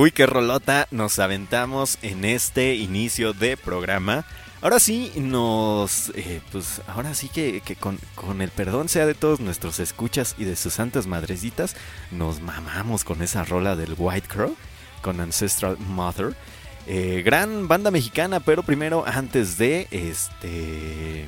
Uy, 0.00 0.12
qué 0.12 0.26
rolota 0.26 0.86
nos 0.92 1.18
aventamos 1.18 1.98
en 2.02 2.24
este 2.24 2.76
inicio 2.76 3.32
de 3.32 3.56
programa. 3.56 4.24
Ahora 4.62 4.78
sí, 4.78 5.10
nos. 5.16 6.10
Eh, 6.14 6.40
pues 6.52 6.82
ahora 6.86 7.14
sí 7.14 7.28
que, 7.28 7.60
con, 7.80 8.40
el 8.40 8.50
perdón 8.50 8.88
sea 8.88 9.06
de 9.06 9.14
todos 9.14 9.40
nuestros 9.40 9.80
escuchas 9.80 10.36
y 10.38 10.44
de 10.44 10.54
sus 10.54 10.74
santas 10.74 11.08
madrecitas, 11.08 11.74
nos 12.12 12.40
mamamos 12.40 13.02
con 13.02 13.22
esa 13.22 13.42
rola 13.42 13.74
del 13.74 13.96
White 13.98 14.28
Crow, 14.28 14.54
con 15.02 15.20
Ancestral 15.20 15.76
Mother. 15.80 16.36
Eh, 16.86 17.22
gran 17.24 17.66
banda 17.66 17.90
mexicana, 17.90 18.38
pero 18.38 18.62
primero, 18.62 19.02
antes 19.04 19.58
de 19.58 19.88
este. 19.90 21.26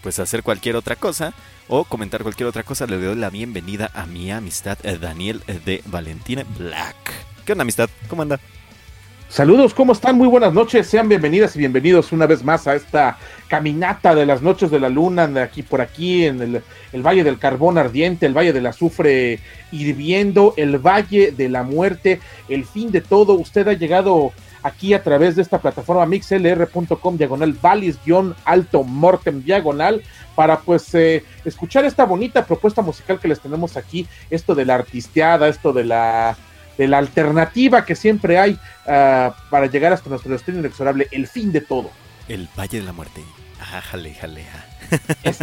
Pues 0.00 0.20
hacer 0.20 0.44
cualquier 0.44 0.76
otra 0.76 0.94
cosa 0.94 1.34
o 1.66 1.82
comentar 1.82 2.22
cualquier 2.22 2.48
otra 2.48 2.62
cosa, 2.62 2.86
le 2.86 2.98
doy 2.98 3.16
la 3.16 3.30
bienvenida 3.30 3.90
a 3.94 4.06
mi 4.06 4.30
amistad 4.30 4.78
eh, 4.84 4.96
Daniel 4.96 5.42
de 5.64 5.82
Valentina 5.86 6.44
Black. 6.56 7.31
¿Qué 7.44 7.52
onda, 7.52 7.62
amistad? 7.62 7.90
¿Cómo 8.08 8.22
anda? 8.22 8.38
Saludos, 9.28 9.72
¿cómo 9.74 9.94
están? 9.94 10.16
Muy 10.16 10.28
buenas 10.28 10.52
noches, 10.52 10.86
sean 10.86 11.08
bienvenidas 11.08 11.56
y 11.56 11.58
bienvenidos 11.58 12.12
una 12.12 12.26
vez 12.26 12.44
más 12.44 12.66
a 12.66 12.74
esta 12.74 13.18
caminata 13.48 14.14
de 14.14 14.26
las 14.26 14.42
noches 14.42 14.70
de 14.70 14.78
la 14.78 14.90
luna, 14.90 15.24
aquí 15.42 15.62
por 15.62 15.80
aquí, 15.80 16.26
en 16.26 16.62
el, 16.92 17.02
Valle 17.02 17.24
del 17.24 17.38
Carbón 17.38 17.78
Ardiente, 17.78 18.26
el 18.26 18.36
Valle 18.36 18.52
del 18.52 18.66
Azufre 18.66 19.40
hirviendo, 19.72 20.52
el 20.56 20.78
Valle 20.78 21.32
de 21.32 21.48
la 21.48 21.62
Muerte, 21.62 22.20
el 22.48 22.66
fin 22.66 22.92
de 22.92 23.00
todo. 23.00 23.32
Usted 23.32 23.66
ha 23.68 23.72
llegado 23.72 24.32
aquí 24.62 24.92
a 24.92 25.02
través 25.02 25.34
de 25.34 25.42
esta 25.42 25.58
plataforma 25.58 26.04
mixlr.com 26.04 27.16
diagonal 27.16 27.54
valis-alto 27.54 28.84
mortem 28.84 29.42
diagonal 29.42 30.02
para 30.36 30.60
pues 30.60 30.94
eh, 30.94 31.24
escuchar 31.44 31.86
esta 31.86 32.04
bonita 32.04 32.44
propuesta 32.46 32.82
musical 32.82 33.18
que 33.18 33.28
les 33.28 33.40
tenemos 33.40 33.76
aquí, 33.78 34.06
esto 34.30 34.54
de 34.54 34.66
la 34.66 34.74
artisteada, 34.74 35.48
esto 35.48 35.72
de 35.72 35.84
la 35.84 36.36
de 36.78 36.88
la 36.88 36.98
alternativa 36.98 37.84
que 37.84 37.94
siempre 37.94 38.38
hay 38.38 38.52
uh, 38.86 39.32
para 39.50 39.66
llegar 39.66 39.92
hasta 39.92 40.08
nuestro 40.08 40.32
destino 40.32 40.58
inexorable, 40.58 41.08
el 41.10 41.26
fin 41.26 41.52
de 41.52 41.60
todo. 41.60 41.90
El 42.28 42.48
Valle 42.58 42.80
de 42.80 42.86
la 42.86 42.92
Muerte. 42.92 43.22
Ajá, 43.60 43.80
jale, 43.80 44.14
jale. 44.14 44.44
Es, 45.22 45.38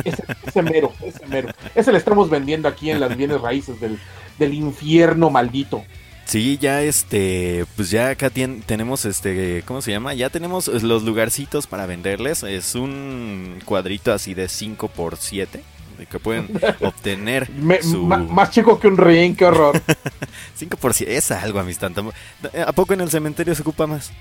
ese 0.46 0.62
mero, 0.62 0.94
ese 1.02 1.26
mero. 1.26 1.50
Ese 1.74 1.92
le 1.92 1.98
estamos 1.98 2.30
vendiendo 2.30 2.68
aquí 2.68 2.92
en 2.92 3.00
las 3.00 3.16
bienes 3.16 3.42
raíces 3.42 3.80
del, 3.80 3.98
del 4.38 4.54
infierno 4.54 5.30
maldito. 5.30 5.84
Sí, 6.26 6.60
ya 6.62 6.84
este, 6.84 7.66
pues 7.76 7.90
ya 7.90 8.10
acá 8.10 8.30
tenemos 8.30 9.06
este, 9.06 9.64
¿cómo 9.66 9.82
se 9.82 9.90
llama? 9.90 10.14
Ya 10.14 10.30
tenemos 10.30 10.68
los 10.68 11.02
lugarcitos 11.02 11.66
para 11.66 11.88
venderles. 11.88 12.44
Es 12.44 12.76
un 12.76 13.60
cuadrito 13.66 14.14
así 14.14 14.36
de 14.36 14.48
5 14.48 14.90
por 14.90 15.18
7 15.18 15.64
que 16.06 16.20
pueden 16.20 16.50
obtener 16.82 17.50
más 17.52 18.52
chico 18.52 18.80
que 18.80 18.88
un 18.88 18.98
ring, 18.98 19.36
qué 19.36 19.46
horror. 19.46 19.82
5% 20.60 21.06
es 21.08 21.32
algo, 21.32 21.60
amistad. 21.60 21.92
¿A 22.66 22.72
poco 22.74 22.94
en 22.94 23.02
el 23.02 23.10
cementerio 23.10 23.56
se 23.56 23.62
ocupa 23.62 23.88
más? 23.88 24.12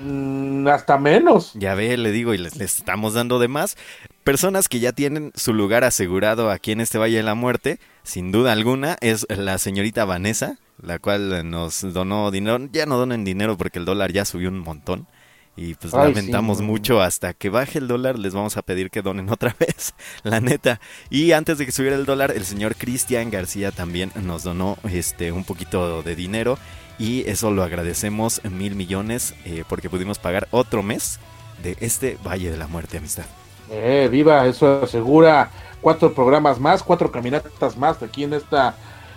Mm, 0.00 0.66
hasta 0.68 0.98
menos. 0.98 1.52
Ya 1.54 1.74
ve, 1.74 1.96
le 1.96 2.10
digo, 2.10 2.34
y 2.34 2.38
les, 2.38 2.60
estamos 2.60 3.14
dando 3.14 3.38
de 3.38 3.48
más. 3.48 3.76
Personas 4.24 4.68
que 4.68 4.80
ya 4.80 4.92
tienen 4.92 5.32
su 5.34 5.54
lugar 5.54 5.84
asegurado 5.84 6.50
aquí 6.50 6.72
en 6.72 6.80
este 6.80 6.98
Valle 6.98 7.16
de 7.16 7.22
la 7.22 7.34
Muerte, 7.34 7.78
sin 8.02 8.32
duda 8.32 8.52
alguna, 8.52 8.96
es 9.00 9.26
la 9.28 9.58
señorita 9.58 10.04
Vanessa, 10.04 10.58
la 10.80 10.98
cual 10.98 11.48
nos 11.50 11.80
donó 11.92 12.30
dinero. 12.30 12.68
Ya 12.72 12.86
no 12.86 12.96
donen 12.98 13.24
dinero 13.24 13.56
porque 13.56 13.78
el 13.78 13.84
dólar 13.84 14.12
ya 14.12 14.24
subió 14.24 14.48
un 14.48 14.58
montón. 14.60 15.06
Y 15.54 15.74
pues 15.74 15.92
lamentamos 15.92 16.62
mucho 16.62 17.02
hasta 17.02 17.34
que 17.34 17.50
baje 17.50 17.78
el 17.78 17.86
dólar, 17.86 18.18
les 18.18 18.32
vamos 18.32 18.56
a 18.56 18.62
pedir 18.62 18.90
que 18.90 19.02
donen 19.02 19.28
otra 19.30 19.54
vez, 19.58 19.94
la 20.22 20.40
neta. 20.40 20.80
Y 21.10 21.32
antes 21.32 21.58
de 21.58 21.66
que 21.66 21.72
subiera 21.72 21.96
el 21.96 22.06
dólar, 22.06 22.32
el 22.32 22.44
señor 22.44 22.76
Cristian 22.76 23.30
García 23.30 23.70
también 23.70 24.12
nos 24.14 24.44
donó 24.44 24.78
este 24.90 25.30
un 25.30 25.44
poquito 25.44 26.02
de 26.02 26.16
dinero 26.16 26.58
y 26.98 27.28
eso 27.28 27.50
lo 27.50 27.62
agradecemos 27.62 28.42
mil 28.44 28.74
millones 28.74 29.34
eh, 29.44 29.64
porque 29.68 29.90
pudimos 29.90 30.18
pagar 30.18 30.48
otro 30.50 30.82
mes 30.82 31.18
de 31.62 31.76
este 31.80 32.16
Valle 32.26 32.50
de 32.50 32.56
la 32.56 32.66
Muerte, 32.66 32.98
amistad. 32.98 33.24
Eh, 33.70 34.08
viva, 34.10 34.46
eso 34.46 34.82
asegura 34.82 35.50
cuatro 35.80 36.12
programas 36.14 36.60
más, 36.60 36.82
cuatro 36.82 37.10
caminatas 37.10 37.76
más 37.76 38.02
aquí 38.02 38.24
en 38.24 38.34
esta 38.34 38.76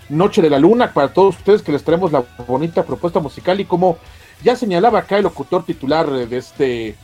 Noche 0.09 0.41
de 0.41 0.49
la 0.49 0.59
Luna 0.59 0.93
para 0.93 1.11
todos 1.11 1.37
ustedes 1.37 1.61
que 1.61 1.71
les 1.71 1.83
traemos 1.83 2.11
la 2.11 2.23
bonita 2.47 2.83
propuesta 2.83 3.19
musical 3.19 3.59
y 3.59 3.65
como 3.65 3.97
ya 4.43 4.55
señalaba 4.55 4.99
acá 4.99 5.17
el 5.17 5.23
locutor 5.23 5.65
titular 5.65 6.09
de 6.09 6.37
este 6.37 6.95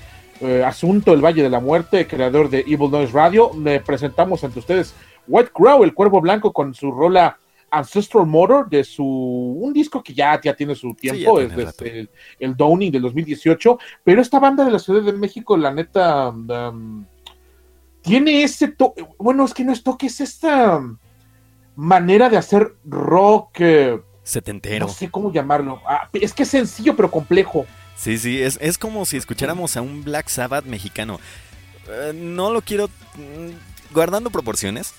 eh, 0.42 0.64
asunto, 0.64 1.14
El 1.14 1.24
Valle 1.24 1.44
de 1.44 1.50
la 1.50 1.60
Muerte, 1.60 2.08
creador 2.08 2.50
de 2.50 2.62
Evil 2.62 2.90
Noise 2.90 3.14
Radio. 3.14 3.52
Le 3.62 3.80
presentamos 3.80 4.44
ante 4.44 4.58
ustedes 4.58 4.96
White 5.28 5.52
Crow, 5.54 5.84
el 5.84 5.94
cuervo 5.94 6.20
blanco, 6.20 6.52
con 6.52 6.74
su 6.74 6.92
rola 6.92 7.38
Ancestral 7.70 8.26
Motor, 8.26 8.68
de 8.68 8.84
su 8.84 9.06
un 9.06 9.72
disco 9.72 10.02
que 10.02 10.14
ya, 10.14 10.40
ya 10.42 10.56
tiene 10.56 10.74
su 10.74 10.96
tiempo, 10.96 11.40
es 11.40 11.56
desde 11.56 12.10
el, 12.40 12.58
Downing 12.58 12.92
del 12.92 13.04
2018. 13.04 13.78
Pero 14.04 14.22
esta 14.22 14.40
banda 14.40 14.66
de 14.66 14.72
la 14.72 14.80
Ciudad 14.80 15.04
de 15.04 15.14
México, 15.14 15.56
la 15.56 15.72
neta, 15.72 16.30
um, 16.30 17.06
tiene 18.02 18.42
ese 18.42 18.70
toque, 18.70 19.06
bueno, 19.20 19.46
es 19.46 19.54
que 19.54 19.64
no 19.64 19.72
es 19.72 19.84
toque, 19.84 20.08
es 20.08 20.22
esta 20.22 20.82
manera 21.76 22.30
de 22.30 22.38
hacer 22.38 22.76
rock. 22.84 23.60
Eh, 23.60 24.02
Setentero. 24.24 24.88
No 24.88 24.94
sé 24.94 25.10
cómo 25.10 25.32
llamarlo. 25.32 25.82
Ah, 25.88 26.10
es 26.14 26.34
que 26.34 26.44
es 26.44 26.50
sencillo 26.50 26.96
pero 26.96 27.10
complejo. 27.10 27.66
Sí, 27.96 28.18
sí, 28.18 28.42
es, 28.42 28.58
es 28.62 28.78
como 28.78 29.06
si 29.06 29.18
escucháramos 29.18 29.78
a 29.78 29.82
un 29.82 30.04
Black 30.04 30.30
Sabbath 30.30 30.66
mexicano. 30.66 31.20
Eh, 31.88 32.14
no 32.16 32.52
lo 32.52 32.62
quiero 32.62 32.88
mm, 32.88 33.94
guardando 33.94 34.30
proporciones, 34.30 34.94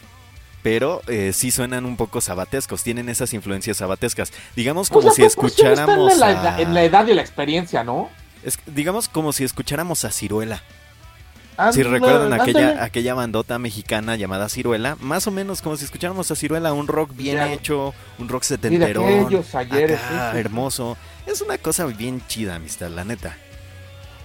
pero 0.62 1.02
eh, 1.06 1.32
sí 1.32 1.50
suenan 1.50 1.84
un 1.84 1.96
poco 1.96 2.20
sabatescos, 2.20 2.82
tienen 2.82 3.08
esas 3.08 3.32
influencias 3.32 3.78
sabatescas. 3.78 4.32
Digamos 4.56 4.90
como 4.90 5.10
si 5.10 5.22
escucháramos... 5.22 6.12
En 6.12 6.20
la, 6.20 6.60
en 6.60 6.74
la 6.74 6.84
edad 6.84 7.04
de 7.04 7.14
la 7.14 7.22
experiencia, 7.22 7.82
¿no? 7.84 8.10
Es, 8.44 8.58
digamos 8.66 9.08
como 9.08 9.32
si 9.32 9.44
escucháramos 9.44 10.04
a 10.04 10.10
Ciruela 10.10 10.62
si 11.70 11.82
recuerdan 11.82 12.32
aquella, 12.32 12.82
aquella 12.82 13.14
bandota 13.14 13.58
mexicana 13.58 14.16
llamada 14.16 14.48
Ciruela, 14.48 14.96
más 15.00 15.26
o 15.26 15.30
menos 15.30 15.62
como 15.62 15.76
si 15.76 15.84
escucháramos 15.84 16.30
a 16.30 16.36
Ciruela, 16.36 16.72
un 16.72 16.88
rock 16.88 17.14
bien 17.14 17.40
hecho, 17.40 17.94
un 18.18 18.28
rock 18.28 18.42
setentero, 18.42 19.06
hermoso. 20.34 20.96
Es 21.26 21.40
una 21.40 21.58
cosa 21.58 21.86
bien 21.86 22.22
chida, 22.26 22.56
amistad, 22.56 22.88
la 22.88 23.04
neta. 23.04 23.36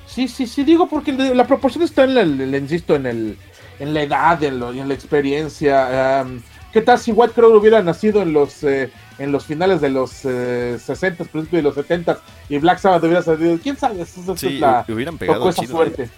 Sí, 0.07 0.27
sí, 0.27 0.47
sí, 0.47 0.63
digo 0.63 0.87
porque 0.89 1.11
la 1.11 1.45
proporción 1.45 1.83
está 1.83 2.05
en 2.05 2.15
la, 2.15 2.57
insisto, 2.57 2.95
en 2.95 3.05
el 3.05 3.37
en 3.79 3.93
la 3.93 4.01
edad, 4.01 4.43
en, 4.43 4.61
en 4.63 4.87
la 4.87 4.93
experiencia. 4.93 6.25
¿Qué 6.73 6.81
tal 6.81 6.99
si 6.99 7.11
White 7.11 7.33
Crow 7.33 7.55
hubiera 7.55 7.81
nacido 7.81 8.21
en 8.21 8.33
los 8.33 8.63
eh, 8.63 8.91
en 9.17 9.31
los 9.31 9.45
finales 9.45 9.81
de 9.81 9.89
los 9.89 10.25
eh, 10.25 10.77
60, 10.83 11.23
principios 11.25 11.59
de 11.59 11.61
los 11.63 11.75
70 11.75 12.19
y 12.49 12.57
Black 12.57 12.79
Sabbath 12.79 13.03
hubiera 13.03 13.21
salido? 13.21 13.57
¿Quién 13.61 13.77
sabe? 13.77 14.01
Eso, 14.01 14.35
sí, 14.35 14.61
hubieran 14.89 15.17
pegado 15.17 15.51
chido, 15.51 15.71
suerte. 15.77 16.09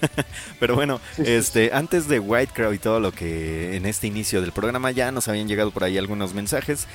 Pero 0.60 0.74
bueno, 0.74 1.00
este 1.18 1.70
antes 1.72 2.08
de 2.08 2.18
White 2.18 2.52
Crow 2.54 2.72
y 2.72 2.78
todo 2.78 3.00
lo 3.00 3.12
que 3.12 3.76
en 3.76 3.86
este 3.86 4.06
inicio 4.06 4.40
del 4.40 4.52
programa 4.52 4.90
ya 4.90 5.12
nos 5.12 5.28
habían 5.28 5.48
llegado 5.48 5.70
por 5.70 5.84
ahí 5.84 5.96
algunos 5.98 6.34
mensajes. 6.34 6.86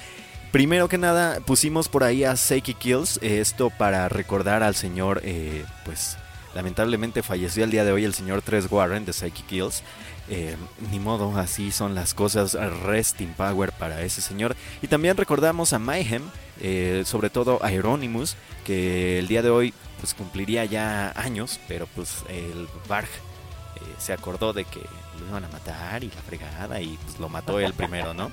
Primero 0.52 0.88
que 0.88 0.98
nada, 0.98 1.40
pusimos 1.42 1.90
por 1.90 2.04
ahí 2.04 2.24
a 2.24 2.36
Seiki 2.38 2.74
Kills, 2.74 3.20
esto 3.22 3.70
para 3.70 4.08
recordar 4.08 4.64
al 4.64 4.76
señor, 4.76 5.22
eh, 5.24 5.66
pues 5.84 6.18
lamentablemente 6.56 7.22
falleció 7.22 7.66
el 7.66 7.72
día 7.72 7.84
de 7.84 7.92
hoy 7.92 8.06
el 8.06 8.14
señor 8.14 8.42
Tres 8.42 8.72
Warren 8.72 9.06
de 9.06 9.14
Psyche 9.14 9.44
Kills. 9.48 9.84
Eh, 10.30 10.58
ni 10.92 11.00
modo, 11.00 11.38
así 11.38 11.72
son 11.72 11.96
las 11.96 12.14
cosas. 12.14 12.54
Resting 12.84 13.34
Power 13.34 13.72
para 13.72 14.02
ese 14.02 14.22
señor. 14.22 14.56
Y 14.82 14.88
también 14.88 15.18
recordamos 15.18 15.74
a 15.74 15.80
Mayhem, 15.80 16.24
eh, 16.60 17.04
sobre 17.06 17.30
todo 17.30 17.64
a 17.64 17.72
Hieronymus, 17.72 18.36
que 18.66 19.20
el 19.20 19.28
día 19.28 19.42
de 19.42 19.50
hoy 19.50 19.74
pues 20.00 20.14
cumpliría 20.14 20.66
ya 20.66 21.12
años, 21.16 21.60
pero 21.68 21.88
pues 21.88 22.24
el 22.30 22.68
Barg 22.88 23.08
eh, 23.08 23.80
se 23.98 24.14
acordó 24.14 24.54
de 24.54 24.66
que 24.66 24.82
lo 25.20 25.28
iban 25.30 25.46
a 25.46 25.50
matar 25.50 26.04
y 26.04 26.08
la 26.08 26.22
fregada 26.22 26.80
y 26.82 26.98
pues 27.04 27.20
lo 27.20 27.30
mató 27.30 27.60
él 27.60 27.74
primero, 27.74 28.14
¿no? 28.14 28.32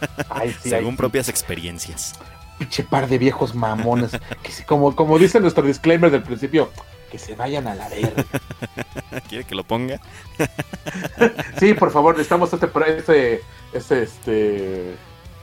Según 0.62 0.96
propias 0.96 1.28
experiencias. 1.28 2.14
Pinche 2.58 2.84
par 2.84 3.08
de 3.08 3.18
viejos 3.18 3.54
mamones. 3.54 4.12
que 4.42 4.64
como, 4.64 4.94
como 4.94 5.18
dice 5.18 5.40
nuestro 5.40 5.66
disclaimer 5.66 6.10
del 6.10 6.22
principio, 6.22 6.70
que 7.14 7.18
se 7.20 7.36
vayan 7.36 7.68
a 7.68 7.76
la 7.76 7.88
verga. 7.88 8.24
¿Quiere 9.28 9.44
que 9.44 9.54
lo 9.54 9.62
ponga? 9.62 10.00
sí, 11.60 11.72
por 11.74 11.92
favor, 11.92 12.16
necesitamos 12.16 12.52
este, 12.52 12.66
ese, 12.98 13.40
ese, 13.72 14.02
este, 14.02 14.96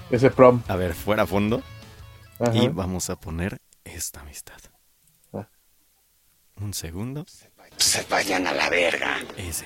ese 0.10 0.32
prom. 0.32 0.62
A 0.68 0.76
ver, 0.76 0.94
fuera 0.94 1.24
a 1.24 1.28
fondo. 1.28 1.64
Y 2.52 2.68
vamos 2.68 3.10
a 3.10 3.16
poner 3.16 3.62
esta 3.86 4.20
amistad. 4.20 4.60
Ah. 5.32 5.48
Un 6.58 6.74
segundo. 6.74 7.24
Se 7.78 8.04
vayan 8.10 8.48
a 8.48 8.52
la 8.54 8.70
verga. 8.70 9.20
Ese. 9.38 9.66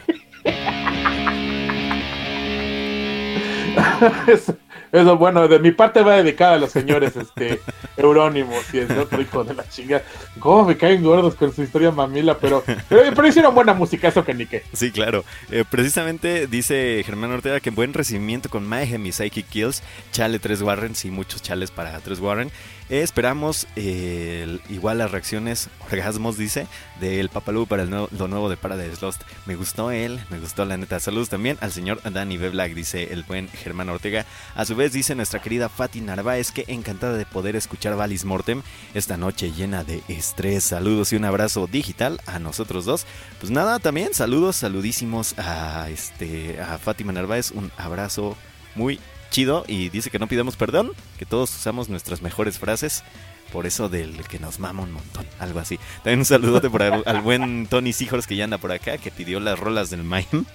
Eso, 4.96 5.18
bueno, 5.18 5.50
de 5.50 5.60
mi 5.60 5.72
parte 5.72 6.02
va 6.02 6.16
dedicada 6.16 6.54
a 6.54 6.58
los 6.58 6.72
señores 6.72 7.18
este, 7.18 7.60
Eurónimos 7.98 8.74
y 8.74 8.78
el 8.78 8.98
otro 8.98 9.22
hijo 9.22 9.44
de 9.44 9.54
la 9.54 9.68
chinga. 9.68 10.02
¿Cómo 10.40 10.64
me 10.64 10.78
caen 10.78 11.04
gordos 11.04 11.36
con 11.36 11.54
su 11.54 11.64
historia 11.64 11.92
mamila? 11.92 12.38
Pero, 12.38 12.64
pero, 12.88 13.28
hicieron 13.28 13.54
buena 13.54 13.74
música, 13.74 14.08
eso 14.08 14.24
que 14.24 14.34
ni 14.34 14.46
qué. 14.46 14.64
Sí, 14.72 14.92
claro. 14.92 15.26
Eh, 15.52 15.66
precisamente 15.70 16.48
dice 16.48 17.04
Germán 17.06 17.34
Ortega 17.34 17.60
que 17.60 17.72
buen 17.72 17.94
recibimiento 17.94 18.50
con 18.50 18.66
Mayhem 18.66 19.06
y 19.06 19.12
Psychic 19.12 19.50
Kills, 19.50 19.84
chale 20.14 20.40
3 20.40 20.62
Warren, 20.62 20.96
sí, 20.96 21.12
muchos 21.12 21.42
chales 21.42 21.72
para 21.72 22.00
3 22.00 22.18
Warren 22.22 22.50
esperamos 22.90 23.68
eh, 23.76 24.60
igual 24.70 25.00
las 25.00 25.12
reacciones, 25.12 25.70
orgasmos 25.92 26.38
dice, 26.38 26.68
del 27.00 27.30
Papalú 27.30 27.68
para 27.68 27.84
el 27.84 27.90
lo 27.90 28.28
nuevo 28.28 28.50
de 28.50 28.58
Paradise 28.58 29.02
Lost. 29.02 29.24
Me 29.46 29.56
gustó 29.56 29.92
él, 29.92 30.20
me 30.30 30.40
gustó 30.40 30.66
la 30.66 30.78
neta. 30.78 31.00
Saludos 31.00 31.30
también 31.30 31.58
al 31.62 31.72
señor 31.72 32.02
Danny 32.04 32.38
B. 32.38 32.46
Dice 32.74 33.12
el 33.12 33.24
buen 33.24 33.50
Germán 33.50 33.90
Ortega. 33.90 34.26
A 34.56 34.66
su 34.66 34.76
vez 34.76 34.94
dice 34.94 35.16
nuestra 35.16 35.42
querida 35.42 35.70
Fati 35.70 36.02
Narváez 36.02 36.52
que 36.52 36.66
encantada 36.68 37.18
de 37.18 37.26
poder 37.26 37.56
escuchar 37.56 37.96
Valis 37.96 38.26
Mortem 38.26 38.62
esta 38.94 39.18
noche 39.18 39.52
llena 39.52 39.84
de 39.84 40.02
estrés. 40.08 40.64
Saludos 40.64 41.12
y 41.14 41.16
un 41.16 41.26
abrazo 41.26 41.68
digital 41.68 42.22
a 42.26 42.40
nosotros 42.40 42.86
dos. 42.86 43.06
Pues 43.40 43.52
nada, 43.52 43.80
también 43.80 44.14
saludos, 44.14 44.58
saludísimos 44.58 45.38
a, 45.38 45.90
este, 45.90 46.62
a 46.62 46.78
Fátima 46.78 47.14
Narváez. 47.14 47.52
Un 47.52 47.72
abrazo 47.78 48.38
muy 48.76 49.00
chido 49.36 49.66
y 49.68 49.90
dice 49.90 50.10
que 50.10 50.18
no 50.18 50.28
pidamos 50.28 50.56
perdón, 50.56 50.92
que 51.20 51.26
todos 51.26 51.54
usamos 51.54 51.90
nuestras 51.90 52.22
mejores 52.22 52.58
frases. 52.58 53.04
Por 53.52 53.66
eso 53.66 53.90
del 53.90 54.26
que 54.28 54.40
nos 54.40 54.60
mama 54.60 54.84
un 54.84 54.94
montón, 54.94 55.26
algo 55.40 55.60
así. 55.60 55.78
También 55.98 56.20
un 56.20 56.26
saludote 56.26 56.70
por 56.70 56.82
al, 56.82 57.22
buen 57.22 57.68
Tony 57.68 57.94
Seahorse 57.94 58.28
que 58.28 58.36
ya 58.36 58.46
anda 58.46 58.58
por 58.58 58.72
acá, 58.72 58.98
que 58.98 59.12
pidió 59.12 59.40
las 59.40 59.60
rolas 59.60 59.90
del 59.90 60.04
Mayhem. 60.04 60.46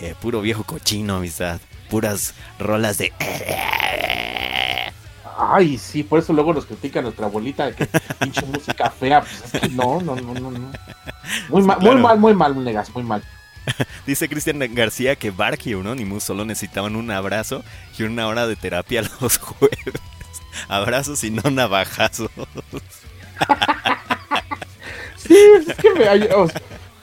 Eh, 0.00 0.14
puro 0.20 0.40
viejo 0.40 0.64
cochino, 0.64 1.16
amistad. 1.16 1.60
Puras 1.88 2.34
rolas 2.58 2.98
de... 2.98 3.12
Ay, 5.38 5.78
sí, 5.78 6.02
por 6.02 6.18
eso 6.18 6.32
luego 6.32 6.52
nos 6.52 6.66
critica 6.66 7.00
nuestra 7.02 7.26
abuelita 7.26 7.66
de 7.66 7.74
que 7.74 7.86
pinche 8.18 8.44
música 8.46 8.90
fea. 8.90 9.24
Pues 9.52 9.72
no, 9.72 10.00
no, 10.00 10.16
no, 10.16 10.34
no, 10.34 10.50
no. 10.50 10.72
Muy, 11.48 11.62
mal, 11.62 11.78
muy 11.80 11.96
mal, 11.96 12.18
muy 12.18 12.34
mal, 12.34 12.64
negas, 12.64 12.92
muy 12.94 13.02
mal. 13.02 13.22
Dice 14.06 14.28
Cristian 14.28 14.58
García 14.74 15.16
que 15.16 15.30
Bark 15.30 15.60
y 15.64 15.72
Euronymous 15.72 16.24
solo 16.24 16.44
necesitaban 16.44 16.96
un 16.96 17.10
abrazo 17.10 17.64
y 17.98 18.04
una 18.04 18.26
hora 18.26 18.46
de 18.46 18.56
terapia 18.56 19.02
los 19.20 19.38
jueves. 19.38 19.78
Abrazos 20.68 21.22
y 21.24 21.30
no 21.30 21.50
navajazos. 21.50 22.30
sí, 25.16 25.36
es 25.58 25.74
que 25.76 25.90
me, 25.90 26.04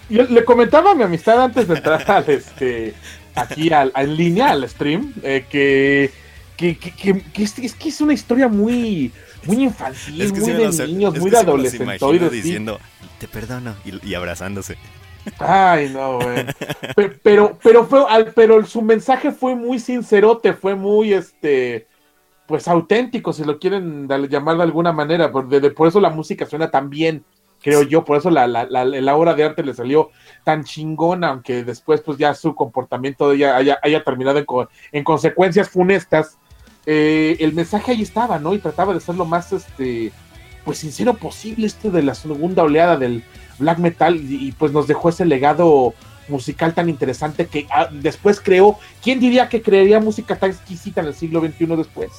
yo 0.09 0.23
le 0.23 0.43
comentaba 0.43 0.91
a 0.91 0.95
mi 0.95 1.03
amistad 1.03 1.41
antes 1.41 1.67
de 1.67 1.75
entrar 1.75 2.09
al 2.09 2.29
este 2.29 2.93
aquí 3.35 3.71
al, 3.71 3.91
en 3.95 4.15
línea 4.15 4.51
al 4.51 4.67
stream 4.67 5.13
eh, 5.23 5.45
que, 5.49 6.11
que, 6.57 6.77
que, 6.77 7.43
es, 7.43 7.53
que 7.53 7.89
es 7.89 8.01
una 8.01 8.13
historia 8.13 8.47
muy 8.47 9.11
muy 9.45 9.63
infantil, 9.63 10.33
muy 10.33 10.51
de 10.51 10.87
niños, 10.87 11.19
muy 11.19 11.29
de 11.29 11.37
adolescentes. 11.37 12.31
diciendo, 12.31 12.79
te 13.19 13.27
perdono, 13.27 13.75
y 14.03 14.13
abrazándose. 14.13 14.77
Ay, 15.39 15.89
no, 15.89 16.19
güey. 16.19 16.45
Pero, 17.23 17.57
pero, 17.61 17.85
fue, 17.85 18.05
pero 18.35 18.65
su 18.65 18.81
mensaje 18.81 19.31
fue 19.31 19.55
muy 19.55 19.79
sincerote, 19.79 20.53
fue 20.53 20.75
muy, 20.75 21.13
este, 21.13 21.87
pues 22.45 22.67
auténtico, 22.67 23.33
si 23.33 23.43
lo 23.43 23.59
quieren 23.59 24.07
llamar 24.29 24.57
de 24.57 24.63
alguna 24.63 24.91
manera. 24.91 25.31
Por, 25.31 25.73
por 25.73 25.87
eso 25.87 25.99
la 25.99 26.09
música 26.09 26.45
suena 26.45 26.69
tan 26.69 26.89
bien, 26.89 27.23
creo 27.61 27.83
yo. 27.83 28.03
Por 28.03 28.17
eso 28.17 28.29
la, 28.29 28.47
la, 28.47 29.15
obra 29.15 29.33
de 29.33 29.43
arte 29.45 29.63
le 29.63 29.73
salió 29.73 30.11
tan 30.43 30.63
chingona, 30.63 31.29
aunque 31.29 31.63
después, 31.63 32.01
pues 32.01 32.17
ya 32.17 32.33
su 32.33 32.55
comportamiento 32.55 33.29
haya, 33.29 33.79
haya 33.81 34.03
terminado 34.03 34.39
en, 34.39 34.45
en, 34.91 35.03
consecuencias 35.03 35.69
funestas. 35.69 36.37
Eh, 36.85 37.37
el 37.39 37.53
mensaje 37.53 37.91
ahí 37.91 38.01
estaba, 38.01 38.39
¿no? 38.39 38.53
Y 38.53 38.59
trataba 38.59 38.93
de 38.93 38.99
ser 38.99 39.15
lo 39.15 39.25
más, 39.25 39.53
este, 39.53 40.11
pues 40.65 40.79
sincero 40.79 41.13
posible, 41.13 41.65
este 41.65 41.89
de 41.89 42.03
la 42.03 42.13
segunda 42.13 42.63
oleada 42.63 42.97
del 42.97 43.23
black 43.57 43.79
metal 43.79 44.15
y, 44.15 44.51
pues 44.53 44.71
nos 44.71 44.87
dejó 44.87 45.09
ese 45.09 45.25
legado 45.25 45.93
musical 46.27 46.73
tan 46.73 46.89
interesante 46.89 47.47
que 47.47 47.67
ah, 47.69 47.89
después 47.91 48.39
creó, 48.39 48.79
¿quién 49.01 49.19
diría 49.19 49.49
que 49.49 49.61
crearía 49.61 49.99
música 49.99 50.37
tan 50.37 50.51
exquisita 50.51 51.01
en 51.01 51.07
el 51.07 51.15
siglo 51.15 51.41
XXI 51.41 51.65
después? 51.75 52.11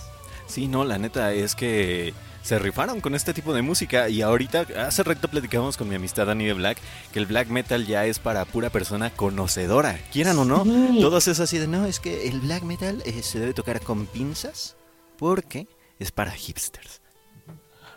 Sí, 0.46 0.68
no, 0.68 0.84
la 0.84 0.98
neta 0.98 1.32
es 1.32 1.54
que 1.54 2.12
se 2.42 2.58
rifaron 2.58 3.00
con 3.00 3.14
este 3.14 3.32
tipo 3.32 3.54
de 3.54 3.62
música 3.62 4.10
y 4.10 4.20
ahorita 4.20 4.66
hace 4.86 5.02
recto 5.02 5.28
platicamos 5.28 5.78
con 5.78 5.88
mi 5.88 5.94
amistad 5.94 6.26
Dani 6.26 6.44
de 6.44 6.52
Black 6.52 6.76
que 7.10 7.18
el 7.18 7.24
black 7.24 7.48
metal 7.48 7.86
ya 7.86 8.04
es 8.04 8.18
para 8.18 8.44
pura 8.44 8.68
persona 8.68 9.08
conocedora, 9.08 9.98
quieran 10.12 10.38
o 10.38 10.44
no, 10.44 10.62
todos 11.00 11.26
es 11.26 11.40
así 11.40 11.56
de 11.56 11.66
no, 11.66 11.86
es 11.86 12.00
que 12.00 12.28
el 12.28 12.40
black 12.40 12.62
metal 12.62 13.02
eh, 13.06 13.22
se 13.22 13.40
debe 13.40 13.54
tocar 13.54 13.80
con 13.80 14.04
pinzas 14.04 14.76
porque 15.16 15.66
es 15.98 16.12
para 16.12 16.32
hipsters 16.32 17.00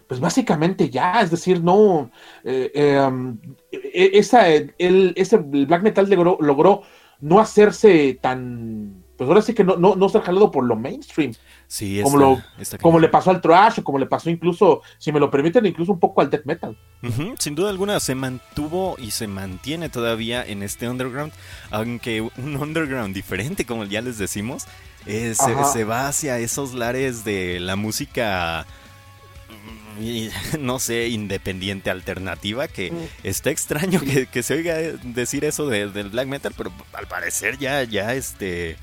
pues 0.08 0.20
básicamente 0.20 0.90
ya, 0.90 1.22
es 1.22 1.32
decir, 1.32 1.62
no, 1.62 2.10
eh, 2.44 2.72
eh, 2.74 3.00
um, 3.00 3.38
e, 3.72 4.12
esa, 4.14 4.48
el, 4.48 5.14
ese 5.16 5.38
black 5.38 5.84
metal 5.84 6.10
logró, 6.10 6.38
logró, 6.40 6.82
no 7.20 7.40
hacerse 7.40 8.18
tan, 8.22 9.04
pues 9.18 9.28
ahora 9.28 9.42
sí 9.42 9.54
que 9.54 9.64
no, 9.64 9.76
no, 9.76 9.96
no 9.96 10.08
ser 10.08 10.22
jalado 10.22 10.50
por 10.50 10.64
lo 10.64 10.76
mainstream. 10.76 11.34
Sí, 11.68 12.00
como, 12.02 12.18
lo, 12.18 12.42
como 12.82 13.00
le 13.00 13.10
pasó 13.10 13.32
al 13.32 13.42
trash 13.42 13.80
o 13.80 13.84
como 13.84 14.00
le 14.00 14.06
pasó 14.06 14.30
incluso, 14.30 14.82
si 14.98 15.12
me 15.12 15.20
lo 15.20 15.30
permiten, 15.30 15.66
incluso 15.66 15.92
un 15.92 16.00
poco 16.00 16.22
al 16.22 16.30
death 16.30 16.46
metal. 16.46 16.78
sin 17.38 17.56
duda 17.56 17.70
alguna 17.70 18.00
se 18.00 18.16
mantuvo 18.16 18.96
y 18.98 19.12
se 19.12 19.28
mantiene 19.28 19.90
todavía 19.90 20.46
en 20.46 20.64
este 20.64 20.88
underground, 20.88 21.34
aunque 21.70 22.22
un 22.22 22.56
underground 22.56 23.14
diferente, 23.14 23.66
como 23.66 23.84
ya 23.84 24.02
les 24.02 24.18
decimos, 24.18 24.68
eh, 25.06 25.34
se, 25.36 25.64
se 25.66 25.84
va 25.84 26.08
hacia 26.08 26.40
esos 26.40 26.74
lares 26.74 27.26
de 27.26 27.60
la 27.60 27.76
música 27.76 28.66
no 30.60 30.80
sé, 30.80 31.08
independiente 31.10 31.90
alternativa, 31.90 32.68
que 32.68 32.92
mm. 32.92 32.96
está 33.24 33.50
extraño 33.50 34.02
que, 34.32 34.44
se 34.44 34.54
oiga 34.54 34.76
decir 35.04 35.46
eso 35.46 35.68
del 35.68 36.10
black 36.10 36.28
metal, 36.28 36.54
pero 36.56 36.72
al 36.94 37.08
parecer 37.08 37.58
ya, 37.58 37.84
ya, 37.84 38.14
este, 38.14 38.78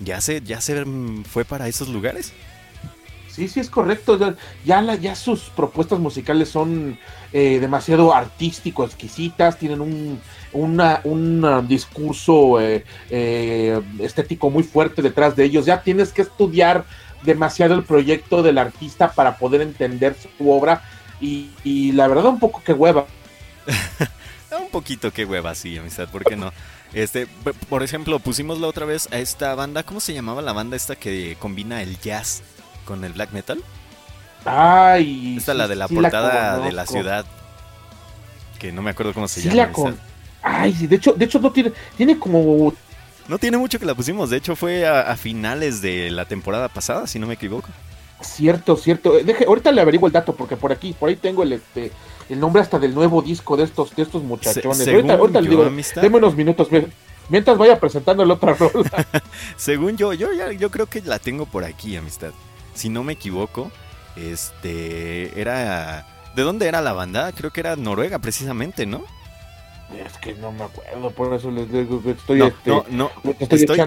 ya 0.00 0.20
se, 0.20 0.40
ya 0.40 0.60
se 0.60 0.84
fue 1.24 1.44
para 1.44 1.68
esos 1.68 1.88
lugares. 1.88 2.32
Sí, 3.30 3.48
sí, 3.48 3.60
es 3.60 3.70
correcto. 3.70 4.18
Ya, 4.64 4.94
ya 4.94 5.14
sus 5.14 5.42
propuestas 5.50 5.98
musicales 5.98 6.48
son 6.48 6.98
eh, 7.32 7.58
demasiado 7.60 8.12
artístico, 8.12 8.84
exquisitas, 8.84 9.56
tienen 9.56 9.80
un, 9.80 10.20
un 10.52 11.68
discurso 11.68 12.60
eh, 12.60 12.84
eh, 13.08 13.80
estético 14.00 14.50
muy 14.50 14.64
fuerte 14.64 15.00
detrás 15.00 15.36
de 15.36 15.44
ellos. 15.44 15.64
Ya 15.64 15.82
tienes 15.82 16.12
que 16.12 16.22
estudiar 16.22 16.84
demasiado 17.22 17.74
el 17.74 17.84
proyecto 17.84 18.42
del 18.42 18.58
artista 18.58 19.12
para 19.12 19.36
poder 19.36 19.60
entender 19.60 20.16
su 20.38 20.50
obra 20.50 20.82
y, 21.20 21.92
la 21.92 22.08
verdad 22.08 22.26
un 22.26 22.38
poco 22.38 22.62
que 22.62 22.72
hueva. 22.72 23.06
un 24.58 24.70
poquito 24.70 25.12
que 25.12 25.24
hueva, 25.24 25.54
sí, 25.54 25.76
amistad, 25.76 26.08
¿por 26.08 26.24
qué 26.24 26.36
no? 26.36 26.52
Este, 26.92 27.26
por 27.68 27.82
ejemplo, 27.82 28.18
pusimos 28.18 28.58
la 28.58 28.66
otra 28.66 28.86
vez 28.86 29.08
a 29.12 29.18
esta 29.18 29.54
banda, 29.54 29.82
¿cómo 29.82 30.00
se 30.00 30.14
llamaba 30.14 30.42
la 30.42 30.52
banda 30.52 30.76
esta 30.76 30.96
que 30.96 31.36
combina 31.38 31.82
el 31.82 32.00
jazz 32.00 32.42
con 32.84 33.04
el 33.04 33.12
black 33.12 33.32
metal? 33.32 33.62
Ay, 34.44 35.36
esta 35.36 35.54
la 35.54 35.68
de 35.68 35.76
la 35.76 35.86
portada 35.86 36.58
de 36.58 36.72
la 36.72 36.86
ciudad, 36.86 37.26
que 38.58 38.72
no 38.72 38.82
me 38.82 38.90
acuerdo 38.90 39.12
cómo 39.12 39.28
se 39.28 39.42
llama. 39.42 39.70
Ay, 40.42 40.72
sí, 40.72 40.86
de 40.86 40.96
hecho, 40.96 41.12
de 41.12 41.26
hecho 41.26 41.38
no 41.38 41.52
tiene, 41.52 41.72
tiene 41.96 42.18
como 42.18 42.72
no 43.30 43.38
tiene 43.38 43.56
mucho 43.56 43.78
que 43.78 43.86
la 43.86 43.94
pusimos, 43.94 44.28
de 44.28 44.38
hecho 44.38 44.56
fue 44.56 44.86
a, 44.86 45.16
finales 45.16 45.80
de 45.80 46.10
la 46.10 46.24
temporada 46.24 46.68
pasada, 46.68 47.06
si 47.06 47.20
no 47.20 47.28
me 47.28 47.34
equivoco. 47.34 47.68
Cierto, 48.20 48.76
cierto. 48.76 49.12
Deje, 49.24 49.44
ahorita 49.46 49.70
le 49.70 49.80
averiguo 49.80 50.08
el 50.08 50.12
dato 50.12 50.34
porque 50.34 50.56
por 50.56 50.72
aquí, 50.72 50.92
por 50.92 51.08
ahí 51.08 51.16
tengo 51.16 51.44
el 51.44 51.54
este 51.54 51.92
el 52.28 52.38
nombre 52.40 52.60
hasta 52.60 52.78
del 52.78 52.92
nuevo 52.92 53.22
disco 53.22 53.56
de 53.56 53.64
estos 53.64 53.94
de 53.94 54.02
estos 54.02 54.24
muchachones. 54.24 54.86
ahorita, 54.86 55.40
le 55.40 55.48
digo, 55.48 55.64
déme 56.02 56.16
unos 56.18 56.34
minutos 56.34 56.68
mientras 57.28 57.56
vaya 57.56 57.78
presentando 57.78 58.24
la 58.24 58.34
otra 58.34 58.54
rola. 58.54 59.06
según 59.56 59.96
yo, 59.96 60.12
yo 60.12 60.32
ya 60.32 60.50
yo 60.50 60.70
creo 60.70 60.86
que 60.86 61.00
la 61.00 61.20
tengo 61.20 61.46
por 61.46 61.64
aquí, 61.64 61.96
amistad. 61.96 62.32
Si 62.74 62.88
no 62.88 63.04
me 63.04 63.12
equivoco, 63.12 63.70
este 64.16 65.40
era 65.40 66.04
¿De 66.34 66.42
dónde 66.42 66.66
era 66.66 66.80
la 66.80 66.92
banda? 66.92 67.30
Creo 67.32 67.52
que 67.52 67.60
era 67.60 67.76
Noruega 67.76 68.18
precisamente, 68.18 68.86
¿no? 68.86 69.04
Es 69.98 70.18
que 70.18 70.34
no 70.34 70.52
me 70.52 70.64
acuerdo, 70.64 71.10
por 71.10 71.34
eso 71.34 71.50
les 71.50 71.70
digo 71.70 72.02
que 72.02 72.12
estoy. 72.12 72.38
No, 72.38 72.46
este, 72.46 72.70
no, 72.90 73.10
estoy, 73.38 73.62
estoy, 73.62 73.80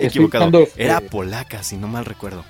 equivocado. 0.00 0.58
Este 0.60 0.84
Era 0.84 1.00
polaca, 1.00 1.62
si 1.62 1.76
no 1.76 1.88
mal 1.88 2.04
recuerdo. 2.04 2.44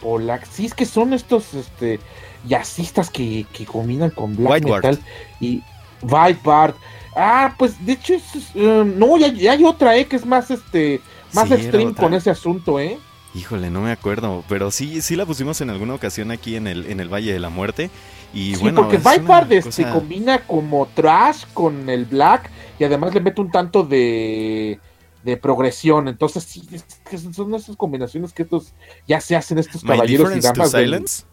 Polaca, 0.00 0.46
sí, 0.50 0.66
es 0.66 0.74
que 0.74 0.86
son 0.86 1.12
estos 1.12 1.54
este, 1.54 2.00
jazzistas 2.46 3.10
que, 3.10 3.46
que 3.52 3.66
combinan 3.66 4.10
con 4.10 4.36
black 4.36 4.64
metal 4.64 4.98
y 5.40 5.62
White 6.02 6.40
Bart. 6.42 6.76
Ah, 7.14 7.54
pues 7.58 7.84
de 7.84 7.92
hecho, 7.92 8.14
um, 8.54 8.98
no, 8.98 9.18
ya, 9.18 9.52
hay 9.52 9.64
otra, 9.64 9.96
eh, 9.96 10.06
que 10.06 10.16
es 10.16 10.24
más 10.24 10.50
este, 10.50 11.00
más 11.32 11.50
extreme 11.50 11.94
con 11.94 12.14
ese 12.14 12.30
asunto, 12.30 12.80
eh. 12.80 12.98
Híjole, 13.34 13.70
no 13.70 13.80
me 13.80 13.92
acuerdo, 13.92 14.44
pero 14.48 14.70
sí, 14.70 15.00
sí 15.00 15.16
la 15.16 15.24
pusimos 15.24 15.60
en 15.60 15.70
alguna 15.70 15.94
ocasión 15.94 16.30
aquí 16.30 16.56
en 16.56 16.66
el, 16.66 16.86
en 16.86 17.00
el 17.00 17.08
Valle 17.08 17.32
de 17.32 17.38
la 17.38 17.48
Muerte. 17.48 17.90
Y 18.34 18.54
sí, 18.56 18.70
porque 18.74 18.96
Viper 18.98 19.72
se 19.72 19.88
combina 19.90 20.38
como 20.46 20.86
trash 20.86 21.44
con 21.52 21.88
el 21.88 22.06
black 22.06 22.50
y 22.78 22.84
además 22.84 23.12
le 23.14 23.20
mete 23.20 23.40
un 23.40 23.50
tanto 23.50 23.82
de 23.84 24.80
de 25.22 25.36
progresión. 25.36 26.08
Entonces, 26.08 26.42
sí, 26.42 26.66
es 26.72 26.84
que 27.08 27.16
son 27.16 27.54
esas 27.54 27.76
combinaciones 27.76 28.32
que 28.32 28.42
estos 28.42 28.72
ya 29.06 29.20
se 29.20 29.36
hacen 29.36 29.58
estos 29.58 29.84
My 29.84 29.90
caballeros 29.90 30.34
y 30.36 30.40
damas. 30.40 30.72
del- 30.72 30.84
Silence. 30.86 31.24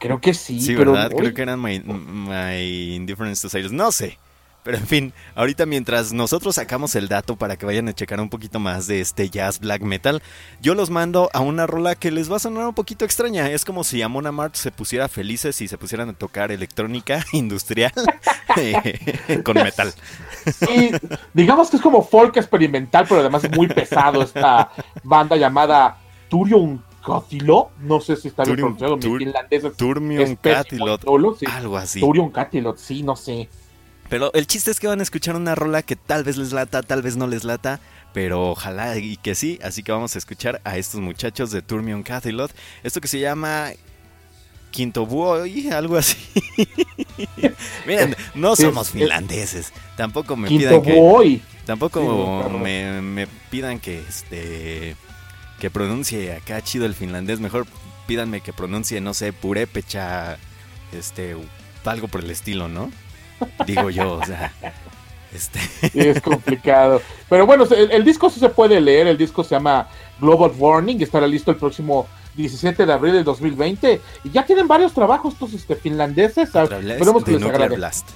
Creo 0.00 0.20
que 0.20 0.32
sí, 0.32 0.60
Sí, 0.60 0.74
pero 0.76 0.92
¿verdad? 0.92 1.10
Creo 1.16 1.34
que 1.34 1.42
eran 1.42 1.60
my, 1.60 1.80
my 1.80 2.94
Indifference 2.94 3.42
to 3.42 3.48
Silence. 3.48 3.74
No 3.74 3.90
sé. 3.92 4.18
Pero 4.62 4.76
en 4.76 4.86
fin, 4.86 5.12
ahorita 5.34 5.66
mientras 5.66 6.12
nosotros 6.12 6.56
sacamos 6.56 6.94
el 6.94 7.08
dato 7.08 7.36
para 7.36 7.56
que 7.56 7.64
vayan 7.64 7.88
a 7.88 7.94
checar 7.94 8.20
un 8.20 8.28
poquito 8.28 8.58
más 8.58 8.86
de 8.86 9.00
este 9.00 9.30
jazz 9.30 9.60
black 9.60 9.82
metal, 9.82 10.22
yo 10.60 10.74
los 10.74 10.90
mando 10.90 11.30
a 11.32 11.40
una 11.40 11.66
rola 11.66 11.94
que 11.94 12.10
les 12.10 12.30
va 12.30 12.36
a 12.36 12.40
sonar 12.40 12.66
un 12.66 12.74
poquito 12.74 13.04
extraña. 13.04 13.50
Es 13.50 13.64
como 13.64 13.84
si 13.84 14.02
Amon 14.02 14.34
Mart 14.34 14.56
se 14.56 14.70
pusiera 14.70 15.08
felices 15.08 15.60
y 15.60 15.68
se 15.68 15.78
pusieran 15.78 16.10
a 16.10 16.12
tocar 16.12 16.52
electrónica 16.52 17.24
industrial 17.32 17.92
eh, 18.56 19.42
con 19.44 19.54
metal. 19.54 19.92
sí, 20.46 20.90
digamos 21.32 21.70
que 21.70 21.76
es 21.76 21.82
como 21.82 22.02
folk 22.02 22.36
experimental, 22.36 23.06
pero 23.08 23.20
además 23.20 23.44
es 23.44 23.56
muy 23.56 23.68
pesado 23.68 24.22
esta 24.22 24.70
banda 25.02 25.36
llamada 25.36 25.98
Turion 26.28 26.82
Catilot. 27.04 27.70
No 27.78 28.00
sé 28.00 28.16
si 28.16 28.28
está 28.28 28.44
bien 28.44 28.56
pronunciado, 28.56 28.96
mi 28.96 29.18
finlandés 29.18 29.64
es, 29.64 29.76
Turmion 29.76 30.36
Catilot, 30.36 31.02
sí. 31.38 31.46
algo 31.50 31.76
así. 31.76 32.00
Turion 32.00 32.30
Catilot, 32.30 32.76
sí, 32.76 33.02
no 33.02 33.16
sé. 33.16 33.48
Pero 34.08 34.32
el 34.32 34.46
chiste 34.46 34.70
es 34.70 34.80
que 34.80 34.86
van 34.86 35.00
a 35.00 35.02
escuchar 35.02 35.36
una 35.36 35.54
rola 35.54 35.82
que 35.82 35.94
tal 35.96 36.24
vez 36.24 36.36
les 36.36 36.52
lata, 36.52 36.82
tal 36.82 37.02
vez 37.02 37.16
no 37.16 37.26
les 37.26 37.44
lata, 37.44 37.78
pero 38.14 38.50
ojalá 38.50 38.96
y 38.96 39.16
que 39.18 39.34
sí. 39.34 39.58
Así 39.62 39.82
que 39.82 39.92
vamos 39.92 40.14
a 40.14 40.18
escuchar 40.18 40.60
a 40.64 40.78
estos 40.78 41.00
muchachos 41.00 41.50
de 41.50 41.60
Turmion 41.62 42.02
Cathilot. 42.02 42.50
Esto 42.82 43.00
que 43.02 43.08
se 43.08 43.20
llama 43.20 43.70
Quinto 44.70 45.04
Boy, 45.06 45.68
algo 45.70 45.96
así. 45.98 46.16
Miren, 47.86 48.16
no 48.34 48.56
somos 48.56 48.86
es- 48.88 48.92
finlandeses. 48.94 49.72
Tampoco 49.96 50.36
me 50.36 50.48
Quinto 50.48 50.82
pidan 50.82 50.82
que. 50.82 51.40
Tampoco 51.66 52.48
me, 52.62 53.02
me 53.02 53.26
pidan 53.50 53.78
que 53.78 53.98
este. 54.08 54.96
Que 55.60 55.70
pronuncie 55.70 56.32
acá 56.34 56.62
chido 56.62 56.86
el 56.86 56.94
finlandés. 56.94 57.40
Mejor 57.40 57.66
pídanme 58.06 58.40
que 58.40 58.52
pronuncie, 58.54 59.00
no 59.02 59.12
sé, 59.12 59.32
purépecha. 59.34 60.38
Este. 60.92 61.36
Algo 61.84 62.08
por 62.08 62.22
el 62.22 62.30
estilo, 62.30 62.68
¿no? 62.68 62.90
Digo 63.66 63.90
yo, 63.90 64.14
o 64.14 64.24
sea. 64.24 64.52
Este. 65.32 65.60
Es 65.94 66.20
complicado. 66.22 67.02
Pero 67.28 67.46
bueno, 67.46 67.64
el, 67.64 67.90
el 67.90 68.04
disco 68.04 68.30
sí 68.30 68.40
se 68.40 68.48
puede 68.48 68.80
leer. 68.80 69.06
El 69.06 69.18
disco 69.18 69.44
se 69.44 69.54
llama 69.54 69.88
Global 70.20 70.52
Warning. 70.56 71.00
Estará 71.02 71.26
listo 71.26 71.50
el 71.50 71.58
próximo 71.58 72.06
17 72.34 72.86
de 72.86 72.92
abril 72.92 73.12
del 73.14 73.24
2020. 73.24 74.00
Y 74.24 74.30
ya 74.30 74.44
tienen 74.46 74.66
varios 74.66 74.92
trabajos 74.94 75.34
estos 75.34 75.52
este, 75.52 75.76
finlandeses. 75.76 76.54
A- 76.56 76.64
Esperemos 76.64 77.24
que 77.24 77.32
les 77.32 77.40
Nuclear 77.40 77.54
agrade. 77.62 77.76
Blast. 77.76 78.08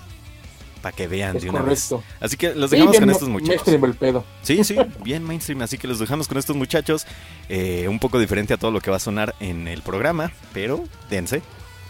Para 0.80 0.96
que 0.96 1.06
vean 1.06 1.37
Es 1.37 1.42
de 1.44 1.50
una 1.50 1.61
correcto. 1.61 1.98
vez. 1.98 2.06
Así 2.20 2.37
que 2.37 2.54
los 2.56 2.70
dejamos 2.72 2.98
con 2.98 3.11
estos 3.11 3.28
muchachos. 3.28 3.50
mainstream 3.66 3.85
el 3.85 3.94
pedo. 3.94 4.24
Sí, 4.42 4.64
sí, 4.64 4.74
bien 5.04 5.22
mainstream. 5.22 5.62
Así 5.62 5.78
que 5.78 5.87
los 5.87 5.98
dejamos 6.00 6.26
con 6.28 6.38
estos 6.38 6.56
muchachos. 6.56 7.06
eh, 7.48 7.87
un 7.88 7.98
poco 8.00 8.18
diferente 8.18 8.54
a 8.54 8.56
todo 8.56 8.70
lo 8.72 8.80
que 8.80 8.90
va 8.90 8.96
a 8.96 9.00
sonar 9.00 9.35
en 9.38 9.68
el 9.68 9.82
programa. 9.82 10.32
Pero 10.54 10.82
dense. 11.11 11.42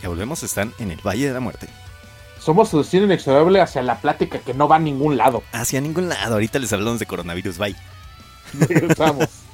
Ya 0.03 0.09
volvemos. 0.09 0.43
Están 0.43 0.75
en 0.79 0.91
el 0.91 0.99
Valle 1.07 1.29
de 1.29 1.33
la 1.33 1.41
Muerte. 1.41 1.69
Somos 2.43 2.71
seducción 2.71 3.05
inexorable 3.05 3.61
hacia 3.61 3.83
la 3.83 4.01
plática 4.01 4.41
que 4.41 4.53
no 4.53 4.67
va 4.67 4.77
a 4.77 4.79
ningún 4.81 5.17
lado. 5.17 5.45
Hacia 5.53 5.81
ningún 5.81 6.09
lado. 6.09 6.35
Ahorita 6.35 6.59
les 6.59 6.73
hablamos 6.73 6.99
de 6.99 7.07
coronavirus. 7.07 7.57
Bye. 7.59 7.77
Regresamos. 8.59 9.29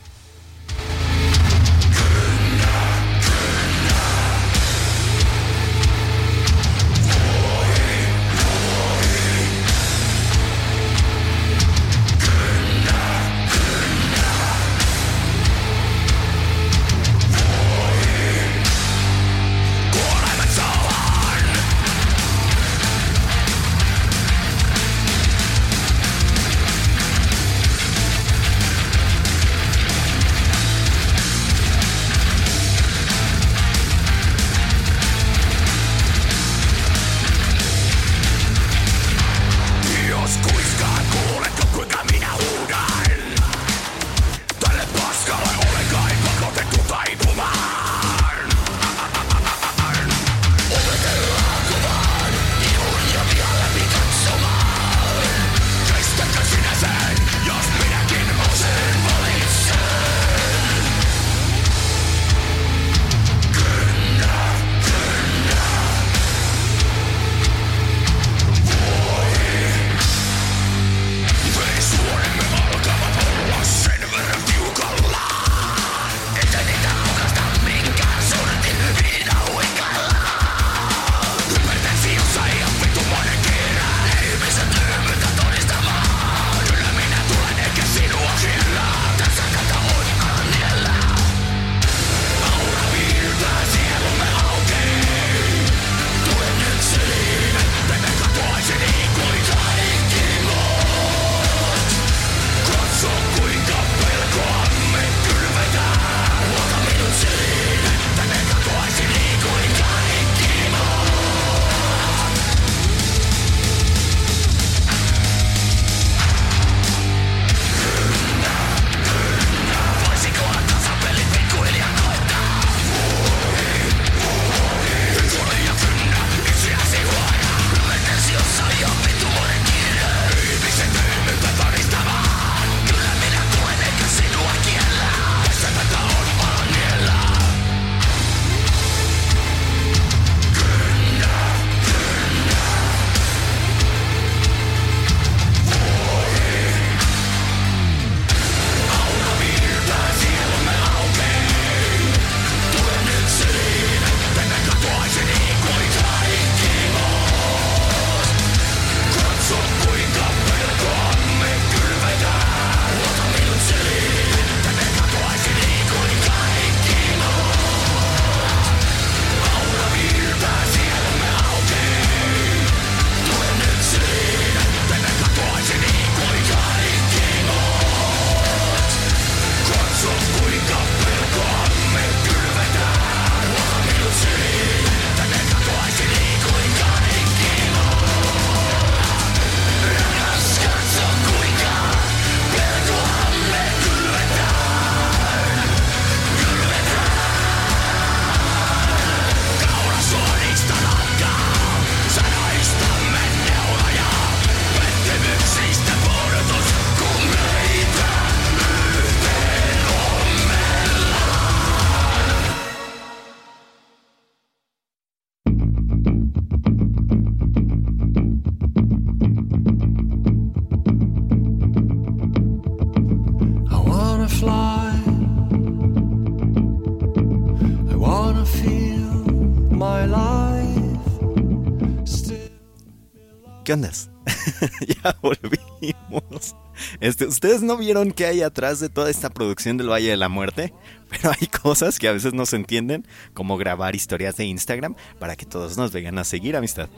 ¿Qué 233.68 233.74
ondas? 233.74 234.10
ya 234.80 235.14
volvimos. 235.20 236.56
Este, 237.00 237.26
¿Ustedes 237.26 237.60
no 237.60 237.76
vieron 237.76 238.12
qué 238.12 238.24
hay 238.24 238.40
atrás 238.40 238.80
de 238.80 238.88
toda 238.88 239.10
esta 239.10 239.28
producción 239.28 239.76
del 239.76 239.90
Valle 239.90 240.08
de 240.08 240.16
la 240.16 240.30
Muerte? 240.30 240.72
Pero 241.10 241.34
hay 241.38 241.48
cosas 241.48 241.98
que 241.98 242.08
a 242.08 242.12
veces 242.12 242.32
no 242.32 242.46
se 242.46 242.56
entienden, 242.56 243.06
como 243.34 243.58
grabar 243.58 243.94
historias 243.94 244.38
de 244.38 244.46
Instagram 244.46 244.94
para 245.18 245.36
que 245.36 245.44
todos 245.44 245.76
nos 245.76 245.92
vengan 245.92 246.16
a 246.16 246.24
seguir, 246.24 246.56
amistad. 246.56 246.88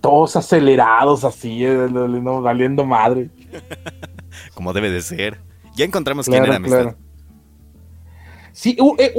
Todos 0.00 0.36
acelerados 0.36 1.24
así, 1.24 1.64
eh, 1.64 1.74
valiendo 1.76 2.84
madre. 2.84 3.28
como 4.54 4.72
debe 4.72 4.92
de 4.92 5.02
ser. 5.02 5.40
Ya 5.74 5.86
encontramos 5.86 6.26
quién 6.26 6.44
era 6.44 6.54
amistad. 6.54 6.94
Sí, 8.52 8.76
uh, 8.80 8.94
eh, 8.98 9.12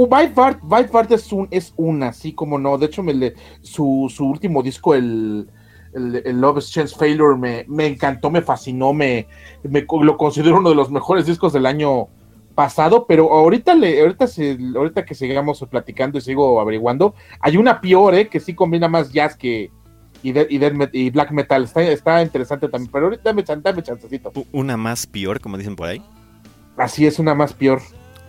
es, 1.10 1.34
un, 1.34 1.50
es 1.52 1.74
una, 1.76 2.14
sí, 2.14 2.32
como 2.32 2.58
no. 2.58 2.78
De 2.78 2.86
hecho, 2.86 3.04
me 3.04 3.14
le, 3.14 3.34
su, 3.62 4.10
su 4.10 4.26
último 4.26 4.64
disco, 4.64 4.96
el, 4.96 5.50
el, 5.98 6.40
Love 6.40 6.64
Chance 6.64 6.96
Failure 6.96 7.38
me, 7.38 7.66
me, 7.68 7.88
encantó, 7.88 8.30
me 8.30 8.42
fascinó, 8.42 8.94
me, 8.94 9.28
me, 9.64 9.86
lo 10.02 10.18
considero 10.18 10.58
uno 10.58 10.70
de 10.70 10.76
los 10.76 10.92
mejores 10.92 11.26
discos 11.26 11.54
del 11.54 11.66
año 11.66 12.08
pasado, 12.56 13.06
pero 13.08 13.32
ahorita 13.32 13.76
le, 13.76 14.02
ahorita 14.02 14.28
se, 14.28 14.58
ahorita 14.76 15.06
que 15.06 15.14
sigamos 15.14 15.64
platicando 15.70 16.18
y 16.18 16.22
sigo 16.22 16.60
averiguando, 16.60 17.14
hay 17.40 17.58
una 17.58 17.82
peor, 17.82 18.16
eh, 18.16 18.30
que 18.30 18.40
sí 18.40 18.56
combina 18.56 18.88
más 18.88 19.12
jazz 19.12 19.36
que 19.36 19.72
y, 20.24 20.32
y, 20.32 21.10
black 21.12 21.32
metal, 21.32 21.64
está, 21.64 21.82
está, 21.84 22.22
interesante 22.22 22.68
también, 22.68 22.92
pero 22.92 23.06
ahorita 23.06 23.34
me 23.34 23.44
dame 23.44 23.84
chancecito. 23.84 24.32
Una 24.52 24.76
más 24.76 25.06
peor, 25.06 25.40
como 25.40 25.58
dicen 25.58 25.76
por 25.76 25.88
ahí. 25.88 26.02
Así 26.76 27.06
es, 27.06 27.20
una 27.20 27.36
más 27.36 27.54
peor. 27.54 27.82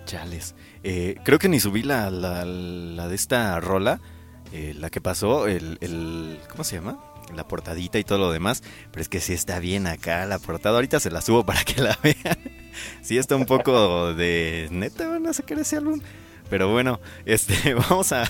Chales. 0.05 0.55
Eh, 0.83 1.17
creo 1.25 1.39
que 1.39 1.49
ni 1.49 1.61
subí 1.61 1.83
la, 1.83 2.11
la, 2.11 2.45
la 2.45 3.09
de 3.09 3.15
esta 3.15 3.59
rola, 3.61 4.01
eh, 4.53 4.75
la 4.79 4.91
que 4.91 5.01
pasó, 5.01 5.47
el, 5.47 5.79
el, 5.81 6.39
¿cómo 6.51 6.65
se 6.65 6.77
llama? 6.77 6.99
La 7.37 7.47
portadita 7.47 7.99
y 7.99 8.05
todo 8.05 8.19
lo 8.19 8.33
demás, 8.33 8.63
pero 8.91 9.03
es 9.03 9.09
que 9.09 9.21
sí 9.21 9.33
está 9.33 9.59
bien 9.59 9.87
acá 9.87 10.27
la 10.27 10.39
portada. 10.39 10.77
Ahorita 10.77 11.01
se 11.01 11.11
la 11.11 11.21
subo 11.21 11.45
para 11.45 11.65
que 11.65 11.81
la 11.81 11.99
vean. 12.03 12.39
sí 13.03 13.19
está 13.19 13.37
un 13.37 13.47
poco 13.47 14.15
de 14.15 14.69
neta, 14.71 15.09
van 15.09 15.27
a 15.27 15.33
sacar 15.33 15.59
ese 15.59 15.77
álbum. 15.77 16.01
Pero 16.51 16.71
bueno, 16.71 17.01
este, 17.27 17.75
vamos 17.89 18.13
a, 18.13 18.25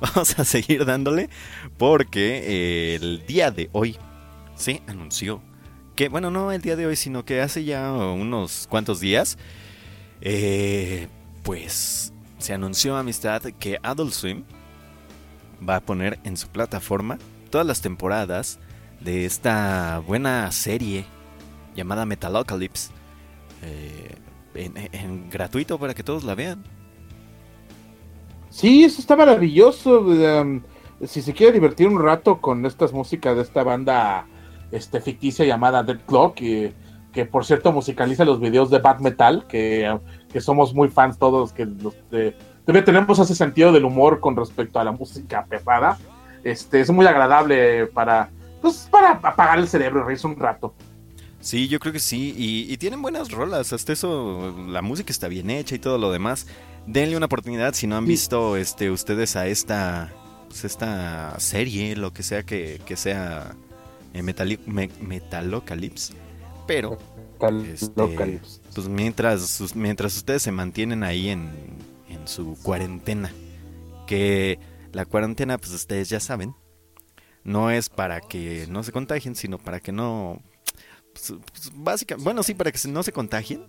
vamos 0.00 0.38
a 0.38 0.44
seguir 0.44 0.84
dándole 0.84 1.30
porque 1.78 2.42
eh, 2.44 2.94
el 2.96 3.24
día 3.26 3.50
de 3.50 3.70
hoy 3.72 3.96
se 4.54 4.82
anunció 4.86 5.42
que, 5.96 6.08
bueno, 6.08 6.30
no 6.30 6.52
el 6.52 6.62
día 6.62 6.76
de 6.76 6.86
hoy, 6.86 6.96
sino 6.96 7.24
que 7.24 7.40
hace 7.40 7.64
ya 7.64 7.92
unos 7.92 8.66
cuantos 8.68 9.00
días, 9.00 9.36
eh, 10.20 11.08
pues 11.42 12.12
se 12.38 12.54
anunció 12.54 12.96
amistad 12.96 13.42
que 13.58 13.78
Adult 13.82 14.12
Swim 14.12 14.44
va 15.68 15.76
a 15.76 15.80
poner 15.80 16.18
en 16.24 16.36
su 16.36 16.48
plataforma 16.48 17.18
todas 17.52 17.66
las 17.66 17.82
temporadas 17.82 18.58
de 19.00 19.26
esta 19.26 20.02
buena 20.04 20.50
serie 20.50 21.04
llamada 21.76 22.06
Metalocalypse 22.06 22.90
eh, 23.62 24.16
en, 24.54 25.30
gratuito 25.30 25.78
para 25.78 25.94
que 25.94 26.02
todos 26.02 26.24
la 26.24 26.34
vean. 26.34 26.64
Sí, 28.48 28.84
eso 28.84 29.00
está 29.00 29.16
maravilloso. 29.16 30.00
Um, 30.00 30.62
si 31.06 31.20
se 31.20 31.32
quiere 31.32 31.52
divertir 31.52 31.86
un 31.86 32.02
rato 32.02 32.40
con 32.40 32.64
estas 32.64 32.92
músicas 32.92 33.36
de 33.36 33.42
esta 33.42 33.62
banda 33.62 34.26
este, 34.70 35.00
ficticia 35.00 35.44
llamada 35.44 35.82
Dead 35.82 36.00
Clock, 36.06 36.34
que, 36.34 36.72
que 37.12 37.26
por 37.26 37.44
cierto 37.44 37.70
musicaliza 37.70 38.24
los 38.24 38.40
videos 38.40 38.70
de 38.70 38.78
Bad 38.78 39.00
Metal, 39.00 39.46
que, 39.46 39.98
que 40.32 40.40
somos 40.40 40.74
muy 40.74 40.88
fans 40.88 41.18
todos, 41.18 41.52
que 41.52 41.66
los, 41.66 41.94
tenemos 42.64 43.18
ese 43.18 43.34
sentido 43.34 43.72
del 43.72 43.84
humor 43.84 44.20
con 44.20 44.36
respecto 44.36 44.78
a 44.80 44.84
la 44.84 44.92
música 44.92 45.44
pesada. 45.44 45.98
Este, 46.44 46.80
es 46.80 46.90
muy 46.90 47.06
agradable 47.06 47.86
para, 47.86 48.30
pues, 48.60 48.88
para 48.90 49.12
apagar 49.12 49.58
el 49.58 49.68
cerebro, 49.68 50.04
reírse 50.04 50.26
un 50.26 50.36
rato. 50.36 50.74
Sí, 51.40 51.68
yo 51.68 51.80
creo 51.80 51.92
que 51.92 51.98
sí, 51.98 52.34
y, 52.36 52.76
tienen 52.76 53.02
buenas 53.02 53.32
rolas, 53.32 53.72
hasta 53.72 53.92
eso, 53.92 54.54
la 54.68 54.80
música 54.80 55.10
está 55.10 55.26
bien 55.26 55.50
hecha 55.50 55.74
y 55.74 55.80
todo 55.80 55.98
lo 55.98 56.12
demás. 56.12 56.46
Denle 56.86 57.16
una 57.16 57.26
oportunidad 57.26 57.74
si 57.74 57.88
no 57.88 57.96
han 57.96 58.06
visto 58.06 58.56
este, 58.56 58.90
ustedes 58.90 59.34
a 59.34 59.48
esta, 59.48 60.12
pues, 60.48 60.64
esta 60.64 61.38
serie, 61.40 61.96
lo 61.96 62.12
que 62.12 62.22
sea 62.22 62.44
que, 62.44 62.80
sea 62.94 63.56
eh, 64.14 64.22
Metalocalypse. 64.22 66.14
Pero, 66.66 66.96
este, 67.72 68.40
pues 68.72 68.88
mientras, 68.88 69.74
mientras 69.74 70.16
ustedes 70.16 70.42
se 70.42 70.52
mantienen 70.52 71.02
ahí 71.02 71.28
en, 71.28 71.50
en 72.08 72.28
su 72.28 72.56
cuarentena, 72.62 73.32
que 74.06 74.60
la 74.92 75.04
cuarentena, 75.04 75.58
pues 75.58 75.72
ustedes 75.72 76.08
ya 76.08 76.20
saben, 76.20 76.54
no 77.44 77.70
es 77.70 77.88
para 77.88 78.20
que 78.20 78.66
no 78.68 78.82
se 78.82 78.92
contagien, 78.92 79.34
sino 79.34 79.58
para 79.58 79.80
que 79.80 79.92
no... 79.92 80.40
Pues, 81.12 81.34
pues, 81.52 81.72
básicamente, 81.74 82.24
bueno, 82.24 82.42
sí, 82.42 82.54
para 82.54 82.72
que 82.72 82.88
no 82.88 83.02
se 83.02 83.12
contagien, 83.12 83.64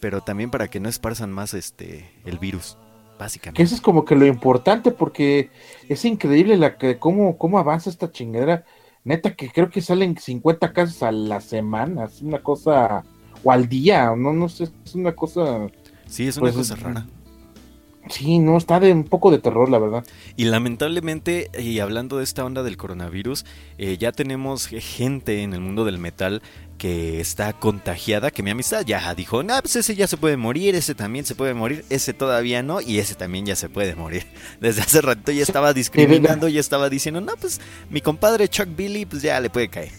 pero 0.00 0.20
también 0.22 0.50
para 0.50 0.68
que 0.68 0.80
no 0.80 0.88
esparzan 0.88 1.32
más 1.32 1.54
este 1.54 2.10
el 2.24 2.38
virus, 2.38 2.78
básicamente. 3.18 3.56
Que 3.56 3.62
eso 3.62 3.74
es 3.74 3.80
como 3.80 4.04
que 4.04 4.14
lo 4.14 4.26
importante, 4.26 4.90
porque 4.90 5.50
es 5.88 6.04
increíble 6.04 6.56
la 6.56 6.78
que 6.78 6.98
cómo, 6.98 7.36
cómo 7.36 7.58
avanza 7.58 7.90
esta 7.90 8.10
chingadera. 8.10 8.64
Neta, 9.04 9.34
que 9.34 9.50
creo 9.50 9.70
que 9.70 9.80
salen 9.80 10.16
50 10.16 10.72
casos 10.72 11.02
a 11.02 11.12
la 11.12 11.40
semana, 11.40 12.04
es 12.04 12.20
una 12.22 12.42
cosa, 12.42 13.04
o 13.42 13.52
al 13.52 13.68
día, 13.68 14.14
no, 14.16 14.32
no 14.32 14.48
sé, 14.48 14.68
es 14.84 14.94
una 14.94 15.14
cosa... 15.14 15.66
Sí, 16.06 16.26
es 16.26 16.36
una 16.36 16.52
pues, 16.52 16.56
cosa 16.56 16.76
rara. 16.76 17.06
Sí, 18.10 18.38
no, 18.38 18.56
está 18.56 18.80
de 18.80 18.92
un 18.92 19.04
poco 19.04 19.30
de 19.30 19.38
terror, 19.38 19.68
la 19.68 19.78
verdad. 19.78 20.04
Y 20.36 20.44
lamentablemente, 20.44 21.50
y 21.58 21.78
hablando 21.80 22.18
de 22.18 22.24
esta 22.24 22.44
onda 22.44 22.62
del 22.62 22.76
coronavirus, 22.76 23.44
eh, 23.76 23.98
ya 23.98 24.12
tenemos 24.12 24.66
gente 24.66 25.42
en 25.42 25.52
el 25.52 25.60
mundo 25.60 25.84
del 25.84 25.98
metal 25.98 26.42
que 26.78 27.20
está 27.20 27.52
contagiada, 27.52 28.30
que 28.30 28.42
mi 28.42 28.50
amistad 28.50 28.84
ya 28.86 29.14
dijo, 29.14 29.42
nah, 29.42 29.60
pues 29.60 29.76
ese 29.76 29.94
ya 29.94 30.06
se 30.06 30.16
puede 30.16 30.36
morir, 30.36 30.74
ese 30.74 30.94
también 30.94 31.24
se 31.24 31.34
puede 31.34 31.52
morir, 31.52 31.84
ese 31.90 32.14
todavía 32.14 32.62
no, 32.62 32.80
y 32.80 32.98
ese 32.98 33.14
también 33.14 33.46
ya 33.46 33.56
se 33.56 33.68
puede 33.68 33.94
morir. 33.94 34.26
Desde 34.60 34.82
hace 34.82 35.00
rato 35.00 35.32
ya 35.32 35.42
estaba 35.42 35.72
discriminando, 35.72 36.48
ya 36.48 36.60
estaba 36.60 36.88
diciendo, 36.88 37.20
no, 37.20 37.34
pues 37.36 37.60
mi 37.90 38.00
compadre 38.00 38.48
Chuck 38.48 38.68
Billy, 38.74 39.04
pues 39.04 39.22
ya 39.22 39.40
le 39.40 39.50
puede 39.50 39.68
caer. 39.68 39.92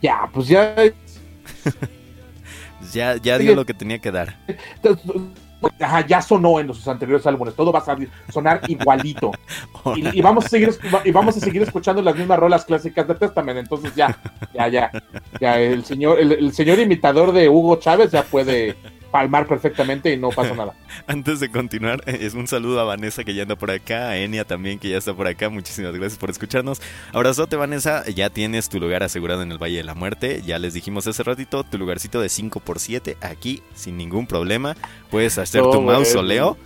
Ya, 0.00 0.30
pues 0.32 0.48
ya... 0.48 0.74
ya, 2.92 3.16
ya 3.16 3.38
dio 3.38 3.56
lo 3.56 3.66
que 3.66 3.74
tenía 3.74 3.98
que 3.98 4.12
dar 4.12 4.38
ya 6.06 6.22
sonó 6.22 6.60
en 6.60 6.68
sus 6.68 6.86
anteriores 6.88 7.26
álbumes, 7.26 7.54
todo 7.54 7.72
va 7.72 7.80
a 7.80 8.32
sonar 8.32 8.60
igualito. 8.68 9.32
y, 9.96 10.20
vamos 10.20 10.46
a 10.46 10.48
seguir 10.48 10.70
y 11.04 11.10
vamos 11.10 11.36
a 11.36 11.40
seguir 11.40 11.62
escuchando 11.62 12.02
las 12.02 12.16
mismas 12.16 12.38
rolas 12.38 12.64
clásicas 12.64 13.06
de 13.06 13.14
Testament, 13.14 13.58
entonces 13.58 13.94
ya, 13.94 14.18
ya, 14.54 14.68
ya, 14.68 14.90
ya 15.40 15.58
el 15.58 15.84
señor, 15.84 16.20
el 16.20 16.52
señor 16.52 16.78
imitador 16.78 17.32
de 17.32 17.48
Hugo 17.48 17.76
Chávez 17.76 18.10
ya 18.10 18.22
puede 18.22 18.76
palmar 19.10 19.46
perfectamente 19.46 20.12
y 20.12 20.16
no 20.16 20.30
pasa 20.30 20.54
nada. 20.54 20.74
Antes 21.06 21.40
de 21.40 21.50
continuar, 21.50 22.02
es 22.06 22.34
un 22.34 22.46
saludo 22.46 22.80
a 22.80 22.84
Vanessa 22.84 23.24
que 23.24 23.34
ya 23.34 23.42
anda 23.42 23.56
por 23.56 23.70
acá, 23.70 24.10
a 24.10 24.16
Enia 24.16 24.44
también 24.44 24.78
que 24.78 24.90
ya 24.90 24.98
está 24.98 25.14
por 25.14 25.26
acá. 25.26 25.48
Muchísimas 25.48 25.94
gracias 25.94 26.18
por 26.18 26.30
escucharnos. 26.30 26.80
Abrazote, 27.12 27.56
Vanessa. 27.56 28.04
Ya 28.08 28.30
tienes 28.30 28.68
tu 28.68 28.80
lugar 28.80 29.02
asegurado 29.02 29.42
en 29.42 29.52
el 29.52 29.58
Valle 29.58 29.78
de 29.78 29.84
la 29.84 29.94
Muerte. 29.94 30.42
Ya 30.42 30.58
les 30.58 30.74
dijimos 30.74 31.06
hace 31.06 31.22
ratito, 31.22 31.64
tu 31.64 31.78
lugarcito 31.78 32.20
de 32.20 32.28
5x7 32.28 33.16
aquí 33.20 33.62
sin 33.74 33.96
ningún 33.96 34.26
problema. 34.26 34.76
Puedes 35.10 35.38
hacer 35.38 35.62
tu 35.62 35.82
mausoleo. 35.82 36.56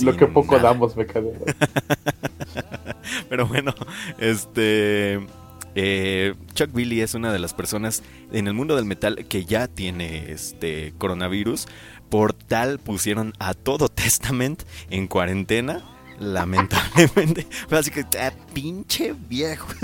Lo 0.00 0.16
que 0.16 0.26
poco 0.26 0.58
damos, 0.58 0.96
me 0.96 1.04
Pero 3.28 3.46
bueno, 3.46 3.74
este 4.18 5.20
eh, 5.74 6.34
Chuck 6.54 6.72
Billy 6.72 7.00
es 7.00 7.14
una 7.14 7.32
de 7.32 7.38
las 7.38 7.54
personas 7.54 8.02
en 8.32 8.46
el 8.46 8.54
mundo 8.54 8.76
del 8.76 8.84
metal 8.84 9.26
que 9.26 9.44
ya 9.44 9.68
tiene 9.68 10.32
este 10.32 10.94
coronavirus. 10.98 11.66
Por 12.08 12.32
tal 12.32 12.78
pusieron 12.78 13.32
a 13.38 13.54
todo 13.54 13.88
Testament 13.88 14.62
en 14.90 15.06
cuarentena. 15.06 15.84
Lamentablemente. 16.18 17.46
Así 17.70 17.90
que, 17.90 18.04
ah, 18.20 18.32
pinche 18.52 19.14
viejo. 19.28 19.68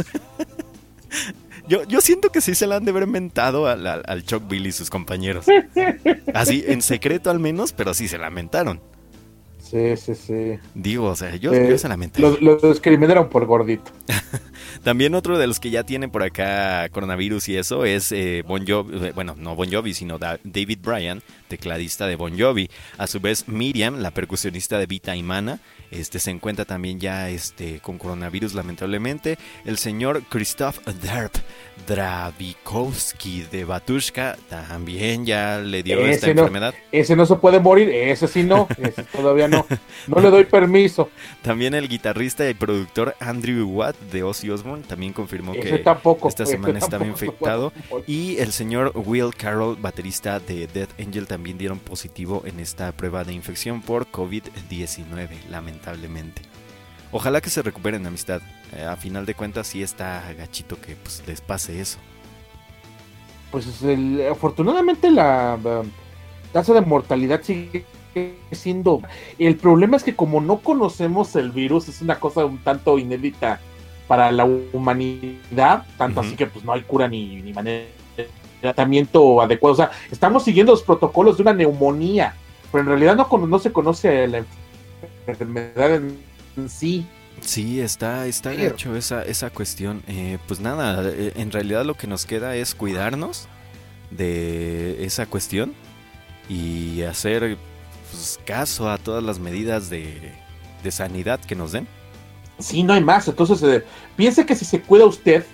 Yo, 1.68 1.82
yo 1.82 2.00
siento 2.00 2.30
que 2.30 2.40
sí 2.40 2.54
se 2.54 2.68
la 2.68 2.76
han 2.76 2.84
de 2.84 2.92
haber 2.92 3.08
mentado 3.08 3.66
al, 3.66 3.84
al 3.88 4.24
Chuck 4.24 4.46
Billy 4.46 4.68
y 4.68 4.72
sus 4.72 4.88
compañeros. 4.88 5.46
Así, 6.32 6.62
en 6.64 6.80
secreto 6.80 7.28
al 7.28 7.40
menos, 7.40 7.72
pero 7.72 7.92
sí 7.92 8.06
se 8.06 8.18
lamentaron. 8.18 8.80
Sí, 9.68 9.96
sí, 9.96 10.14
sí. 10.14 10.58
Digo, 10.74 11.06
o 11.06 11.16
sea, 11.16 11.34
yo, 11.34 11.52
eh, 11.52 11.76
se 11.76 11.88
lamenté. 11.88 12.20
Los, 12.20 12.40
los 12.40 12.62
discriminaron 12.62 13.28
por 13.28 13.46
gordito. 13.46 13.90
También 14.84 15.14
otro 15.14 15.38
de 15.38 15.48
los 15.48 15.58
que 15.58 15.70
ya 15.70 15.82
tienen 15.82 16.10
por 16.10 16.22
acá 16.22 16.88
coronavirus 16.90 17.48
y 17.48 17.56
eso 17.56 17.84
es 17.84 18.12
eh, 18.12 18.44
Bon 18.46 18.64
Jovi, 18.64 19.06
eh, 19.06 19.12
bueno, 19.14 19.34
no 19.36 19.56
Bon 19.56 19.68
Jovi, 19.70 19.94
sino 19.94 20.18
David 20.18 20.78
Bryan 20.80 21.22
tecladista 21.48 22.06
de 22.06 22.16
Bon 22.16 22.38
Jovi. 22.38 22.70
A 22.98 23.06
su 23.06 23.20
vez, 23.20 23.48
Miriam, 23.48 24.00
la 24.00 24.10
percusionista 24.10 24.78
de 24.78 24.86
Vita 24.86 25.16
Imana, 25.16 25.60
este, 25.90 26.18
se 26.18 26.30
encuentra 26.30 26.64
también 26.64 27.00
ya 27.00 27.28
este, 27.30 27.80
con 27.80 27.98
coronavirus 27.98 28.54
lamentablemente. 28.54 29.38
El 29.64 29.78
señor 29.78 30.22
Christoph 30.28 30.78
Derp 31.02 31.34
Dravikowski 31.86 33.44
de 33.50 33.64
Batushka 33.64 34.36
también 34.48 35.24
ya 35.24 35.58
le 35.58 35.82
dio 35.82 36.00
esta 36.00 36.30
enfermedad. 36.30 36.74
Ese 36.90 37.14
no 37.16 37.26
se 37.26 37.36
puede 37.36 37.60
morir, 37.60 37.88
ese 37.90 38.26
sí 38.28 38.42
no, 38.42 38.68
ese 38.78 39.04
todavía 39.04 39.48
no. 39.48 39.66
No 40.06 40.20
le 40.20 40.30
doy 40.30 40.44
permiso. 40.44 41.10
También 41.42 41.74
el 41.74 41.88
guitarrista 41.88 42.48
y 42.48 42.54
productor 42.54 43.14
Andrew 43.20 43.68
Watt 43.68 43.96
de 44.12 44.22
Ozzy 44.22 44.50
Osbourne 44.50 44.84
también 44.84 45.12
confirmó 45.12 45.52
que 45.52 45.84
esta 46.28 46.46
semana 46.46 46.78
estaba 46.78 47.06
infectado. 47.06 47.72
Y 48.06 48.38
el 48.38 48.52
señor 48.52 48.92
Will 48.94 49.34
Carroll, 49.36 49.76
baterista 49.76 50.40
de 50.40 50.66
Death 50.66 51.00
Angel, 51.00 51.26
también 51.26 51.58
dieron 51.58 51.78
positivo 51.78 52.42
en 52.46 52.60
esta 52.60 52.92
prueba 52.92 53.24
de 53.24 53.32
infección 53.32 53.82
por 53.82 54.10
COVID-19, 54.10 55.28
lamentablemente. 55.50 56.42
Ojalá 57.12 57.40
que 57.40 57.50
se 57.50 57.62
recuperen 57.62 58.06
amistad. 58.06 58.42
Eh, 58.72 58.84
a 58.84 58.96
final 58.96 59.26
de 59.26 59.34
cuentas 59.34 59.68
sí 59.68 59.82
está 59.82 60.22
gachito 60.36 60.80
que 60.80 60.96
pues, 60.96 61.22
les 61.26 61.40
pase 61.40 61.80
eso. 61.80 61.98
Pues 63.50 63.66
afortunadamente 64.30 65.10
la, 65.10 65.58
tasa 66.52 66.74
de 66.74 66.80
mortalidad 66.80 67.42
sigue 67.42 67.84
siendo... 68.50 69.02
El 69.38 69.56
problema 69.56 69.96
es 69.96 70.02
que 70.02 70.16
como 70.16 70.40
no 70.40 70.58
conocemos 70.58 71.36
el 71.36 71.50
virus, 71.52 71.88
es 71.88 72.02
una 72.02 72.18
cosa 72.18 72.44
un 72.44 72.58
tanto 72.58 72.98
inédita 72.98 73.60
para 74.08 74.30
la 74.30 74.44
humanidad, 74.44 75.84
tanto 75.96 76.20
así 76.20 76.36
que 76.36 76.46
pues 76.46 76.64
no 76.64 76.72
hay 76.72 76.82
cura 76.82 77.08
ni, 77.08 77.42
ni 77.42 77.52
manera 77.52 77.86
tratamiento 78.60 79.40
adecuado. 79.40 79.74
O 79.74 79.76
sea, 79.76 79.90
estamos 80.10 80.44
siguiendo 80.44 80.72
los 80.72 80.82
protocolos 80.82 81.36
de 81.36 81.42
una 81.42 81.52
neumonía, 81.52 82.34
pero 82.72 82.82
en 82.82 82.88
realidad 82.88 83.16
no, 83.16 83.46
no 83.46 83.58
se 83.58 83.72
conoce 83.72 84.26
la 84.28 84.44
enfermedad 85.26 85.94
en 85.94 86.68
sí. 86.68 87.06
Sí, 87.40 87.80
está, 87.80 88.26
está 88.26 88.52
hecho 88.54 88.96
esa, 88.96 89.22
esa 89.22 89.50
cuestión. 89.50 90.02
Eh, 90.08 90.38
pues 90.46 90.60
nada, 90.60 91.08
eh, 91.08 91.32
en 91.36 91.52
realidad 91.52 91.84
lo 91.84 91.94
que 91.94 92.06
nos 92.06 92.26
queda 92.26 92.56
es 92.56 92.74
cuidarnos 92.74 93.48
de 94.10 95.04
esa 95.04 95.26
cuestión 95.26 95.74
y 96.48 97.02
hacer 97.02 97.56
pues, 98.10 98.40
caso 98.44 98.90
a 98.90 98.98
todas 98.98 99.22
las 99.22 99.38
medidas 99.38 99.90
de, 99.90 100.32
de, 100.82 100.90
sanidad 100.90 101.40
que 101.40 101.54
nos 101.54 101.72
den. 101.72 101.86
Sí, 102.58 102.82
no 102.82 102.94
hay 102.94 103.04
más. 103.04 103.28
Entonces, 103.28 103.62
eh, 103.62 103.84
piense 104.16 104.46
que 104.46 104.54
si 104.54 104.64
se 104.64 104.80
cuida 104.80 105.04
usted, 105.04 105.44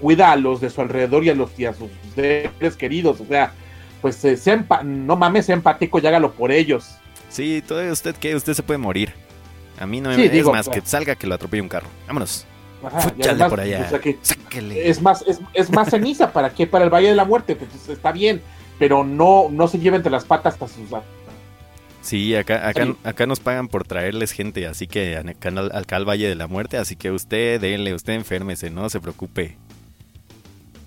cuida 0.00 0.32
a 0.32 0.36
los 0.36 0.60
de 0.60 0.68
su 0.68 0.80
alrededor 0.80 1.24
y 1.24 1.30
a, 1.30 1.34
los, 1.34 1.58
y 1.58 1.64
a 1.64 1.72
sus 1.72 1.90
seres 2.14 2.76
queridos. 2.76 3.20
O 3.20 3.26
sea, 3.26 3.54
pues 4.02 4.16
sea 4.16 4.66
no 4.84 5.16
mames, 5.16 5.46
sea 5.46 5.54
empático 5.54 5.98
y 5.98 6.06
hágalo 6.06 6.32
por 6.32 6.52
ellos. 6.52 6.96
Sí, 7.30 7.62
todo 7.66 7.90
usted 7.90 8.14
que 8.16 8.34
usted 8.36 8.52
se 8.52 8.62
puede 8.62 8.78
morir. 8.78 9.14
A 9.78 9.86
mí 9.86 10.00
no 10.00 10.10
me 10.10 10.24
es 10.24 10.46
más 10.46 10.68
que 10.68 10.80
salga 10.82 11.14
que 11.16 11.26
lo 11.26 11.34
atropelle 11.34 11.62
un 11.62 11.68
carro. 11.68 11.88
Vámonos. 12.06 12.46
Ajá, 12.84 13.48
por 13.48 13.60
allá. 13.60 13.88
es 14.74 15.00
más, 15.00 15.24
es, 15.54 15.70
más 15.70 15.88
ceniza 15.88 16.32
para 16.32 16.50
que 16.50 16.66
para 16.66 16.84
el 16.84 16.90
Valle 16.90 17.08
de 17.08 17.14
la 17.14 17.24
Muerte, 17.24 17.54
pues 17.54 17.88
está 17.88 18.10
bien, 18.10 18.42
pero 18.78 19.04
no, 19.04 19.48
no 19.50 19.68
se 19.68 19.78
lleve 19.78 19.96
entre 19.96 20.10
las 20.10 20.24
patas 20.24 20.54
hasta 20.54 20.68
sus 20.68 20.88
Sí, 22.00 22.34
acá, 22.34 22.68
acá, 22.68 22.96
acá 23.04 23.26
nos 23.26 23.38
pagan 23.38 23.68
por 23.68 23.86
traerles 23.86 24.32
gente, 24.32 24.66
así 24.66 24.88
que 24.88 25.16
acá, 25.16 25.52
acá 25.72 25.96
al 25.96 26.08
Valle 26.08 26.28
de 26.28 26.34
la 26.34 26.48
Muerte, 26.48 26.76
así 26.76 26.96
que 26.96 27.12
usted 27.12 27.60
denle, 27.60 27.94
usted 27.94 28.14
enférmese, 28.14 28.70
no 28.70 28.88
se 28.90 29.00
preocupe. 29.00 29.56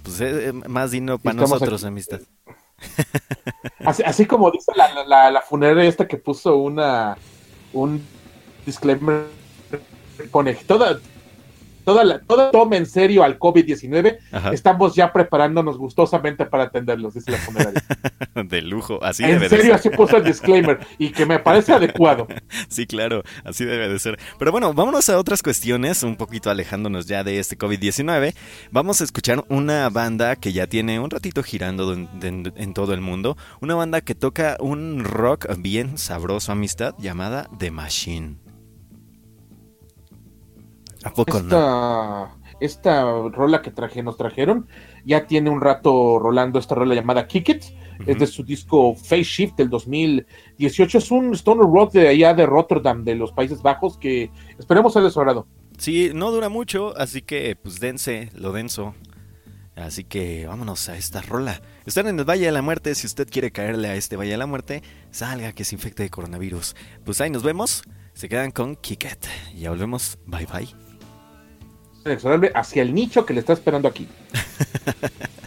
Pues 0.04 0.20
es 0.20 0.54
más 0.54 0.92
digno 0.92 1.18
para 1.18 1.36
nosotros, 1.36 1.84
amistad. 1.86 2.20
Así, 3.86 4.04
así, 4.04 4.26
como 4.26 4.52
dice 4.52 4.74
la, 4.76 5.06
la, 5.06 5.32
la 5.32 5.42
funeraria 5.42 5.86
esta 5.86 6.08
que 6.08 6.18
puso 6.18 6.58
una 6.58 7.18
un 7.72 8.06
disclaimer 8.66 9.26
pone 10.32 10.54
toda, 10.54 11.00
toda 11.84 12.04
la, 12.04 12.20
toda 12.20 12.52
toma 12.52 12.78
en 12.78 12.86
serio 12.86 13.24
al 13.24 13.38
COVID-19, 13.38 14.18
estamos 14.54 14.96
ya 14.96 15.12
preparándonos 15.14 15.78
gustosamente 15.78 16.46
para 16.46 16.64
atenderlos, 16.64 17.14
dice 17.14 17.32
la 17.32 17.38
funeraria. 17.38 17.84
de 18.36 18.62
lujo, 18.62 19.04
así 19.04 19.24
en 19.24 19.32
debe 19.32 19.50
serio, 19.50 19.76
así 19.76 19.90
puso 19.90 20.18
el 20.18 20.24
disclaimer 20.24 20.80
y 20.98 21.12
que 21.12 21.26
me 21.26 21.40
parece 21.40 21.74
adecuado. 21.74 22.28
Sí, 22.68 22.86
claro, 22.86 23.24
así 23.44 23.66
debe 23.66 23.88
de 23.88 24.00
ser. 24.00 24.18
Pero 24.40 24.52
bueno, 24.52 24.74
vámonos 24.74 25.10
a 25.10 25.18
otras 25.18 25.42
cuestiones, 25.42 26.04
un 26.04 26.16
poquito 26.16 26.50
alejándonos 26.50 27.06
ya 27.06 27.24
de 27.24 27.40
este 27.40 27.58
COVID-19. 27.58 28.34
Vamos 28.72 29.02
a 29.02 29.04
escuchar 29.04 29.44
una 29.50 29.90
banda 29.90 30.36
que 30.36 30.54
ya 30.54 30.68
tiene 30.68 31.00
un 31.00 31.10
ratito 31.10 31.44
girando 31.44 31.94
en 31.94 32.74
todo 32.74 32.94
el 32.94 33.02
mundo, 33.02 33.38
una 33.62 33.76
banda 33.76 34.02
que 34.02 34.16
toca 34.16 34.58
un 34.60 35.04
rock 35.04 35.48
bien 35.60 35.98
sabroso, 35.98 36.52
amistad, 36.52 36.96
llamada 36.98 37.48
The 37.60 37.72
Machine 37.72 38.45
esta, 41.28 42.36
esta 42.60 43.04
rola 43.30 43.62
que 43.62 43.72
traje, 43.72 44.04
nos 44.04 44.18
trajeron 44.18 44.68
ya 45.06 45.28
tiene 45.28 45.50
un 45.50 45.62
rato 45.62 46.20
rolando 46.20 46.60
esta 46.60 46.76
rola 46.76 46.96
llamada 46.96 47.28
Kick 47.28 47.50
It. 47.50 47.64
Es 48.06 48.20
de 48.20 48.28
su 48.28 48.44
disco 48.44 48.94
Face 48.94 49.24
Shift 49.24 49.56
del 49.56 49.70
2018. 49.70 50.98
Es 50.98 51.12
un 51.12 51.34
stoner 51.34 51.66
rock 51.66 51.94
de 51.94 52.10
allá 52.10 52.34
de 52.34 52.46
Rotterdam, 52.46 53.06
de 53.06 53.16
los 53.16 53.32
Países 53.32 53.62
Bajos, 53.62 53.98
que 53.98 54.32
esperemos 54.60 54.92
ser 54.92 55.04
de 55.04 55.12
su 55.12 55.46
Sí, 55.78 56.12
no 56.14 56.32
dura 56.32 56.50
mucho, 56.50 56.98
así 56.98 57.22
que 57.22 57.56
pues 57.56 57.80
dense 57.80 58.32
lo 58.34 58.52
denso. 58.52 58.96
Así 59.76 60.04
que 60.04 60.46
vámonos 60.48 60.90
a 60.90 60.98
esta 60.98 61.22
rola. 61.22 61.62
Están 61.86 62.08
en 62.08 62.20
el 62.20 62.26
Valle 62.26 62.46
de 62.46 62.52
la 62.52 62.62
Muerte. 62.62 62.96
Si 62.96 63.08
usted 63.08 63.30
quiere 63.30 63.52
caerle 63.52 63.90
a 63.90 63.96
este 63.96 64.16
Valle 64.18 64.32
de 64.32 64.38
la 64.38 64.46
Muerte, 64.46 64.84
salga 65.12 65.52
que 65.52 65.64
se 65.64 65.76
infecte 65.76 66.04
de 66.04 66.10
coronavirus. 66.10 66.76
Pues 67.04 67.22
ahí 67.22 67.30
nos 67.30 67.44
vemos. 67.44 67.84
Se 68.14 68.30
quedan 68.30 68.52
con 68.52 68.76
Kick 68.78 69.06
It. 69.06 69.26
Ya 69.56 69.70
volvemos. 69.70 70.18
Bye 70.26 70.48
bye 70.48 70.85
hacia 72.54 72.82
el 72.82 72.94
nicho 72.94 73.26
que 73.26 73.34
le 73.34 73.40
está 73.40 73.54
esperando 73.54 73.88
aquí. 73.88 74.08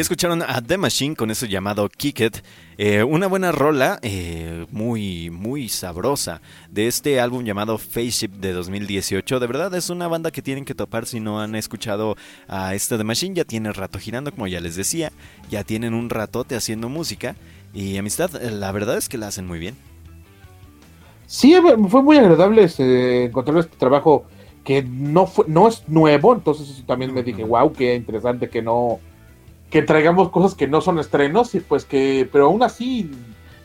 Escucharon 0.00 0.40
a 0.40 0.62
The 0.62 0.78
Machine 0.78 1.14
con 1.14 1.30
eso 1.30 1.44
llamado 1.44 1.86
Kick 1.90 2.20
It. 2.20 2.38
Eh, 2.78 3.02
una 3.02 3.26
buena 3.26 3.52
rola, 3.52 3.98
eh, 4.00 4.64
muy, 4.70 5.28
muy 5.28 5.68
sabrosa, 5.68 6.40
de 6.70 6.86
este 6.86 7.20
álbum 7.20 7.44
llamado 7.44 7.76
Face 7.76 8.26
de 8.26 8.52
2018. 8.52 9.38
De 9.38 9.46
verdad 9.46 9.74
es 9.74 9.90
una 9.90 10.08
banda 10.08 10.30
que 10.30 10.40
tienen 10.40 10.64
que 10.64 10.74
topar 10.74 11.04
si 11.04 11.20
no 11.20 11.42
han 11.42 11.54
escuchado 11.54 12.16
a 12.48 12.74
este 12.74 12.96
The 12.96 13.04
Machine. 13.04 13.34
Ya 13.34 13.44
tiene 13.44 13.72
rato 13.74 13.98
girando, 13.98 14.30
como 14.30 14.46
ya 14.46 14.60
les 14.60 14.74
decía. 14.74 15.12
Ya 15.50 15.64
tienen 15.64 15.92
un 15.92 16.08
ratote 16.08 16.56
haciendo 16.56 16.88
música. 16.88 17.36
Y 17.74 17.98
amistad, 17.98 18.30
la 18.40 18.72
verdad 18.72 18.96
es 18.96 19.06
que 19.10 19.18
la 19.18 19.28
hacen 19.28 19.46
muy 19.46 19.58
bien. 19.58 19.76
Sí, 21.26 21.54
fue 21.88 22.02
muy 22.02 22.16
agradable 22.16 22.64
este, 22.64 23.26
encontrar 23.26 23.58
este 23.58 23.76
trabajo 23.76 24.24
que 24.64 24.82
no 24.82 25.26
fue, 25.26 25.44
no 25.46 25.68
es 25.68 25.86
nuevo, 25.88 26.34
entonces 26.34 26.82
también 26.86 27.12
me 27.12 27.22
dije, 27.22 27.44
wow, 27.44 27.70
qué 27.72 27.94
interesante 27.94 28.48
que 28.48 28.62
no, 28.62 28.98
que 29.70 29.82
traigamos 29.82 30.30
cosas 30.30 30.54
que 30.54 30.66
no 30.66 30.80
son 30.80 30.98
estrenos, 30.98 31.54
y 31.54 31.60
pues 31.60 31.84
que, 31.84 32.28
pero 32.30 32.46
aún 32.46 32.62
así, 32.62 33.10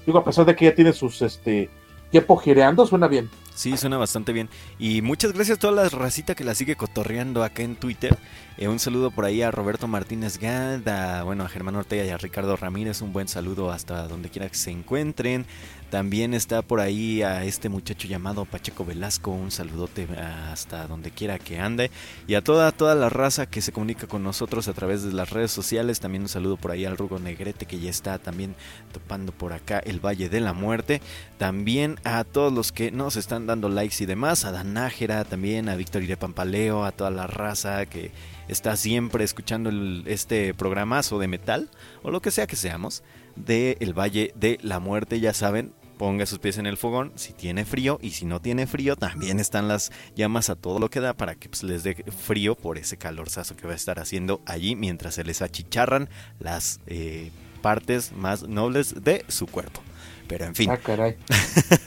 digo, 0.06 0.20
a 0.20 0.24
pesar 0.24 0.46
de 0.46 0.56
que 0.56 0.66
ya 0.66 0.76
tiene 0.76 0.94
sus 0.94 1.22
este 1.22 1.70
tiempo 2.12 2.38
gireando, 2.38 2.86
suena 2.86 3.08
bien. 3.08 3.30
Sí, 3.56 3.78
suena 3.78 3.98
bastante 3.98 4.34
bien. 4.34 4.50
Y 4.78 5.02
muchas 5.02 5.32
gracias 5.32 5.58
a 5.58 5.62
toda 5.62 5.84
la 5.84 5.90
racita 5.90 6.36
que 6.36 6.44
la 6.44 6.56
sigue 6.56 6.76
cotorreando 6.76 7.42
acá 7.42 7.64
en 7.64 7.78
Twitter. 7.78 8.18
Eh, 8.58 8.68
un 8.68 8.80
saludo 8.80 9.12
por 9.12 9.24
ahí 9.24 9.42
a 9.42 9.50
Roberto 9.50 9.88
Martínez 9.88 10.38
Gada, 10.40 11.24
bueno, 11.24 11.46
a 11.46 11.50
Germán 11.50 11.78
Ortega 11.78 12.04
y 12.04 12.10
a 12.10 12.18
Ricardo 12.18 12.58
Ramírez. 12.58 13.02
Un 13.02 13.14
buen 13.14 13.30
saludo 13.30 13.72
hasta 13.72 14.10
donde 14.10 14.30
quiera 14.30 14.50
que 14.50 14.56
se 14.56 14.72
encuentren. 14.72 15.46
También 15.90 16.34
está 16.34 16.62
por 16.62 16.80
ahí 16.80 17.22
a 17.22 17.44
este 17.44 17.70
muchacho 17.70 18.08
llamado 18.08 18.46
Pacheco 18.46 18.84
Velasco. 18.86 19.32
Un 19.32 19.52
saludote 19.52 20.08
hasta 20.52 20.88
donde 20.88 21.12
quiera 21.12 21.40
que 21.40 21.60
ande. 21.60 21.92
Y 22.28 22.36
a 22.36 22.44
toda, 22.44 22.72
toda 22.72 22.96
la 22.96 23.10
raza 23.10 23.46
que 23.46 23.62
se 23.62 23.72
comunica 23.72 24.08
con 24.08 24.24
nosotros 24.24 24.68
a 24.68 24.74
través 24.74 25.04
de 25.04 25.14
las 25.14 25.30
redes 25.30 25.52
sociales. 25.52 26.00
También 26.00 26.24
un 26.24 26.30
saludo 26.30 26.58
por 26.58 26.72
ahí 26.72 26.86
al 26.86 26.98
Rugo 26.98 27.20
Negrete 27.20 27.66
que 27.66 27.80
ya 27.80 27.90
está 27.90 28.18
también 28.18 28.56
topando 28.92 29.32
por 29.32 29.54
acá 29.54 29.80
el 29.80 30.00
Valle 30.04 30.30
de 30.30 30.42
la 30.42 30.54
Muerte. 30.54 31.02
También 31.38 32.00
a 32.04 32.24
todos 32.24 32.52
los 32.52 32.72
que 32.72 32.92
nos 32.92 33.16
están 33.16 33.46
dando 33.48 33.70
likes 33.70 34.04
y 34.04 34.06
demás. 34.06 34.46
A 34.46 34.52
Dan 34.52 34.74
Nájera 34.74 35.24
también, 35.24 35.70
a 35.70 35.76
Víctor 35.76 36.04
Irepampaleo, 36.04 36.84
a 36.84 36.92
toda 36.92 37.12
la 37.12 37.28
raza 37.28 37.86
que 37.86 38.12
está 38.48 38.76
siempre 38.78 39.24
escuchando 39.24 39.72
este 40.06 40.54
programazo 40.54 41.20
de 41.20 41.28
metal, 41.28 41.70
o 42.04 42.12
lo 42.12 42.22
que 42.22 42.32
sea 42.32 42.48
que 42.48 42.56
seamos, 42.56 43.04
de 43.36 43.78
El 43.80 43.98
Valle 43.98 44.32
de 44.36 44.58
la 44.62 44.80
Muerte, 44.80 45.20
ya 45.20 45.34
saben, 45.34 45.74
ponga 45.98 46.26
sus 46.26 46.40
pies 46.40 46.58
en 46.58 46.66
el 46.66 46.78
fogón 46.78 47.12
si 47.16 47.34
tiene 47.34 47.66
frío 47.66 48.00
y 48.02 48.12
si 48.12 48.26
no 48.26 48.42
tiene 48.42 48.68
frío 48.68 48.96
también 48.96 49.40
están 49.40 49.68
las 49.68 49.92
llamas 50.16 50.50
a 50.50 50.56
todo 50.56 50.80
lo 50.80 50.90
que 50.90 51.00
da 51.00 51.14
para 51.14 51.36
que 51.36 51.50
pues, 51.50 51.64
les 51.64 51.84
dé 51.84 51.96
frío 51.96 52.56
por 52.56 52.78
ese 52.78 52.98
calorzazo 52.98 53.56
que 53.56 53.68
va 53.68 53.74
a 53.74 53.78
estar 53.78 54.00
haciendo 54.00 54.42
allí 54.46 54.76
mientras 54.76 55.16
se 55.16 55.24
les 55.24 55.42
achicharran 55.42 56.10
las 56.40 56.80
eh, 56.88 57.32
partes 57.62 58.12
más 58.12 58.44
nobles 58.48 59.04
de 59.04 59.26
su 59.28 59.48
cuerpo. 59.48 59.82
Pero 60.28 60.46
en 60.46 60.56
fin. 60.56 60.72
Ah, 60.72 60.78
caray. 60.78 61.18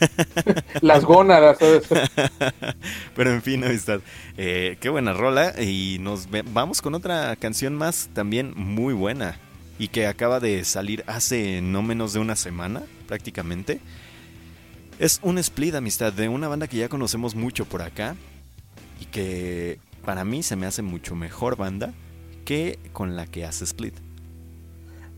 Las 0.81 1.03
gónadas. 1.03 1.57
Pero 3.15 3.33
en 3.33 3.41
fin, 3.41 3.63
amistad. 3.65 3.99
Eh, 4.37 4.77
qué 4.79 4.87
buena 4.87 5.11
rola. 5.11 5.53
Y 5.61 5.97
nos 5.99 6.29
vamos 6.53 6.81
con 6.81 6.95
otra 6.95 7.35
canción 7.35 7.75
más 7.75 8.09
también 8.13 8.53
muy 8.55 8.93
buena. 8.93 9.37
Y 9.79 9.87
que 9.87 10.05
acaba 10.05 10.39
de 10.39 10.63
salir 10.65 11.03
hace 11.07 11.61
no 11.61 11.81
menos 11.81 12.13
de 12.13 12.19
una 12.19 12.35
semana, 12.35 12.83
prácticamente. 13.07 13.79
Es 14.99 15.19
un 15.23 15.39
split, 15.39 15.73
amistad, 15.73 16.13
de 16.13 16.29
una 16.29 16.47
banda 16.47 16.67
que 16.67 16.77
ya 16.77 16.89
conocemos 16.89 17.33
mucho 17.33 17.65
por 17.65 17.81
acá. 17.81 18.15
Y 19.01 19.05
que 19.05 19.79
para 20.05 20.23
mí 20.23 20.43
se 20.43 20.55
me 20.55 20.67
hace 20.67 20.83
mucho 20.83 21.15
mejor 21.15 21.55
banda 21.55 21.93
que 22.45 22.77
con 22.93 23.15
la 23.15 23.25
que 23.25 23.45
hace 23.45 23.63
split. 23.63 23.95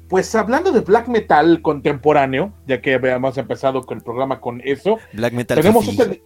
Pues 0.07 0.36
hablando 0.36 0.72
de 0.72 0.82
black 0.82 1.07
metal 1.07 1.62
contemporáneo, 1.62 2.53
ya 2.68 2.82
que 2.82 2.95
habíamos 2.95 3.38
empezado 3.38 3.82
con 3.82 3.97
el 3.97 4.03
programa 4.03 4.41
con 4.41 4.62
eso. 4.64 4.99
Black 5.14 5.34
metal 5.34 5.57
tenemos 5.57 5.88
este, 5.88 6.22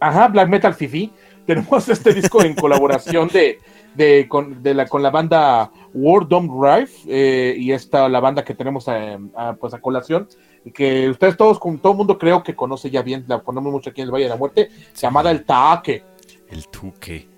Ajá, 0.00 0.28
black 0.28 0.48
metal 0.48 0.74
fifi. 0.74 1.10
Tenemos 1.46 1.88
este 1.88 2.14
disco 2.14 2.42
en 2.42 2.54
colaboración 2.54 3.28
de, 3.28 3.58
de, 3.94 4.26
con, 4.28 4.60
la, 4.62 4.86
con 4.86 5.02
la 5.02 5.10
banda 5.10 5.70
World 5.94 6.28
Dome 6.28 6.48
Drive 6.48 6.90
eh, 7.06 7.54
y 7.56 7.72
esta 7.72 8.08
la 8.08 8.20
banda 8.20 8.44
que 8.44 8.54
tenemos 8.54 8.86
a, 8.88 9.56
pues 9.58 9.72
a 9.72 9.80
colación 9.80 10.28
y 10.64 10.72
que 10.72 11.08
ustedes 11.08 11.36
todos, 11.36 11.58
con 11.58 11.78
todo 11.78 11.92
el 11.92 11.98
mundo 11.98 12.18
creo 12.18 12.42
que 12.42 12.54
conoce 12.54 12.90
ya 12.90 13.02
bien, 13.02 13.24
la 13.28 13.40
ponemos 13.40 13.72
mucho 13.72 13.90
aquí 13.90 14.00
en 14.00 14.08
el 14.08 14.12
Valle 14.12 14.24
de 14.24 14.30
la 14.30 14.36
Muerte, 14.36 14.70
llamada 14.96 15.30
El 15.30 15.44
Taque. 15.44 16.02
El 16.48 16.68
Tuque. 16.68 17.28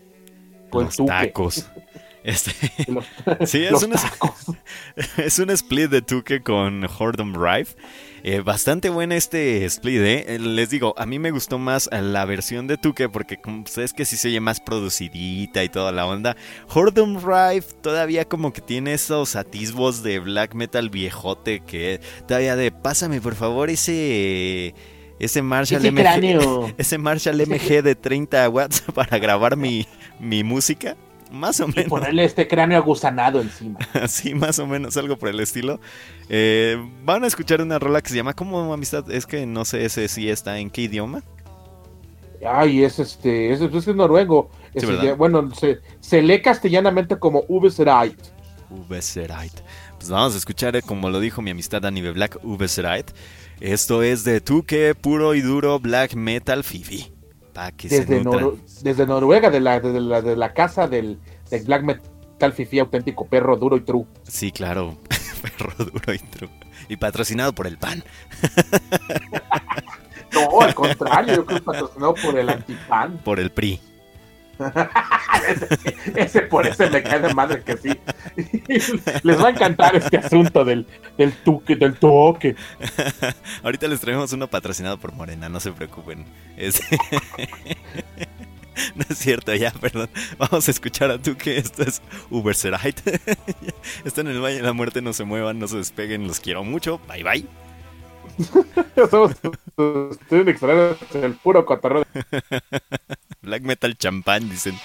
Los 0.72 0.96
tacos. 0.96 1.70
Este, 2.26 2.50
sí, 3.46 3.62
es 3.62 3.84
un, 3.84 3.92
es 5.16 5.38
un 5.38 5.48
split 5.50 5.88
de 5.88 6.02
Tuque 6.02 6.42
con 6.42 6.84
Hordom 6.84 7.32
Drive. 7.32 7.68
Eh, 8.28 8.40
bastante 8.40 8.88
buena 8.88 9.14
este 9.14 9.64
split, 9.66 10.00
¿eh? 10.00 10.38
Les 10.40 10.68
digo, 10.68 10.94
a 10.98 11.06
mí 11.06 11.20
me 11.20 11.30
gustó 11.30 11.60
más 11.60 11.88
la 11.92 12.24
versión 12.24 12.66
de 12.66 12.76
Tuque 12.76 13.08
porque 13.08 13.36
como 13.36 13.62
es 13.76 13.92
que 13.92 14.04
sí 14.04 14.16
se 14.16 14.26
oye 14.26 14.40
más 14.40 14.58
producidita 14.58 15.62
y 15.62 15.68
toda 15.68 15.92
la 15.92 16.06
onda. 16.06 16.36
Hordom 16.74 17.20
Drive 17.20 17.66
todavía 17.82 18.24
como 18.24 18.52
que 18.52 18.60
tiene 18.60 18.94
esos 18.94 19.36
atisbos 19.36 20.02
de 20.02 20.18
black 20.18 20.54
metal 20.54 20.90
viejote 20.90 21.60
que 21.60 22.00
todavía 22.26 22.56
de 22.56 22.72
pásame 22.72 23.20
por 23.20 23.36
favor 23.36 23.70
ese 23.70 24.74
ese 25.20 25.42
Marshall 25.42 25.92
MG, 25.92 26.74
ese 26.78 26.98
Marshall 26.98 27.40
MG 27.46 27.80
de 27.84 27.94
30 27.94 28.48
watts 28.48 28.80
para 28.92 29.20
grabar 29.20 29.56
mi, 29.56 29.86
mi 30.18 30.42
música. 30.42 30.96
Más 31.30 31.60
o 31.60 31.66
menos. 31.68 31.86
Y 31.86 31.88
ponerle 31.88 32.24
este 32.24 32.46
cráneo 32.46 32.78
agusanado 32.78 33.40
encima. 33.40 33.78
sí, 34.08 34.34
más 34.34 34.58
o 34.58 34.66
menos, 34.66 34.96
algo 34.96 35.16
por 35.16 35.28
el 35.28 35.40
estilo. 35.40 35.80
Eh, 36.28 36.76
van 37.04 37.24
a 37.24 37.26
escuchar 37.26 37.60
una 37.60 37.78
rola 37.78 38.00
que 38.00 38.10
se 38.10 38.16
llama 38.16 38.34
¿Cómo 38.34 38.72
amistad? 38.72 39.10
Es 39.10 39.26
que 39.26 39.46
no 39.46 39.64
sé 39.64 39.84
ese 39.84 40.08
si 40.08 40.28
está 40.28 40.58
en 40.58 40.70
qué 40.70 40.82
idioma. 40.82 41.22
Ay, 42.46 42.84
es 42.84 42.98
este, 42.98 43.52
es, 43.52 43.60
es 43.60 43.86
noruego. 43.88 44.50
bueno, 45.16 45.52
se, 45.54 45.80
se, 46.00 46.22
lee 46.22 46.42
castellanamente 46.42 47.18
como 47.18 47.44
Ubeserite. 47.48 48.30
Ubeserite. 48.70 49.62
Pues 49.96 50.10
vamos 50.10 50.34
a 50.34 50.38
escuchar, 50.38 50.76
eh, 50.76 50.82
como 50.82 51.08
lo 51.10 51.18
dijo 51.18 51.42
mi 51.42 51.50
amistad 51.50 51.82
Dani 51.82 52.02
Black, 52.02 52.38
Ubeserite. 52.44 53.12
Esto 53.60 54.02
es 54.02 54.22
de 54.24 54.40
Tuque, 54.40 54.94
puro 54.94 55.34
y 55.34 55.40
duro 55.40 55.80
black 55.80 56.14
metal 56.14 56.62
fifi 56.62 57.15
desde, 57.82 58.22
desde, 58.82 59.06
Noruega, 59.06 59.50
de 59.50 59.60
la, 59.60 59.80
de 59.80 60.00
la, 60.00 60.22
de 60.22 60.36
la 60.36 60.52
casa 60.52 60.88
del, 60.88 61.18
Black 61.64 61.82
Metal 61.82 62.52
Fifi 62.52 62.78
auténtico, 62.78 63.26
perro 63.26 63.56
duro 63.56 63.76
y 63.76 63.80
true. 63.80 64.04
Sí, 64.24 64.52
claro, 64.52 64.96
perro 65.42 65.72
duro 65.84 66.12
y 66.12 66.18
true. 66.18 66.50
Y 66.88 66.96
patrocinado 66.96 67.54
por 67.54 67.66
el 67.66 67.78
PAN. 67.78 68.04
no, 70.32 70.60
al 70.60 70.74
contrario, 70.74 71.36
yo 71.36 71.46
creo 71.46 71.58
que 71.58 71.64
patrocinado 71.64 72.14
por 72.14 72.38
el 72.38 72.48
antipan. 72.48 73.18
Por 73.18 73.40
el 73.40 73.50
PRI. 73.50 73.80
ese, 76.14 76.42
por 76.42 76.66
ese 76.66 76.90
me 76.90 77.02
cae 77.02 77.20
de 77.20 77.34
madre 77.34 77.62
que 77.62 77.76
sí. 77.76 77.90
les 79.22 79.42
va 79.42 79.48
a 79.48 79.50
encantar 79.50 79.94
este 79.96 80.18
asunto 80.18 80.64
del, 80.64 80.86
del 81.18 81.32
tuque, 81.32 81.76
del 81.76 81.94
toque. 81.94 82.56
Ahorita 83.62 83.88
les 83.88 84.00
traemos 84.00 84.32
uno 84.32 84.48
patrocinado 84.48 84.98
por 84.98 85.12
Morena, 85.12 85.48
no 85.48 85.60
se 85.60 85.72
preocupen. 85.72 86.24
no 88.94 89.04
es 89.08 89.18
cierto, 89.18 89.54
ya, 89.54 89.70
perdón. 89.72 90.08
Vamos 90.38 90.68
a 90.68 90.70
escuchar 90.70 91.10
a 91.10 91.18
Tuque. 91.18 91.58
Esto 91.58 91.82
es 91.82 92.02
Uberserite. 92.30 93.20
Está 94.04 94.20
en 94.22 94.28
el 94.28 94.40
Valle 94.40 94.56
de 94.56 94.62
la 94.62 94.72
Muerte, 94.72 95.02
no 95.02 95.12
se 95.12 95.24
muevan, 95.24 95.58
no 95.58 95.68
se 95.68 95.76
despeguen, 95.76 96.26
los 96.26 96.40
quiero 96.40 96.64
mucho. 96.64 97.00
Bye 97.08 97.22
bye. 97.22 97.65
Somos 99.10 99.32
el 101.14 101.34
puro 101.42 101.64
cotorreo. 101.64 102.04
Black 103.42 103.62
Metal 103.62 103.96
Champán, 103.96 104.48
dicen. 104.48 104.78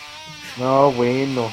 No, 0.58 0.92
bueno. 0.92 1.50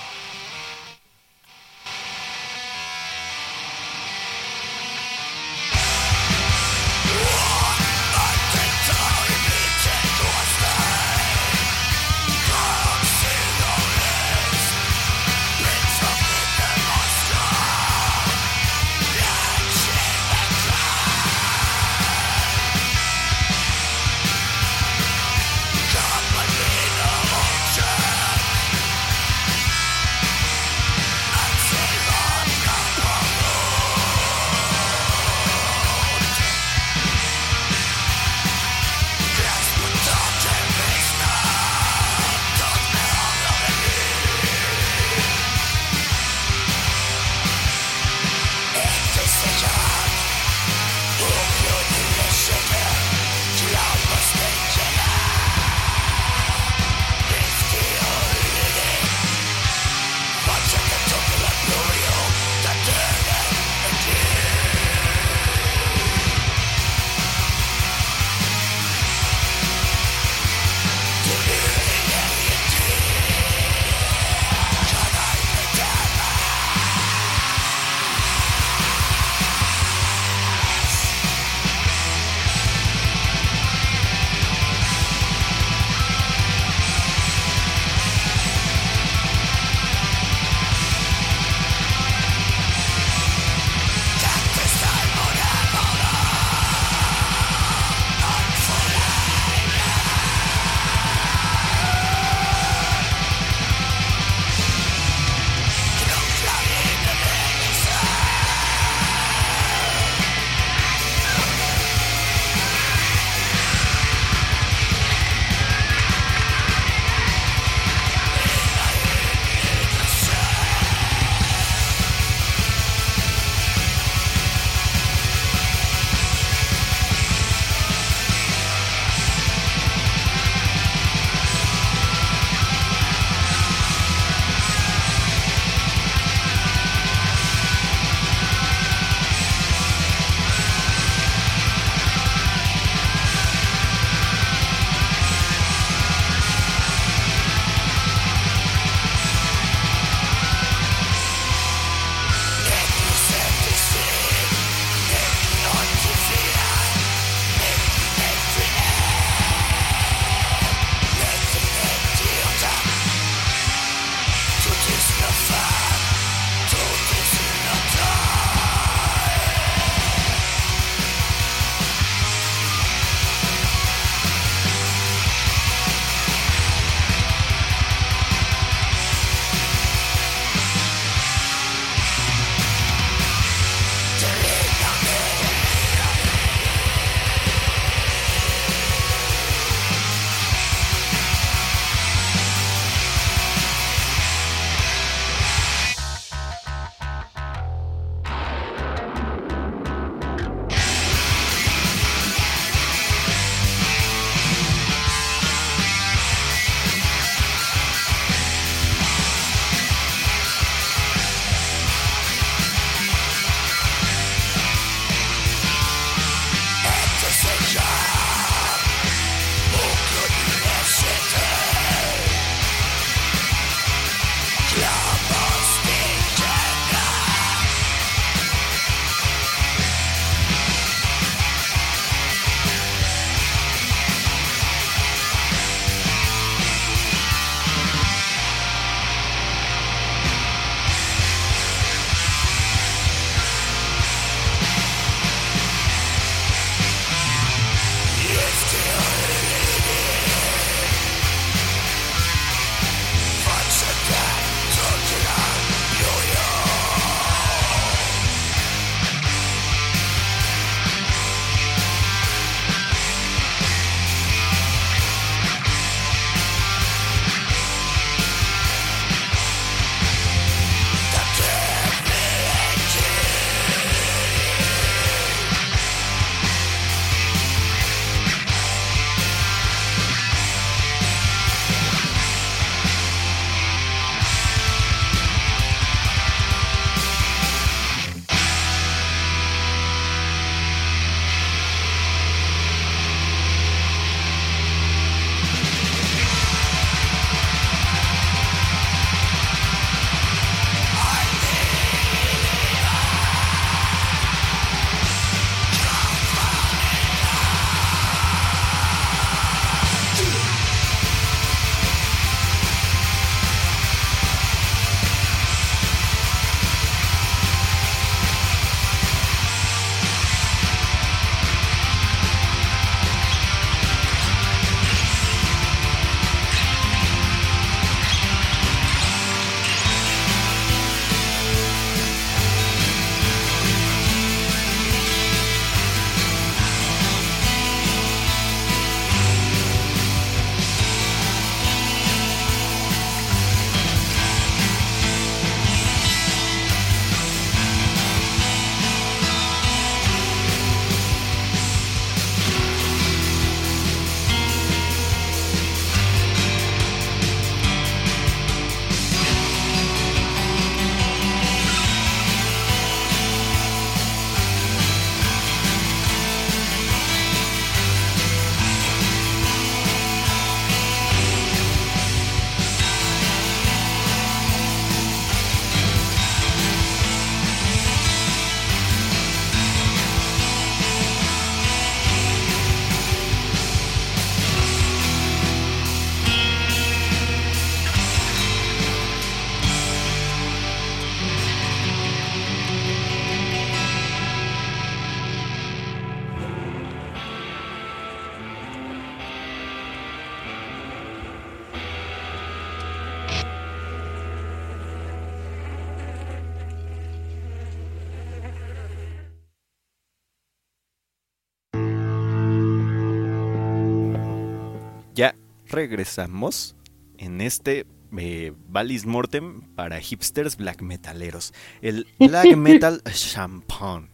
Regresamos 415.69 416.77
en 417.19 417.41
este 417.41 417.87
eh, 418.17 418.53
Valis 418.69 419.07
Mortem 419.07 419.61
para 419.75 420.01
hipsters 420.01 420.57
black 420.57 420.83
metaleros. 420.83 421.53
El 421.83 422.07
Black 422.19 422.57
Metal 422.57 423.03
Champagne. 423.05 424.09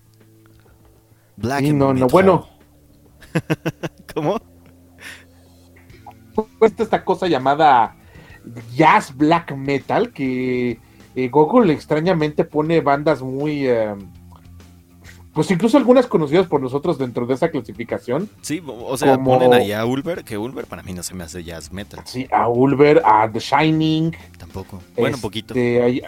Black 1.37 1.63
no, 1.65 1.93
no, 1.95 2.07
bueno. 2.09 2.49
¿Cómo? 4.15 4.41
Pues 6.59 6.75
esta 6.79 7.05
cosa 7.05 7.27
llamada 7.29 7.97
Jazz 8.75 9.17
Black 9.17 9.53
Metal 9.57 10.13
que 10.13 10.79
eh, 11.15 11.29
Google 11.29 11.73
extrañamente 11.73 12.45
pone 12.45 12.81
bandas 12.81 13.23
muy... 13.23 13.69
Eh, 13.69 13.95
pues 15.35 15.51
incluso 15.51 15.77
algunas 15.77 16.07
conocidas 16.07 16.47
por 16.47 16.61
nosotros 16.61 16.97
dentro 16.97 17.27
de 17.27 17.35
esa 17.35 17.51
clasificación. 17.51 18.31
Sí, 18.41 18.63
o 18.67 18.97
sea, 18.97 19.19
ponen 19.19 19.53
ahí 19.53 19.73
a 19.73 19.85
Ulver, 19.85 20.23
que 20.23 20.39
Ulver 20.39 20.67
para 20.67 20.85
mí 20.85 20.93
no 20.93 21.03
se 21.03 21.15
me 21.15 21.25
hace 21.25 21.43
jazz 21.43 21.73
metal. 21.73 22.01
Sí, 22.05 22.29
a 22.31 22.49
Ulver, 22.49 23.03
a 23.05 23.29
The 23.31 23.41
Shining. 23.41 24.17
Tampoco. 24.39 24.81
Bueno, 24.97 25.17
un 25.17 25.21
poquito. 25.21 25.53
Este, 25.53 25.83
hay, 25.83 26.03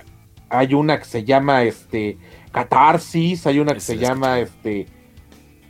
hay, 0.48 0.74
una 0.74 1.00
que 1.00 1.06
se 1.06 1.24
llama 1.24 1.64
este 1.64 2.18
Catarsis, 2.52 3.48
hay 3.48 3.58
una 3.58 3.74
que 3.74 3.80
se 3.80 3.98
llama 3.98 4.38
este 4.38 4.86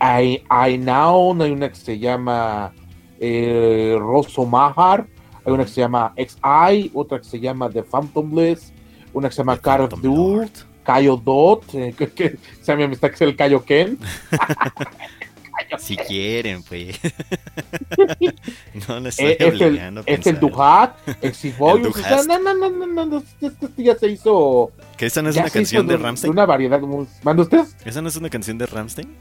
I, 0.03 0.43
I 0.51 0.79
Now, 0.79 1.43
hay 1.43 1.51
una 1.51 1.71
que 1.71 1.77
se 1.77 1.99
llama 1.99 2.75
eh, 3.19 3.97
Rosso 3.99 4.45
Mahar, 4.45 5.07
hay 5.47 5.53
una 5.53 5.65
que 5.65 5.71
se 5.71 5.81
llama 5.81 6.13
XI, 6.17 6.91
otra 6.93 7.19
que 7.19 7.25
se 7.25 7.41
llama 7.41 7.71
The 7.71 7.83
Phantomless, 7.85 8.75
una 9.15 9.31
que 9.31 9.35
se 9.35 9.39
llama 9.39 9.57
Carl 9.57 9.89
Dude. 9.89 10.51
Cayo 10.87 11.17
Dot, 11.17 11.75
eh, 11.75 11.95
que, 11.97 12.09
que 12.09 12.37
sea 12.63 12.77
mi 12.77 12.85
amistad 12.85 13.09
que 13.09 13.17
es 13.17 13.21
el 13.23 13.37
Cayo 13.37 13.65
Ken. 13.65 13.99
si 15.79 15.97
quieren, 15.97 16.63
pues. 16.63 16.99
no 18.89 19.01
le 19.01 19.09
estoy 19.09 19.37
es 19.39 19.63
obligando 19.63 20.03
el, 20.07 20.15
Es 20.15 20.27
el 20.27 20.39
Duhat, 20.39 20.97
el 21.23 21.35
Siboy. 21.41 21.83
no, 21.83 22.39
no, 22.39 22.55
no, 22.55 22.71
no, 22.71 23.07
no, 23.07 23.23
esto 23.41 23.69
ya 23.77 23.97
se 23.97 24.09
hizo. 24.09 24.73
¿Que 24.97 25.07
esa 25.07 25.23
no 25.23 25.31
es 25.31 25.37
una 25.37 25.51
canción 25.51 25.87
de, 25.87 25.97
Ramstein? 25.97 26.33
una 26.33 26.47
variedad. 26.47 26.81
¿Manda 27.23 27.43
usted? 27.43 27.65
¿Esa 27.85 28.03
no 28.03 28.09
es 28.09 28.17
una 28.17 28.31
canción 28.31 28.59
de 28.59 28.67
Ramstein? 28.67 29.15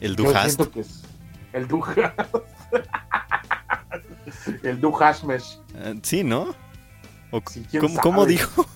El 0.00 0.16
Duhast. 0.16 0.60
que 0.68 0.80
es 0.80 1.02
el 1.52 1.66
Duhast. 1.66 1.98
el 4.62 4.80
Duhasmesh. 4.80 5.58
Uh, 5.74 5.98
sí, 6.02 6.22
¿no? 6.22 6.54
O, 7.30 7.42
¿Cómo, 7.80 8.00
¿Cómo 8.00 8.26
dijo? 8.26 8.66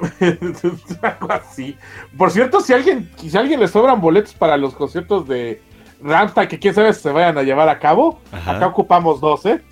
Algo 1.02 1.32
así. 1.32 1.76
Por 2.16 2.30
cierto, 2.30 2.60
si 2.60 2.72
alguien, 2.72 3.10
si 3.16 3.36
a 3.36 3.40
alguien 3.40 3.60
le 3.60 3.68
sobran 3.68 4.00
boletos 4.00 4.34
para 4.34 4.56
los 4.56 4.74
conciertos 4.74 5.26
de 5.28 5.62
Ramstein, 6.02 6.48
que 6.48 6.58
quién 6.58 6.74
sabe 6.74 6.92
si 6.92 7.02
se 7.02 7.10
vayan 7.10 7.36
a 7.38 7.42
llevar 7.42 7.68
a 7.68 7.78
cabo, 7.78 8.20
acá 8.32 8.66
ocupamos 8.66 9.20
dos, 9.20 9.44
¿eh? 9.46 9.62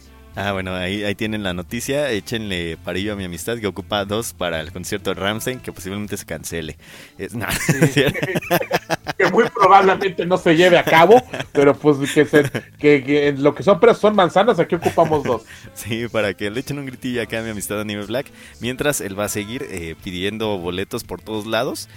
Ah, 0.41 0.53
bueno, 0.53 0.73
ahí, 0.73 1.03
ahí 1.03 1.17
tienen 1.17 1.43
la 1.43 1.53
noticia. 1.53 2.13
Échenle 2.13 2.77
parillo 2.85 3.15
a 3.15 3.17
mi 3.17 3.25
amistad 3.25 3.59
que 3.59 3.67
ocupa 3.67 4.05
dos 4.05 4.33
para 4.33 4.61
el 4.61 4.71
concierto 4.71 5.13
de 5.13 5.21
Ramstein, 5.21 5.59
que 5.59 5.73
posiblemente 5.73 6.17
se 6.17 6.25
cancele. 6.25 6.79
Es, 7.19 7.33
que 9.19 9.27
muy 9.33 9.49
probablemente 9.49 10.25
no 10.27 10.37
se 10.37 10.57
lleve 10.57 10.79
a 10.79 10.85
cabo, 10.85 11.21
pero 11.51 11.75
pues 11.75 12.09
que, 12.13 12.25
se, 12.25 12.49
que, 12.79 13.35
lo 13.37 13.53
que 13.53 13.65
son 13.65 13.81
pero 13.81 13.95
son 13.95 14.15
manzanas, 14.15 14.61
aquí 14.61 14.77
ocupamos 14.77 15.25
dos. 15.25 15.43
Sí, 15.75 16.07
para 16.07 16.33
que 16.35 16.49
le 16.53 16.61
echen 16.61 16.79
un 16.79 16.87
gritillo 16.87 17.21
acá 17.21 17.41
a 17.41 17.43
mi 17.43 17.51
amistad 17.51 17.81
Anime 17.81 18.07
Black, 18.07 18.27
mientras 18.61 19.01
él 19.01 19.19
va 19.19 19.25
a 19.25 19.29
seguir 19.29 19.67
eh, 19.69 19.97
pidiendo 20.05 20.57
boletos 20.59 21.03
por 21.03 21.21
todos 21.21 21.47
lados. 21.47 21.89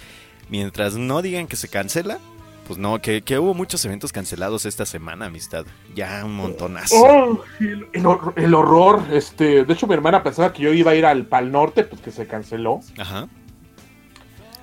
Mientras 0.50 0.96
no 0.96 1.22
digan 1.22 1.46
que 1.46 1.54
se 1.54 1.68
cancela, 1.68 2.18
pues 2.66 2.78
no, 2.78 3.00
que, 3.00 3.22
hubo 3.38 3.54
muchos 3.54 3.84
eventos 3.84 4.12
cancelados 4.12 4.66
esta 4.66 4.86
semana, 4.86 5.26
amistad. 5.26 5.66
Ya 5.94 6.24
un 6.24 6.36
montonazo. 6.36 6.94
Oh, 6.96 7.44
el, 7.60 8.54
horror. 8.54 9.02
Este, 9.10 9.64
de 9.64 9.72
hecho, 9.72 9.86
mi 9.86 9.94
hermana 9.94 10.22
pensaba 10.22 10.52
que 10.52 10.62
yo 10.62 10.72
iba 10.72 10.92
a 10.92 10.94
ir 10.94 11.04
al 11.04 11.26
Pal 11.26 11.50
Norte, 11.50 11.84
pues 11.84 12.00
que 12.00 12.10
se 12.10 12.26
canceló. 12.26 12.80
Ajá. 12.98 13.28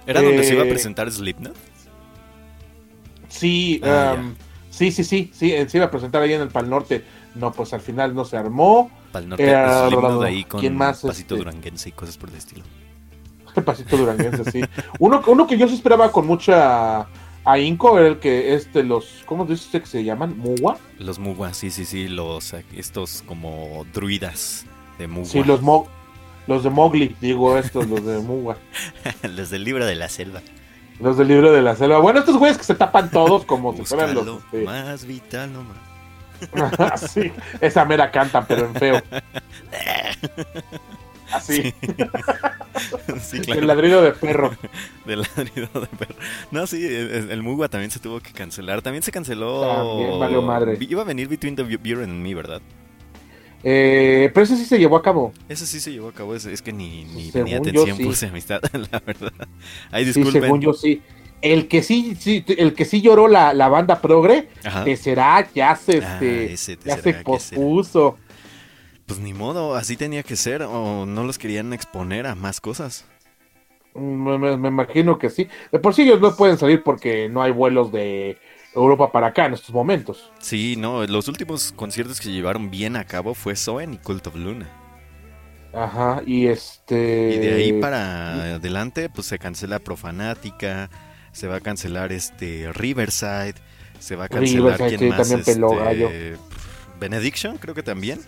¿Era 0.08 0.22
donde 0.22 0.44
se 0.44 0.54
iba 0.54 0.64
a 0.64 0.66
eh, 0.66 0.70
presentar 0.70 1.12
Slipknot? 1.12 1.56
Sí, 3.28 3.80
ah, 3.84 4.16
um, 4.18 4.34
sí, 4.70 4.92
sí, 4.92 5.04
sí, 5.04 5.32
sí, 5.34 5.54
se 5.68 5.78
iba 5.78 5.86
a 5.86 5.92
presentar 5.92 6.22
ahí 6.22 6.34
en 6.34 6.42
el 6.42 6.50
Pal 6.50 6.70
Norte. 6.70 7.04
No, 7.36 7.52
pues 7.52 7.74
al 7.74 7.82
final 7.82 8.16
no 8.16 8.26
se 8.26 8.38
armó. 8.38 8.90
Pal 9.12 9.28
Norte, 9.28 9.44
Slipknot 9.88 10.24
ahí 10.24 10.46
con 10.46 10.62
¿quién 10.62 10.76
más, 10.76 11.02
Pasito 11.02 11.36
este? 11.36 11.46
Duranguense 11.46 11.90
y 11.90 11.92
cosas 11.92 12.18
por 12.18 12.30
el 12.30 12.36
estilo. 12.36 12.64
Pasito 13.66 13.98
Duranguense, 13.98 14.50
sí. 14.52 14.62
Uno, 15.00 15.22
uno 15.28 15.46
que 15.46 15.58
yo 15.58 15.68
sí 15.68 15.76
esperaba 15.76 16.12
con 16.12 16.26
mucha 16.26 17.08
a 17.46 17.58
Inco 17.58 17.98
era 17.98 18.08
el 18.08 18.20
que 18.20 18.54
es 18.54 18.72
de 18.74 18.84
los, 18.84 19.24
¿cómo 19.26 19.46
dice 19.46 19.80
que 19.80 19.86
se 19.86 20.04
llaman? 20.04 20.38
¿Muwa? 20.38 20.78
Los 20.98 21.20
Muwa, 21.20 21.54
sí, 21.54 21.72
sí, 21.72 21.86
sí, 21.86 22.08
los, 22.08 22.54
estos 22.76 23.24
como 23.26 23.86
druidas 23.94 24.66
de 24.98 25.08
Muwa. 25.08 25.26
Sí, 25.26 25.44
los, 25.44 25.62
los 26.48 26.64
de 26.64 26.70
Mowgli, 26.70 27.16
digo 27.22 27.58
estos, 27.58 27.88
los 27.88 28.06
de 28.06 28.20
Muwa. 28.20 28.58
los 29.36 29.50
del 29.50 29.64
libro 29.64 29.86
de 29.86 29.96
la 29.96 30.10
selva. 30.10 30.42
Los 31.00 31.18
del 31.18 31.30
libro 31.30 31.52
de 31.52 31.62
la 31.62 31.76
selva. 31.76 32.00
Bueno, 32.00 32.20
estos 32.20 32.38
güeyes 32.38 32.58
que 32.58 32.64
se 32.64 32.76
tapan 32.76 33.10
todos 33.10 33.46
como 33.46 33.74
si 33.74 33.86
fueran 33.86 34.14
los... 34.14 34.28
Este... 34.28 34.64
Más 34.64 35.06
vital 35.06 35.52
nomás. 35.54 35.90
sí, 37.12 37.32
esa 37.62 37.86
mera 37.86 38.12
canta, 38.12 38.46
pero 38.46 38.66
en 38.66 38.76
feo. 38.76 39.02
Así. 41.32 41.74
El 43.48 43.68
ladrido 43.68 44.02
de 44.02 44.12
perro. 44.12 44.56
Del 45.06 45.22
ladrido 45.22 45.70
de 45.74 45.88
perro. 45.98 46.16
No, 46.52 46.68
sí, 46.68 46.86
el, 46.86 47.30
el 47.32 47.70
también 47.70 47.92
se 47.92 48.00
tuvo 48.00 48.20
que 48.20 48.32
cancelar. 48.32 48.82
También 48.82 49.04
se 49.04 49.12
canceló. 49.12 50.20
valió 50.20 50.42
madre. 50.42 50.78
Iba 50.80 51.02
a 51.02 51.06
venir 51.06 51.28
Between 51.28 51.56
the 51.56 51.64
Beer 51.64 52.00
and 52.00 52.22
Me, 52.22 52.34
¿verdad? 52.34 52.62
Eh, 53.64 54.32
pero 54.34 54.46
ese 54.46 54.56
sí 54.56 54.66
se 54.66 54.80
llevó 54.80 54.96
a 54.96 55.02
cabo. 55.02 55.34
Ese 55.50 55.66
sí 55.66 55.80
se 55.80 55.92
llevó 55.92 56.10
a 56.10 56.14
cabo. 56.14 56.36
Es, 56.36 56.62
que 56.62 56.72
ni, 56.72 57.04
ni, 57.04 57.54
atención 57.54 57.98
puse 57.98 58.28
amistad, 58.28 58.62
la 58.92 59.02
verdad. 59.06 59.48
Ay, 59.92 60.06
disculpen. 60.06 60.34
Sí, 60.34 60.40
según 60.42 60.62
yo 60.62 60.74
sí. 60.74 61.02
El 61.42 61.70
que 61.70 61.84
sí, 61.84 62.18
sí, 62.20 62.44
el 62.48 62.74
que 62.74 62.84
sí 62.84 63.02
lloró 63.02 63.30
la, 63.30 63.54
la 63.54 63.70
banda 63.70 64.02
progre, 64.02 64.50
que 64.84 64.98
será, 64.98 65.48
ya 65.56 65.74
se, 65.78 66.04
ah, 66.04 66.20
este, 66.22 66.78
ya 66.84 66.98
se 66.98 67.14
pospuso 67.14 68.18
pues 69.10 69.20
ni 69.20 69.34
modo, 69.34 69.76
así 69.76 69.98
tenía 69.98 70.22
que 70.22 70.36
ser, 70.36 70.62
o 70.62 71.08
no 71.08 71.24
los 71.24 71.40
querían 71.40 71.74
exponer 71.74 72.28
a 72.28 72.36
más 72.36 72.62
cosas. 72.62 73.06
Me, 73.96 74.54
imagino 74.54 75.18
que 75.18 75.32
sí. 75.32 75.48
De 75.72 75.80
por 75.80 75.96
sí 75.96 76.04
ellos 76.04 76.22
no 76.22 76.36
pueden 76.36 76.60
salir 76.60 76.84
porque 76.84 77.28
no 77.28 77.42
hay 77.42 77.52
vuelos 77.52 77.92
de 77.92 78.38
Europa 78.76 79.12
para 79.12 79.28
acá 79.28 79.48
en 79.48 79.56
estos 79.56 79.74
momentos. 79.74 80.32
Sí, 80.38 80.76
no, 80.78 81.08
los 81.08 81.28
últimos 81.28 81.72
conciertos 81.72 82.20
que 82.20 82.26
se 82.26 82.32
llevaron 82.32 82.70
bien 82.70 82.96
a 82.96 83.04
cabo 83.04 83.34
fue 83.34 83.56
Soen 83.56 83.96
y 83.96 83.98
Cult 83.98 84.28
of 84.28 84.36
Luna. 84.36 84.70
Ajá, 85.74 86.22
y 86.24 86.46
este... 86.46 87.34
Y 87.34 87.40
de 87.40 87.54
ahí 87.56 87.82
para 87.82 88.34
adelante, 88.56 89.10
pues 89.10 89.26
se 89.26 89.40
cancela 89.40 89.80
Profanática, 89.80 90.92
se 91.32 91.48
va 91.48 91.56
a 91.56 91.62
cancelar 91.62 92.12
este 92.12 92.72
Riverside, 92.74 93.56
se 93.98 94.16
va 94.16 94.26
a 94.26 94.30
cancelar 94.30 94.78
¿quién 94.78 95.10
más? 95.10 95.32
Este, 95.32 96.38
Benediction, 97.00 97.58
creo 97.58 97.74
que 97.74 97.82
también 97.82 98.20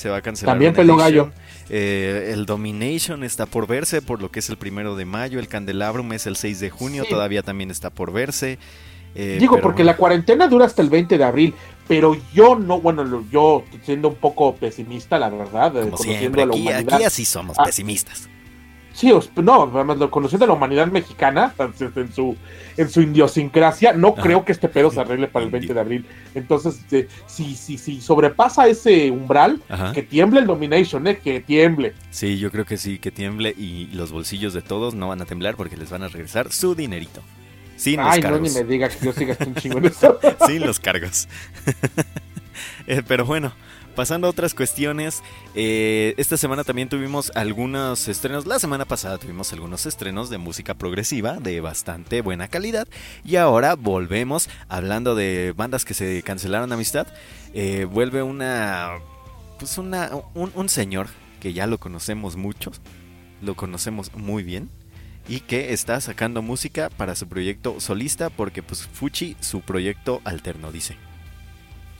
se 0.00 0.08
va 0.08 0.16
a 0.16 0.22
cancelar. 0.22 0.54
También 0.54 0.72
Pelo 0.72 0.96
Gallo. 0.96 1.30
Eh, 1.68 2.32
el 2.32 2.46
Domination 2.46 3.22
está 3.22 3.46
por 3.46 3.68
verse, 3.68 4.02
por 4.02 4.20
lo 4.20 4.30
que 4.30 4.40
es 4.40 4.50
el 4.50 4.56
primero 4.56 4.96
de 4.96 5.04
mayo. 5.04 5.38
El 5.38 5.46
Candelabrum 5.46 6.12
es 6.12 6.26
el 6.26 6.36
6 6.36 6.58
de 6.58 6.70
junio, 6.70 7.04
todavía 7.08 7.42
también 7.42 7.70
está 7.70 7.90
por 7.90 8.12
verse. 8.12 8.58
Eh, 9.14 9.36
Digo, 9.38 9.60
porque 9.60 9.84
la 9.84 9.96
cuarentena 9.96 10.48
dura 10.48 10.66
hasta 10.66 10.82
el 10.82 10.88
20 10.88 11.18
de 11.18 11.24
abril, 11.24 11.54
pero 11.86 12.16
yo 12.32 12.56
no, 12.56 12.80
bueno, 12.80 13.24
yo 13.30 13.64
siendo 13.84 14.08
un 14.08 14.14
poco 14.16 14.54
pesimista, 14.54 15.18
la 15.18 15.28
verdad, 15.28 15.76
eh, 15.76 15.90
conociendo 15.90 16.42
a 16.42 16.46
la 16.46 16.52
humanidad. 16.52 16.94
Aquí 16.94 17.04
así 17.04 17.24
somos 17.24 17.56
ah, 17.58 17.64
pesimistas. 17.64 18.28
Sí, 18.92 19.12
no, 19.36 19.70
además 19.74 19.96
conociendo 20.10 20.44
a 20.44 20.48
la 20.48 20.54
humanidad 20.54 20.88
mexicana 20.88 21.54
en 21.58 22.12
su, 22.12 22.36
en 22.76 22.90
su 22.90 23.00
idiosincrasia, 23.02 23.92
no 23.92 24.14
creo 24.14 24.44
que 24.44 24.52
este 24.52 24.68
pedo 24.68 24.90
se 24.90 25.00
arregle 25.00 25.28
para 25.28 25.44
el 25.44 25.50
20 25.50 25.72
de 25.72 25.80
abril. 25.80 26.06
Entonces, 26.34 26.78
este, 26.78 27.08
si, 27.26 27.54
si, 27.54 27.78
si 27.78 28.00
sobrepasa 28.00 28.68
ese 28.68 29.10
umbral, 29.10 29.62
que 29.94 30.02
tiemble 30.02 30.40
el 30.40 30.46
Domination, 30.46 31.06
¿eh? 31.06 31.18
que 31.18 31.40
tiemble. 31.40 31.94
Sí, 32.10 32.38
yo 32.38 32.50
creo 32.50 32.64
que 32.64 32.76
sí, 32.76 32.98
que 32.98 33.10
tiemble 33.10 33.54
y 33.56 33.86
los 33.92 34.12
bolsillos 34.12 34.52
de 34.52 34.62
todos 34.62 34.94
no 34.94 35.08
van 35.08 35.22
a 35.22 35.24
temblar 35.24 35.56
porque 35.56 35.76
les 35.76 35.90
van 35.90 36.02
a 36.02 36.08
regresar 36.08 36.52
su 36.52 36.74
dinerito. 36.74 37.22
Sin 37.76 37.98
Ay, 37.98 38.20
no, 38.20 38.38
ni 38.38 38.50
me 38.50 38.62
diga 38.62 38.90
que 38.90 39.06
yo 39.06 39.12
siga 39.12 39.36
un 39.46 39.54
chingo 39.54 39.78
en 39.78 39.86
eso. 39.86 40.18
Sin 40.46 40.66
los 40.66 40.80
cargos. 40.80 41.28
Eh, 42.86 43.02
pero 43.06 43.24
bueno, 43.24 43.52
Pasando 44.00 44.28
a 44.28 44.30
otras 44.30 44.54
cuestiones, 44.54 45.22
eh, 45.54 46.14
esta 46.16 46.38
semana 46.38 46.64
también 46.64 46.88
tuvimos 46.88 47.30
algunos 47.34 48.08
estrenos. 48.08 48.46
La 48.46 48.58
semana 48.58 48.86
pasada 48.86 49.18
tuvimos 49.18 49.52
algunos 49.52 49.84
estrenos 49.84 50.30
de 50.30 50.38
música 50.38 50.72
progresiva 50.72 51.34
de 51.34 51.60
bastante 51.60 52.22
buena 52.22 52.48
calidad. 52.48 52.88
Y 53.26 53.36
ahora 53.36 53.74
volvemos 53.74 54.48
hablando 54.70 55.14
de 55.14 55.52
bandas 55.54 55.84
que 55.84 55.92
se 55.92 56.22
cancelaron 56.22 56.72
amistad. 56.72 57.08
Eh, 57.52 57.84
vuelve 57.84 58.22
una. 58.22 59.00
Pues 59.58 59.76
una. 59.76 60.10
Un, 60.32 60.68
señor 60.70 61.08
que 61.38 61.52
ya 61.52 61.66
lo 61.66 61.76
conocemos 61.76 62.36
muchos. 62.36 62.80
Lo 63.42 63.54
conocemos 63.54 64.14
muy 64.14 64.42
bien 64.42 64.70
y 65.28 65.40
que 65.40 65.74
está 65.74 66.00
sacando 66.00 66.40
música 66.40 66.88
para 66.88 67.14
su 67.16 67.28
proyecto 67.28 67.80
solista 67.80 68.30
porque 68.30 68.62
pues 68.62 68.80
Fuchi 68.86 69.36
su 69.40 69.60
proyecto 69.60 70.22
alterno 70.24 70.72
dice. 70.72 71.09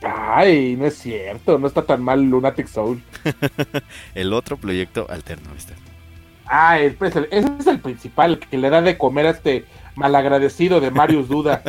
Ay, 0.03 0.77
no 0.77 0.87
es 0.87 0.99
cierto, 0.99 1.59
no 1.59 1.67
está 1.67 1.83
tan 1.83 2.03
mal 2.03 2.23
Lunatic 2.23 2.67
Soul. 2.67 3.03
el 4.15 4.33
otro 4.33 4.57
proyecto 4.57 5.07
alterno, 5.11 5.51
¿viste? 5.55 5.75
Ah, 6.47 6.79
pues, 6.99 7.15
ese 7.15 7.49
es 7.59 7.67
el 7.67 7.79
principal, 7.81 8.39
que 8.39 8.59
le 8.59 8.71
da 8.71 8.83
de 8.83 8.99
comer 8.99 9.27
a 9.27 9.31
este 9.31 9.67
malagradecido 9.95 10.81
de 10.81 10.91
Marius 10.91 11.29
Duda. 11.29 11.63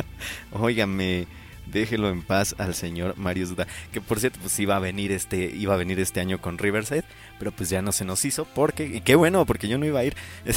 Óigame, 0.52 1.26
déjelo 1.66 2.08
en 2.10 2.22
paz 2.22 2.54
al 2.58 2.74
señor 2.74 3.16
Marius 3.16 3.50
Duda, 3.50 3.66
que 3.92 4.00
por 4.00 4.20
cierto 4.20 4.38
pues 4.40 4.58
iba 4.58 4.76
a 4.76 4.80
venir 4.80 5.12
este 5.12 5.46
iba 5.46 5.74
a 5.74 5.76
venir 5.76 6.00
este 6.00 6.20
año 6.20 6.40
con 6.40 6.58
Riverside, 6.58 7.04
pero 7.38 7.52
pues 7.52 7.68
ya 7.68 7.82
no 7.82 7.92
se 7.92 8.04
nos 8.04 8.24
hizo 8.24 8.44
porque 8.44 8.86
y 8.86 9.00
qué 9.00 9.14
bueno, 9.14 9.44
porque 9.46 9.68
yo 9.68 9.78
no 9.78 9.86
iba 9.86 10.00
a 10.00 10.04
ir. 10.04 10.16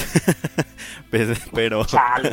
Pues, 1.12 1.40
pero 1.54 1.86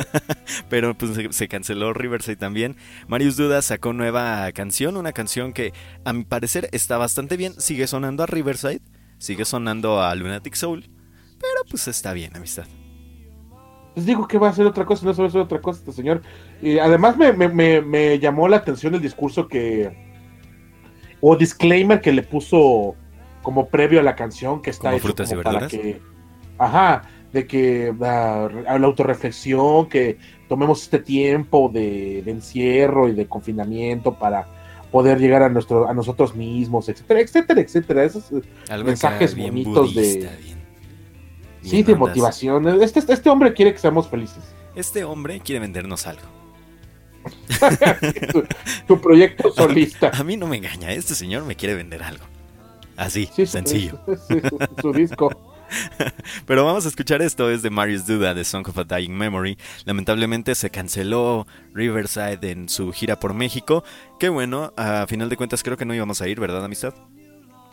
pero 0.69 0.95
pues 0.95 1.35
se, 1.35 1.47
canceló 1.47 1.93
Riverside 1.93 2.35
también. 2.35 2.75
Marius 3.07 3.35
Duda 3.35 3.61
sacó 3.61 3.91
nueva 3.91 4.51
canción, 4.51 4.97
una 4.97 5.13
canción 5.13 5.51
que 5.51 5.73
a 6.05 6.13
mi 6.13 6.23
parecer 6.23 6.69
está 6.71 6.97
bastante 6.97 7.37
bien, 7.37 7.59
sigue 7.59 7.87
sonando 7.87 8.23
a 8.23 8.27
Riverside, 8.27 8.81
sigue 9.17 9.45
sonando 9.45 10.01
a 10.01 10.13
Lunatic 10.15 10.55
Soul, 10.55 10.89
pero 11.39 11.65
pues 11.69 11.87
está 11.87 12.13
bien, 12.13 12.35
amistad 12.35 12.67
les 13.97 14.05
digo 14.05 14.27
que 14.27 14.37
va 14.37 14.49
a 14.49 14.53
ser 14.53 14.67
otra 14.67 14.85
cosa, 14.85 15.07
no 15.07 15.11
va 15.11 15.25
a 15.25 15.31
ser 15.31 15.41
otra 15.41 15.59
cosa 15.59 15.79
este 15.79 15.91
señor. 15.91 16.21
Y 16.61 16.77
además 16.77 17.17
me, 17.17 17.33
me, 17.33 17.81
me, 17.81 18.19
llamó 18.19 18.47
la 18.47 18.57
atención 18.57 18.93
el 18.93 19.01
discurso 19.01 19.47
que, 19.47 19.91
o 21.19 21.35
disclaimer 21.35 21.99
que 21.99 22.11
le 22.11 22.21
puso 22.21 22.93
como 23.41 23.69
previo 23.69 23.99
a 23.99 24.03
la 24.03 24.15
canción 24.15 24.61
que 24.61 24.69
está 24.69 24.95
hecho 24.95 25.15
como 25.15 25.41
para 25.41 25.67
que, 25.67 25.99
ajá, 26.59 27.09
de 27.33 27.47
que 27.47 27.91
a 27.99 28.77
la 28.77 28.85
autorreflexión, 28.85 29.89
que 29.89 30.19
tomemos 30.47 30.83
este 30.83 30.99
tiempo 30.99 31.71
de, 31.73 32.19
encierro 32.19 33.09
y 33.09 33.13
de 33.13 33.25
confinamiento 33.25 34.13
para 34.13 34.45
poder 34.91 35.17
llegar 35.17 35.41
a 35.41 35.49
nuestro 35.49 35.89
a 35.89 35.93
nosotros 35.95 36.35
mismos, 36.35 36.87
etcétera, 36.87 37.19
etcétera, 37.19 37.61
etcétera, 37.61 38.03
esos 38.03 38.31
mensajes 38.85 39.35
bonitos 39.35 39.95
de 39.95 40.56
Sí, 41.63 41.83
de 41.83 41.95
motivación. 41.95 42.81
Este, 42.81 42.99
este 42.99 43.29
hombre 43.29 43.53
quiere 43.53 43.73
que 43.73 43.79
seamos 43.79 44.07
felices. 44.07 44.43
Este 44.75 45.03
hombre 45.03 45.39
quiere 45.39 45.59
vendernos 45.59 46.07
algo. 46.07 46.23
tu, 48.87 49.01
proyecto 49.01 49.51
solista. 49.51 50.11
A, 50.13 50.23
mí 50.23 50.37
no 50.37 50.47
me 50.47 50.57
engaña, 50.57 50.91
este 50.91 51.15
señor 51.15 51.43
me 51.43 51.55
quiere 51.55 51.75
vender 51.75 52.03
algo. 52.03 52.23
Así, 52.95 53.29
sencillo. 53.45 53.99
su, 54.81 54.91
disco. 54.91 55.29
Pero 56.45 56.65
vamos 56.65 56.85
a 56.85 56.89
escuchar 56.89 57.21
esto, 57.21 57.49
es 57.51 57.61
de 57.61 57.69
Marius 57.69 58.07
Duda, 58.07 58.33
de 58.33 58.43
Song 58.43 58.67
of 58.67 58.77
a 58.77 58.83
Dying 58.83 59.15
Memory. 59.15 59.57
Lamentablemente 59.85 60.55
se 60.55 60.69
canceló 60.69 61.45
Riverside 61.73 62.51
en 62.51 62.69
su 62.69 62.91
gira 62.91 63.19
por 63.19 63.33
México. 63.33 63.83
Qué 64.19 64.29
bueno, 64.29 64.73
a 64.77 65.05
final 65.07 65.29
de 65.29 65.37
cuentas 65.37 65.63
creo 65.63 65.77
que 65.77 65.85
no 65.85 65.93
íbamos 65.93 66.21
a 66.21 66.27
ir, 66.27 66.39
¿verdad, 66.39 66.63
amistad? 66.63 66.93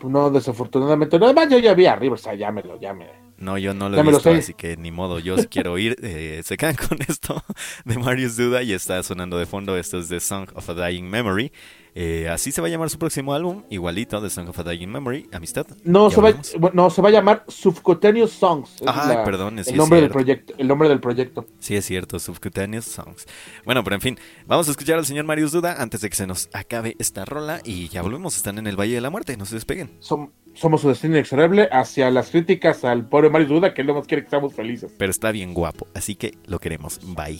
No, 0.05 0.29
desafortunadamente. 0.29 1.19
Nada 1.19 1.33
más 1.33 1.49
yo 1.49 1.57
ya 1.57 1.73
vi 1.73 1.85
a 1.85 1.95
Riverside, 1.95 2.37
ya 2.37 2.51
me 2.51 2.63
lo, 2.63 2.79
ya 2.79 2.93
me, 2.93 3.07
no, 3.37 3.57
yo 3.57 3.73
no 3.73 3.89
lo 3.89 3.99
he 3.99 4.03
visto, 4.03 4.31
así 4.31 4.53
que 4.53 4.77
ni 4.77 4.91
modo, 4.91 5.19
yo 5.19 5.35
quiero 5.49 5.77
ir. 5.77 5.95
Eh, 6.05 6.41
se 6.43 6.55
quedan 6.55 6.75
con 6.75 6.99
esto 7.07 7.43
de 7.83 7.97
Marius 7.97 8.37
Duda 8.37 8.61
y 8.61 8.73
está 8.73 9.01
sonando 9.01 9.37
de 9.37 9.45
fondo. 9.45 9.75
Esto 9.75 9.97
es 9.97 10.07
The 10.07 10.19
Song 10.19 10.47
of 10.53 10.69
a 10.69 10.73
Dying 10.73 11.09
Memory. 11.09 11.51
Eh, 11.97 12.27
así 12.27 12.51
se 12.51 12.59
va 12.59 12.67
a 12.67 12.69
llamar 12.69 12.89
su 12.89 12.99
próximo 12.99 13.33
álbum, 13.33 13.63
igualito, 13.69 14.21
The 14.21 14.29
Song 14.29 14.49
of 14.49 14.59
a 14.59 14.63
Dying 14.63 14.89
Memory, 14.89 15.29
Amistad. 15.31 15.65
No, 15.85 16.09
se 16.09 16.19
va, 16.19 16.33
no 16.73 16.89
se 16.89 17.01
va, 17.01 17.07
a 17.07 17.11
llamar 17.11 17.45
Subcutaneous 17.47 18.31
Songs. 18.31 18.83
Ah, 18.85 19.21
perdón, 19.23 19.59
el 19.59 19.77
nombre 19.77 20.01
del 20.01 20.09
proyecto. 20.09 20.53
El 20.57 20.67
nombre 20.67 20.89
del 20.89 20.99
proyecto. 20.99 21.45
Sí, 21.59 21.73
es 21.77 21.85
cierto, 21.85 22.19
Subcutaneous 22.19 22.83
Songs. 22.83 23.25
Bueno, 23.63 23.81
pero 23.85 23.95
en 23.95 24.01
fin, 24.01 24.19
vamos 24.45 24.67
a 24.67 24.71
escuchar 24.71 24.97
al 24.97 25.05
señor 25.05 25.23
Marius 25.23 25.53
Duda 25.53 25.81
antes 25.81 26.01
de 26.01 26.09
que 26.09 26.17
se 26.17 26.27
nos 26.27 26.49
acabe 26.51 26.97
esta 26.99 27.23
rola 27.23 27.61
y 27.63 27.87
ya 27.87 28.01
volvemos. 28.01 28.35
Están 28.35 28.57
en 28.57 28.67
el 28.67 28.77
Valle 28.77 28.95
de 28.95 29.01
la 29.01 29.09
Muerte, 29.09 29.37
no 29.37 29.45
se 29.45 29.55
despeguen. 29.55 29.91
somos 30.01 30.81
su 30.81 30.89
destino 30.89 31.13
inexorable 31.13 31.69
hacia 31.71 32.11
las 32.11 32.29
críticas 32.29 32.83
al 32.83 33.07
pobre 33.07 33.29
Marius 33.29 33.49
Duda 33.49 33.73
que 33.73 33.79
él 33.81 33.87
no 33.87 33.93
más 33.93 34.05
quiere 34.05 34.23
que 34.23 34.27
estamos 34.27 34.53
felices. 34.53 34.93
Pero 34.97 35.11
está 35.11 35.31
bien 35.31 35.53
guapo, 35.53 35.87
así 35.93 36.15
que 36.15 36.37
lo 36.45 36.59
queremos. 36.59 36.99
Bye. 37.15 37.39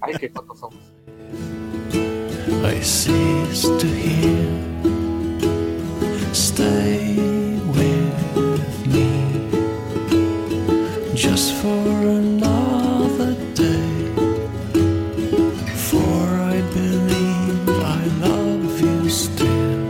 Ay, 0.00 0.14
qué 0.20 0.30
somos. 0.32 0.76
I 2.62 2.78
cease 2.80 3.62
to 3.62 3.86
hear. 3.86 4.46
Stay 6.34 7.14
with 7.74 8.86
me 8.86 9.10
just 11.14 11.54
for 11.54 11.88
another 12.20 13.34
day. 13.54 14.12
For 15.88 16.22
I 16.54 16.60
believe 16.74 17.68
I 17.98 18.04
love 18.26 18.80
you 18.80 19.08
still. 19.08 19.80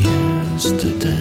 Yesterday. 0.00 1.17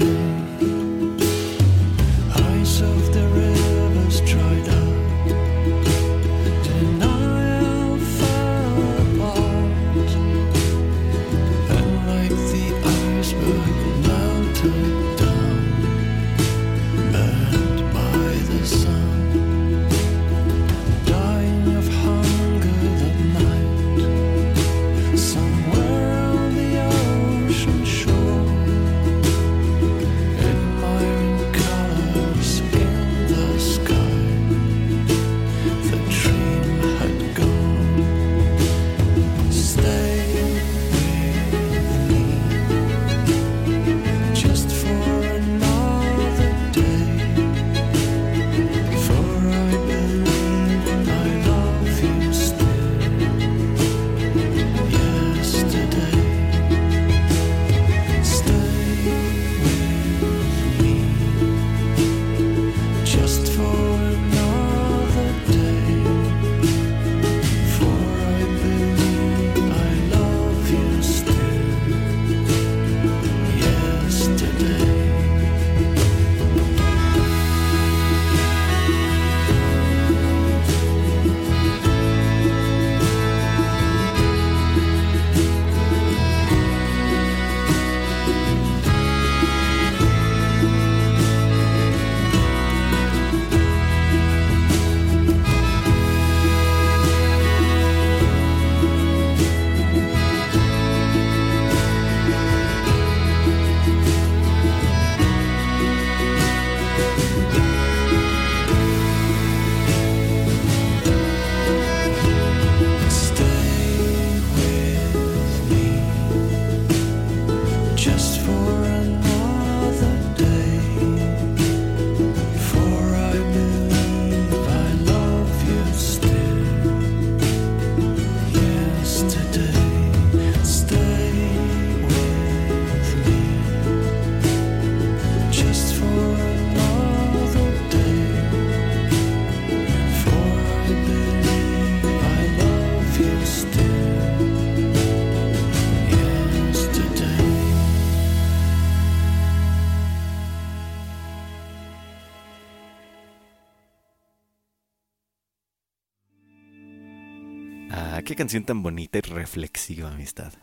Canción 158.47 158.63
tan 158.63 158.81
bonita 158.81 159.17
y 159.17 159.21
reflexiva, 159.21 160.09
amistad. 160.09 160.53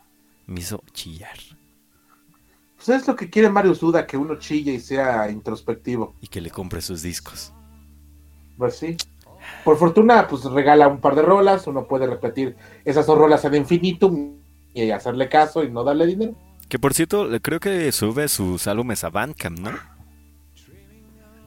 Me 0.47 0.59
hizo 0.61 0.83
chillar. 0.91 1.37
Pues 2.77 2.89
es 2.89 3.07
lo 3.07 3.15
que 3.15 3.29
quiere 3.29 3.47
Mario 3.47 3.75
Duda, 3.75 4.07
que 4.07 4.17
uno 4.17 4.39
chille 4.39 4.73
y 4.73 4.79
sea 4.79 5.29
introspectivo. 5.29 6.15
Y 6.19 6.27
que 6.27 6.41
le 6.41 6.49
compre 6.49 6.81
sus 6.81 7.03
discos. 7.03 7.53
Pues 8.57 8.77
sí. 8.77 8.97
Por 9.63 9.77
fortuna, 9.77 10.27
pues 10.27 10.43
regala 10.45 10.87
un 10.87 10.99
par 10.99 11.13
de 11.13 11.21
rolas, 11.21 11.67
uno 11.67 11.85
puede 11.87 12.07
repetir 12.07 12.55
esas 12.85 13.05
dos 13.05 13.19
rolas 13.19 13.45
en 13.45 13.53
infinitum 13.53 14.37
y 14.73 14.89
hacerle 14.89 15.29
caso 15.29 15.63
y 15.63 15.69
no 15.69 15.83
darle 15.83 16.07
dinero. 16.07 16.33
Que 16.67 16.79
por 16.79 16.95
cierto, 16.95 17.29
creo 17.43 17.59
que 17.59 17.91
sube 17.91 18.27
sus 18.29 18.65
álbumes 18.65 19.03
a 19.03 19.11
Bandcamp, 19.11 19.59
¿no? 19.59 19.69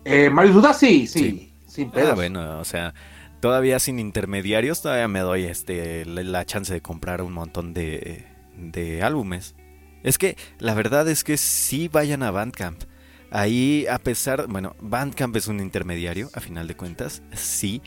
Eh, 0.04 0.30
Mario 0.30 0.52
Duda 0.52 0.72
sí, 0.72 1.08
sí, 1.08 1.18
Sí. 1.18 1.52
sin 1.66 1.88
Ah, 1.88 1.92
pedos. 1.94 2.14
bueno, 2.14 2.60
o 2.60 2.64
sea, 2.64 2.94
todavía 3.40 3.78
sin 3.78 3.98
intermediarios, 3.98 4.82
todavía 4.82 5.08
me 5.08 5.20
doy 5.20 5.44
este 5.44 6.04
la, 6.04 6.44
chance 6.44 6.72
de 6.72 6.80
comprar 6.80 7.22
un 7.22 7.32
montón 7.32 7.74
de, 7.74 8.26
de 8.56 9.02
álbumes. 9.02 9.54
Es 10.02 10.18
que 10.18 10.36
la 10.58 10.74
verdad 10.74 11.08
es 11.08 11.24
que 11.24 11.36
sí 11.36 11.88
vayan 11.88 12.22
a 12.22 12.30
Bandcamp. 12.30 12.82
Ahí, 13.30 13.86
a 13.90 13.98
pesar, 13.98 14.46
bueno, 14.48 14.74
Bandcamp 14.80 15.36
es 15.36 15.48
un 15.48 15.60
intermediario, 15.60 16.30
a 16.32 16.40
final 16.40 16.66
de 16.66 16.76
cuentas, 16.76 17.22
sí, 17.34 17.82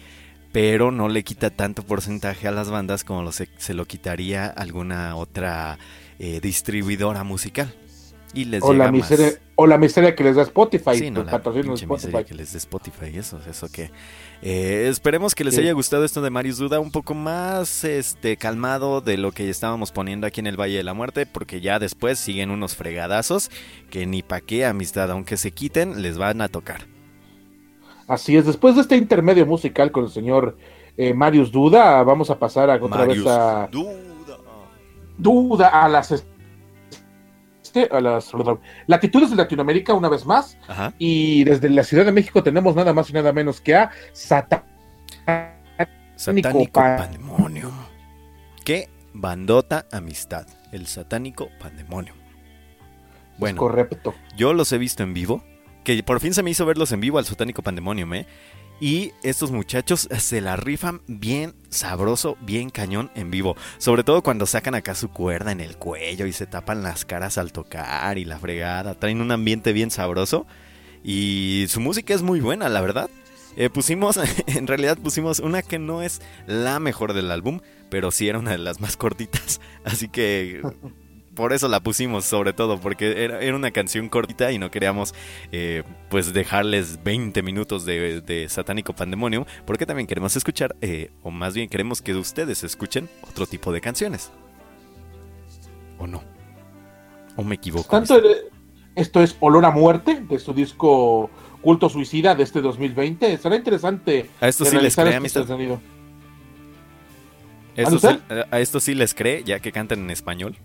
pero 0.51 0.91
no 0.91 1.09
le 1.09 1.23
quita 1.23 1.49
tanto 1.49 1.83
porcentaje 1.83 2.47
a 2.47 2.51
las 2.51 2.69
bandas 2.69 3.03
como 3.03 3.23
lo 3.23 3.31
se, 3.31 3.49
se 3.57 3.73
lo 3.73 3.85
quitaría 3.85 4.45
alguna 4.45 5.15
otra 5.15 5.79
eh, 6.19 6.39
distribuidora 6.41 7.23
musical. 7.23 7.73
Y 8.33 8.45
les 8.45 8.63
o, 8.63 8.71
llega 8.71 8.85
la 8.85 8.91
más. 8.91 9.09
miseria, 9.11 9.33
o 9.55 9.67
la 9.67 9.77
miseria 9.77 10.15
que 10.15 10.23
les 10.23 10.35
da 10.37 10.43
Spotify, 10.43 10.95
Sí, 10.95 11.11
no, 11.11 11.23
la 11.23 11.31
Spotify. 11.31 11.85
miseria 11.89 12.23
que 12.23 12.33
les 12.33 12.51
dé 12.53 12.57
Spotify, 12.59 13.17
eso, 13.17 13.39
eso 13.49 13.67
que... 13.69 13.91
eh, 14.41 14.87
esperemos 14.89 15.35
que 15.35 15.43
les 15.43 15.55
Sí. 15.55 15.61
haya 15.61 15.73
gustado 15.73 16.05
esto 16.05 16.21
de 16.21 16.29
Marius 16.29 16.57
Duda, 16.57 16.79
un 16.79 16.91
poco 16.91 17.13
más 17.13 17.83
este 17.83 18.37
calmado 18.37 19.01
de 19.01 19.17
lo 19.17 19.31
que 19.33 19.49
estábamos 19.49 19.91
poniendo 19.91 20.25
aquí 20.27 20.39
en 20.39 20.47
el 20.47 20.59
Valle 20.59 20.77
de 20.77 20.83
la 20.83 20.93
Muerte, 20.93 21.25
porque 21.25 21.59
ya 21.59 21.77
después 21.79 22.19
siguen 22.19 22.51
unos 22.51 22.75
fregadazos 22.75 23.51
que 23.89 24.05
ni 24.05 24.23
pa' 24.23 24.39
qué 24.41 24.65
amistad, 24.65 25.11
aunque 25.11 25.35
se 25.37 25.51
quiten, 25.51 26.01
les 26.01 26.17
van 26.17 26.39
a 26.41 26.47
tocar. 26.47 26.85
Así 28.07 28.35
es, 28.37 28.45
después 28.45 28.75
de 28.75 28.81
este 28.81 28.95
intermedio 28.97 29.45
musical 29.45 29.91
con 29.91 30.05
el 30.05 30.09
señor 30.09 30.57
eh, 30.97 31.13
Marius 31.13 31.51
Duda, 31.51 32.01
vamos 32.03 32.29
a 32.29 32.39
pasar 32.39 32.69
a, 32.69 32.75
otra 32.75 32.87
Marius 33.05 33.25
vez 33.25 33.33
a 33.33 33.67
Duda. 33.71 33.97
Duda 35.17 35.67
a 35.67 35.87
las 35.87 36.25
este, 37.71 37.95
a 37.95 38.01
las 38.01 38.31
latitudes 38.87 39.29
de 39.29 39.35
Latinoamérica 39.37 39.93
una 39.93 40.09
vez 40.09 40.25
más 40.25 40.57
Ajá. 40.67 40.93
y 40.99 41.43
desde 41.45 41.69
la 41.69 41.83
Ciudad 41.83 42.05
de 42.05 42.11
México 42.11 42.43
tenemos 42.43 42.75
nada 42.75 42.93
más 42.93 43.09
y 43.09 43.13
nada 43.13 43.31
menos 43.31 43.61
que 43.61 43.75
a 43.75 43.91
Satánico 46.15 46.65
pa- 46.73 46.97
Pandemonium. 46.97 47.71
¿Qué? 48.65 48.89
Bandota 49.13 49.85
Amistad. 49.91 50.47
El 50.71 50.87
Satánico 50.87 51.49
Pandemonium. 51.59 52.15
Bueno. 53.37 53.57
correcto. 53.57 54.13
Yo 54.35 54.53
los 54.53 54.71
he 54.71 54.77
visto 54.77 55.03
en 55.03 55.13
vivo. 55.13 55.43
Que 55.83 56.03
por 56.03 56.19
fin 56.19 56.33
se 56.35 56.43
me 56.43 56.51
hizo 56.51 56.63
verlos 56.65 56.91
en 56.91 56.99
vivo 57.01 57.17
al 57.17 57.25
Satánico 57.25 57.63
Pandemonium, 57.63 58.13
¿eh? 58.13 58.27
Y 58.81 59.13
estos 59.21 59.51
muchachos 59.51 60.09
se 60.17 60.41
la 60.41 60.55
rifan 60.55 61.01
bien 61.05 61.53
sabroso, 61.69 62.35
bien 62.41 62.71
cañón 62.71 63.11
en 63.13 63.29
vivo. 63.29 63.55
Sobre 63.77 64.03
todo 64.03 64.23
cuando 64.23 64.47
sacan 64.47 64.73
acá 64.73 64.95
su 64.95 65.09
cuerda 65.09 65.51
en 65.51 65.61
el 65.61 65.77
cuello 65.77 66.25
y 66.25 66.33
se 66.33 66.47
tapan 66.47 66.81
las 66.81 67.05
caras 67.05 67.37
al 67.37 67.51
tocar 67.51 68.17
y 68.17 68.25
la 68.25 68.39
fregada. 68.39 68.95
Traen 68.95 69.21
un 69.21 69.31
ambiente 69.31 69.71
bien 69.71 69.91
sabroso. 69.91 70.47
Y 71.03 71.67
su 71.69 71.79
música 71.79 72.15
es 72.15 72.23
muy 72.23 72.39
buena, 72.39 72.69
la 72.69 72.81
verdad. 72.81 73.11
Eh, 73.55 73.69
pusimos, 73.69 74.19
en 74.47 74.65
realidad 74.65 74.97
pusimos 74.97 75.37
una 75.37 75.61
que 75.61 75.77
no 75.77 76.01
es 76.01 76.19
la 76.47 76.79
mejor 76.79 77.13
del 77.13 77.29
álbum, 77.29 77.59
pero 77.91 78.09
sí 78.09 78.29
era 78.29 78.39
una 78.39 78.49
de 78.49 78.57
las 78.57 78.79
más 78.79 78.97
cortitas. 78.97 79.61
Así 79.83 80.07
que 80.07 80.63
por 81.35 81.53
eso 81.53 81.67
la 81.67 81.79
pusimos, 81.79 82.25
sobre 82.25 82.53
todo, 82.53 82.79
porque 82.79 83.23
era, 83.23 83.39
era 83.41 83.55
una 83.55 83.71
canción 83.71 84.09
cortita 84.09 84.51
y 84.51 84.59
no 84.59 84.69
queríamos 84.71 85.13
eh, 85.51 85.83
pues 86.09 86.33
dejarles 86.33 87.03
20 87.03 87.41
minutos 87.43 87.85
de, 87.85 88.21
de 88.21 88.49
Satánico 88.49 88.93
Pandemonium, 88.93 89.45
porque 89.65 89.85
también 89.85 90.07
queremos 90.07 90.35
escuchar, 90.35 90.75
eh, 90.81 91.11
o 91.23 91.31
más 91.31 91.53
bien 91.53 91.69
queremos 91.69 92.01
que 92.01 92.13
ustedes 92.15 92.63
escuchen 92.63 93.09
otro 93.29 93.45
tipo 93.47 93.71
de 93.71 93.81
canciones. 93.81 94.31
¿O 95.97 96.07
no? 96.07 96.23
¿O 97.35 97.43
me 97.43 97.55
equivoco? 97.55 97.89
Tanto 97.89 98.17
el- 98.17 98.49
esto 98.95 99.21
es 99.23 99.37
Olor 99.39 99.63
a 99.65 99.71
Muerte 99.71 100.21
de 100.27 100.37
su 100.39 100.53
disco 100.53 101.29
Culto 101.61 101.87
Suicida 101.89 102.35
de 102.35 102.43
este 102.43 102.59
2020. 102.59 103.37
Será 103.37 103.55
interesante. 103.55 104.29
A 104.41 104.47
esto 104.49 104.65
sí 104.65 104.75
les 104.83 104.95
cree, 104.95 105.15
este 105.25 105.47
sonido. 105.47 105.79
Sí- 107.99 108.19
a 108.51 108.59
esto 108.59 108.79
sí 108.81 108.93
les 108.95 109.13
cree, 109.13 109.43
ya 109.43 109.59
que 109.59 109.71
cantan 109.71 109.99
en 109.99 110.09
español. 110.09 110.57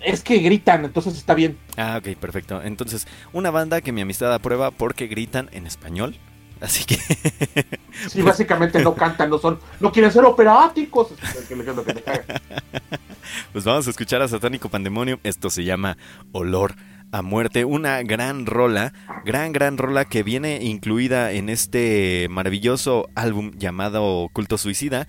Es 0.00 0.22
que 0.22 0.38
gritan, 0.38 0.84
entonces 0.84 1.16
está 1.16 1.34
bien. 1.34 1.58
Ah, 1.76 1.98
ok, 1.98 2.16
perfecto. 2.16 2.62
Entonces, 2.62 3.06
una 3.32 3.50
banda 3.50 3.80
que 3.80 3.92
mi 3.92 4.00
amistad 4.00 4.32
aprueba 4.32 4.70
porque 4.70 5.06
gritan 5.06 5.48
en 5.52 5.66
español. 5.66 6.16
Así 6.60 6.84
que, 6.84 6.98
Sí, 8.08 8.20
básicamente 8.20 8.82
no 8.82 8.94
cantan, 8.94 9.30
no 9.30 9.38
son, 9.38 9.58
no 9.80 9.90
quieren 9.90 10.12
ser 10.12 10.24
operáticos. 10.24 11.08
Pues 13.52 13.64
vamos 13.64 13.86
a 13.86 13.90
escuchar 13.90 14.22
a 14.22 14.28
Satánico 14.28 14.68
Pandemonium. 14.68 15.18
Esto 15.22 15.50
se 15.50 15.64
llama 15.64 15.96
Olor 16.32 16.74
a 17.12 17.22
Muerte. 17.22 17.64
Una 17.64 18.02
gran 18.02 18.46
rola, 18.46 18.92
gran, 19.24 19.52
gran 19.52 19.78
rola 19.78 20.04
que 20.04 20.22
viene 20.22 20.62
incluida 20.62 21.32
en 21.32 21.48
este 21.48 22.26
maravilloso 22.30 23.08
álbum 23.14 23.52
llamado 23.56 24.28
Culto 24.32 24.58
Suicida. 24.58 25.06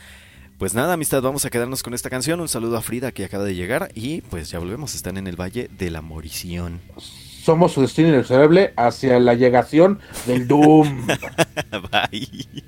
Pues 0.62 0.76
nada, 0.76 0.94
amistad, 0.94 1.24
vamos 1.24 1.44
a 1.44 1.50
quedarnos 1.50 1.82
con 1.82 1.96
esta 1.96 2.12
canción. 2.12 2.40
Un 2.40 2.48
saludo 2.48 2.78
a 2.78 2.84
Frida 2.84 3.12
que 3.12 3.26
acaba 3.26 3.44
de 3.44 3.56
llegar 3.56 3.90
y 3.96 4.22
pues 4.22 4.52
ya 4.52 4.60
volvemos. 4.60 4.94
Están 4.94 5.18
en 5.18 5.26
el 5.26 5.36
Valle 5.36 5.72
de 5.76 5.90
la 5.90 6.04
Morición. 6.04 6.82
Somos 7.00 7.72
su 7.72 7.82
destino 7.82 8.10
inexorable 8.10 8.72
hacia 8.78 9.20
la 9.20 9.34
llegación 9.34 10.00
del 10.28 10.48
Doom. 10.48 11.08
Bye. 12.12 12.64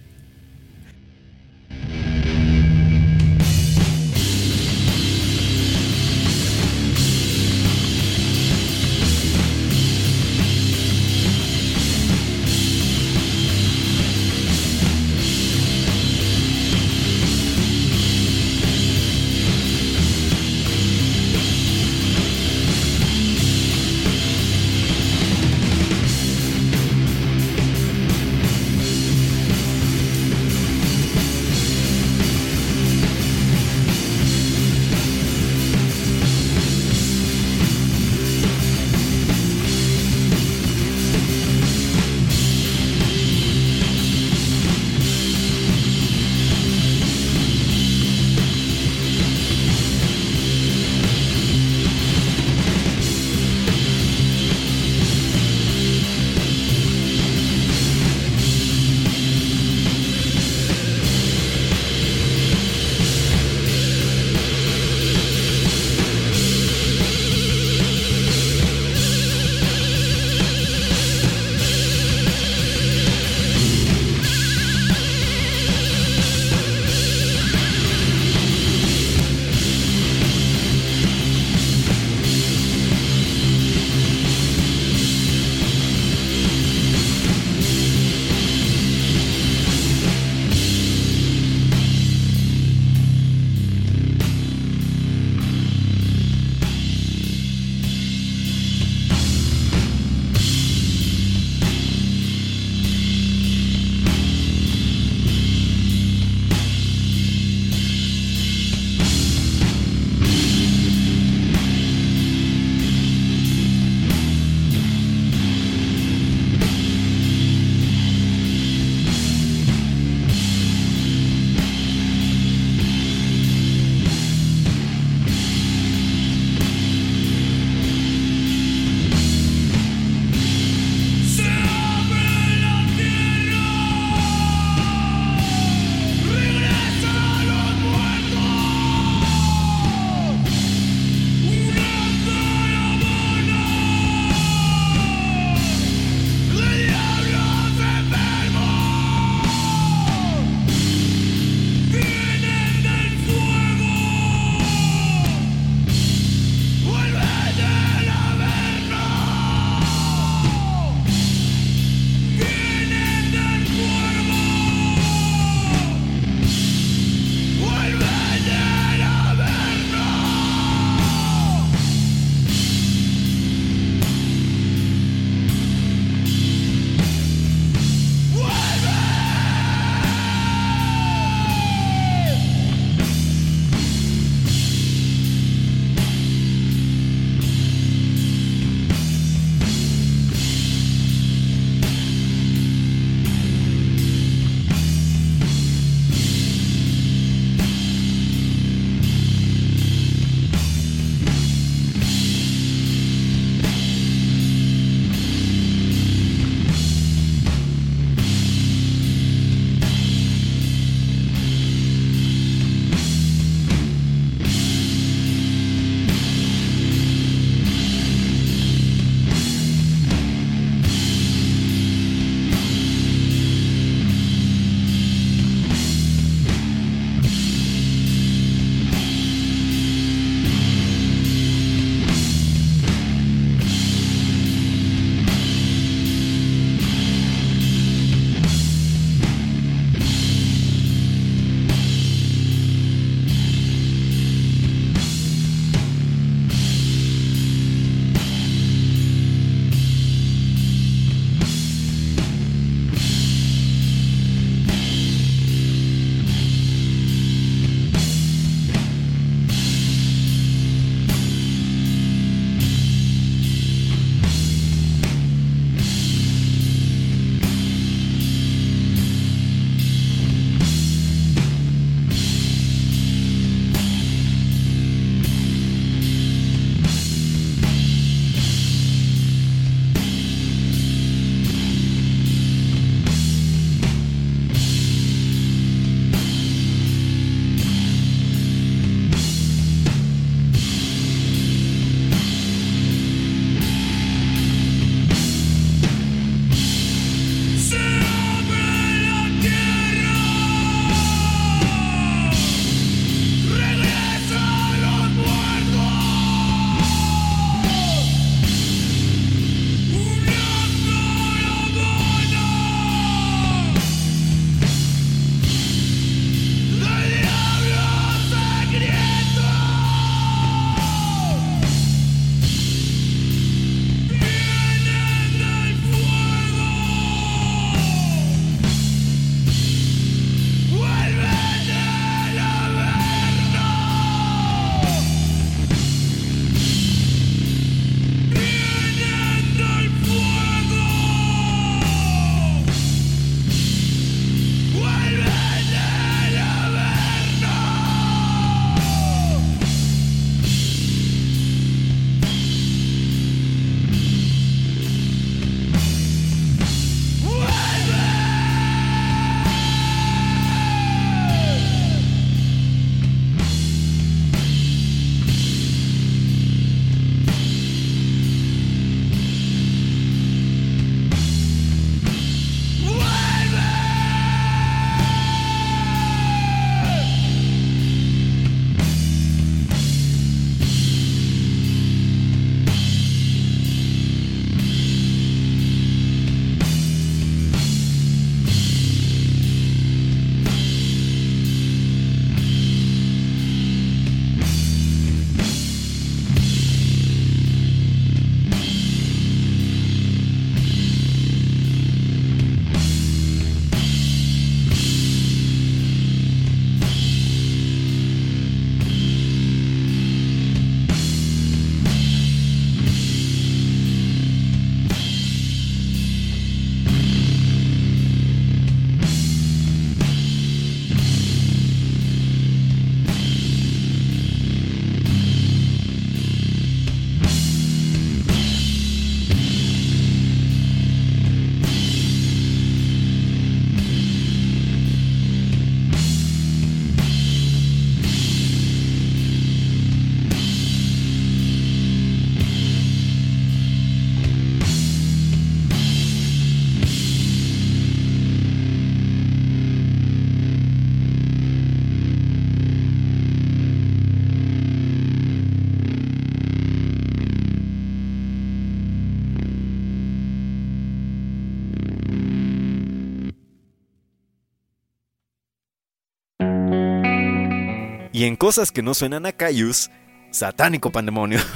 Y 468.13 468.23
en 468.25 468.35
cosas 468.37 468.71
que 468.71 468.81
no 468.81 468.93
suenan 468.93 469.25
a 469.25 469.33
Cayus, 469.33 469.91
satánico 470.31 470.91
pandemonio. 470.91 471.39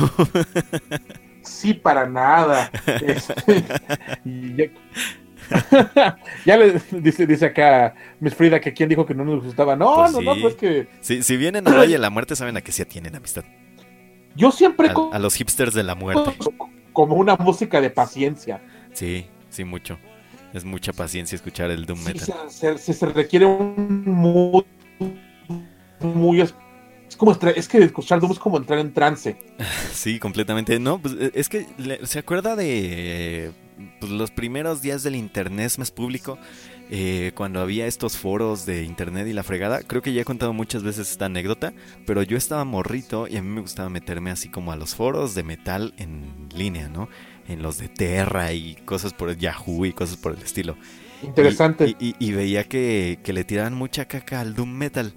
Sí, 1.43 1.73
para 1.73 2.05
nada. 2.09 2.69
Este, 3.05 3.63
ya, 5.47 6.17
ya 6.45 6.57
le 6.57 6.81
dice, 6.91 7.25
dice 7.25 7.45
acá 7.45 7.95
Miss 8.19 8.35
Frida 8.35 8.59
que 8.59 8.73
quien 8.73 8.89
dijo 8.89 9.05
que 9.05 9.13
no 9.15 9.23
nos 9.23 9.45
gustaba. 9.45 9.77
No, 9.77 9.95
Pues 9.95 10.11
no, 10.11 10.21
no, 10.21 10.35
sí. 10.35 10.41
pues 10.41 10.55
que 10.55 10.89
Si, 10.99 11.23
si 11.23 11.37
vienen 11.37 11.65
a 11.69 11.71
Valle 11.71 11.93
de 11.93 11.99
la 11.99 12.09
Muerte, 12.09 12.35
saben 12.35 12.57
a 12.57 12.61
qué 12.61 12.73
se 12.73 12.83
atienen, 12.83 13.15
amistad. 13.15 13.45
yo 14.35 14.51
siempre 14.51 14.91
A, 15.13 15.19
los 15.19 15.35
hipsters 15.35 15.73
de 15.73 15.83
la 15.83 15.95
muerte. 15.95 16.35
como 16.91 17.15
una 17.15 17.37
música 17.37 17.79
de 17.79 17.91
paciencia. 17.91 18.61
Sí, 18.91 19.27
sí, 19.49 19.63
mucho. 19.63 19.97
Es 20.53 20.65
mucha 20.65 20.91
paciencia 20.91 21.37
escuchar 21.37 21.71
el 21.71 21.85
Doom 21.85 21.99
Sí, 21.99 22.05
Metal. 22.13 22.35
se, 22.49 22.77
se- 22.77 22.93
se 22.93 23.05
requiere 23.05 23.45
un 23.45 24.03
mood 24.05 24.65
muy 25.99 26.41
es, 26.41 26.53
es 27.07 27.15
como 27.15 27.31
estra- 27.31 27.51
es 27.51 27.67
que 27.67 27.77
escuchar 27.79 28.19
Doom 28.19 28.31
es 28.33 28.39
como 28.39 28.57
entrar 28.57 28.79
en 28.79 28.93
trance. 28.93 29.37
Sí, 29.93 30.19
completamente. 30.19 30.79
No, 30.79 30.99
pues 31.01 31.15
eh, 31.19 31.31
es 31.33 31.49
que 31.49 31.65
se 32.03 32.19
acuerda 32.19 32.55
de 32.55 33.51
pues, 33.99 34.11
los 34.11 34.31
primeros 34.31 34.81
días 34.81 35.03
del 35.03 35.15
internet 35.15 35.71
más 35.77 35.91
público, 35.91 36.37
eh, 36.89 37.31
cuando 37.35 37.59
había 37.59 37.87
estos 37.87 38.15
foros 38.17 38.65
de 38.65 38.83
internet 38.83 39.27
y 39.27 39.33
la 39.33 39.43
fregada. 39.43 39.81
Creo 39.81 40.01
que 40.01 40.13
ya 40.13 40.21
he 40.21 40.25
contado 40.25 40.53
muchas 40.53 40.83
veces 40.83 41.09
esta 41.11 41.25
anécdota, 41.25 41.73
pero 42.05 42.21
yo 42.23 42.37
estaba 42.37 42.63
morrito 42.63 43.27
y 43.27 43.37
a 43.37 43.41
mí 43.41 43.49
me 43.49 43.61
gustaba 43.61 43.89
meterme 43.89 44.31
así 44.31 44.49
como 44.49 44.71
a 44.71 44.75
los 44.75 44.95
foros 44.95 45.33
de 45.35 45.43
metal 45.43 45.93
en 45.97 46.47
línea, 46.55 46.87
¿no? 46.89 47.09
En 47.47 47.61
los 47.63 47.77
de 47.77 47.89
Terra 47.89 48.53
y 48.53 48.75
cosas 48.85 49.13
por 49.13 49.35
Yahoo 49.35 49.85
y 49.85 49.93
cosas 49.93 50.17
por 50.17 50.33
el 50.33 50.41
estilo. 50.43 50.77
Interesante. 51.23 51.95
Y, 51.99 52.09
y- 52.09 52.15
y 52.19 52.31
veía 52.33 52.63
que, 52.65 53.19
que 53.23 53.33
le 53.33 53.43
tiraban 53.43 53.73
mucha 53.73 54.05
caca 54.05 54.39
al 54.41 54.53
Doom 54.53 54.69
Metal. 54.71 55.13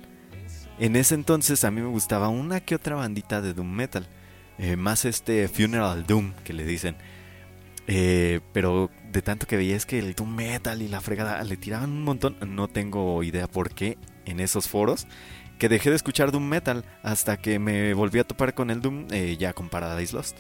En 0.81 0.97
ese 0.97 1.15
entonces 1.15 1.63
a 1.65 1.71
mí 1.71 1.83
me 1.83 1.89
gustaba 1.89 2.29
una 2.31 2.61
que 2.61 2.75
otra 2.75 2.97
bandita 2.97 3.43
de 3.43 3.53
Doom 3.53 3.71
Metal. 3.71 4.09
Eh, 4.57 4.77
más 4.77 5.05
este 5.05 5.47
Funeral 5.47 6.07
Doom 6.07 6.33
que 6.43 6.55
le 6.55 6.65
dicen. 6.65 6.97
Eh, 7.87 8.41
pero 8.55 8.91
de 9.13 9.21
tanto 9.21 9.47
que 9.47 9.59
veía 9.59 9.77
es 9.77 9.85
que 9.85 9.99
el 9.99 10.15
Doom 10.15 10.35
Metal 10.35 10.81
y 10.81 10.89
la 10.89 11.03
fregada 11.03 11.45
le 11.45 11.59
tiraban 11.59 11.91
un 11.91 12.03
montón. 12.03 12.39
No 12.47 12.67
tengo 12.67 13.23
idea 13.23 13.47
por 13.47 13.75
qué 13.75 13.99
en 14.25 14.41
esos 14.41 14.69
foros. 14.69 15.07
Que 15.59 15.69
dejé 15.69 15.91
de 15.91 15.97
escuchar 15.97 16.33
Doom 16.33 16.49
Metal 16.49 16.83
hasta 17.03 17.37
que 17.37 17.59
me 17.59 17.93
volví 17.93 18.19
a 18.19 18.25
topar 18.25 18.55
con 18.55 18.71
el 18.71 18.81
Doom 18.81 19.07
eh, 19.11 19.37
ya 19.39 19.53
con 19.53 19.69
Paradise 19.69 20.17
Lost. 20.17 20.39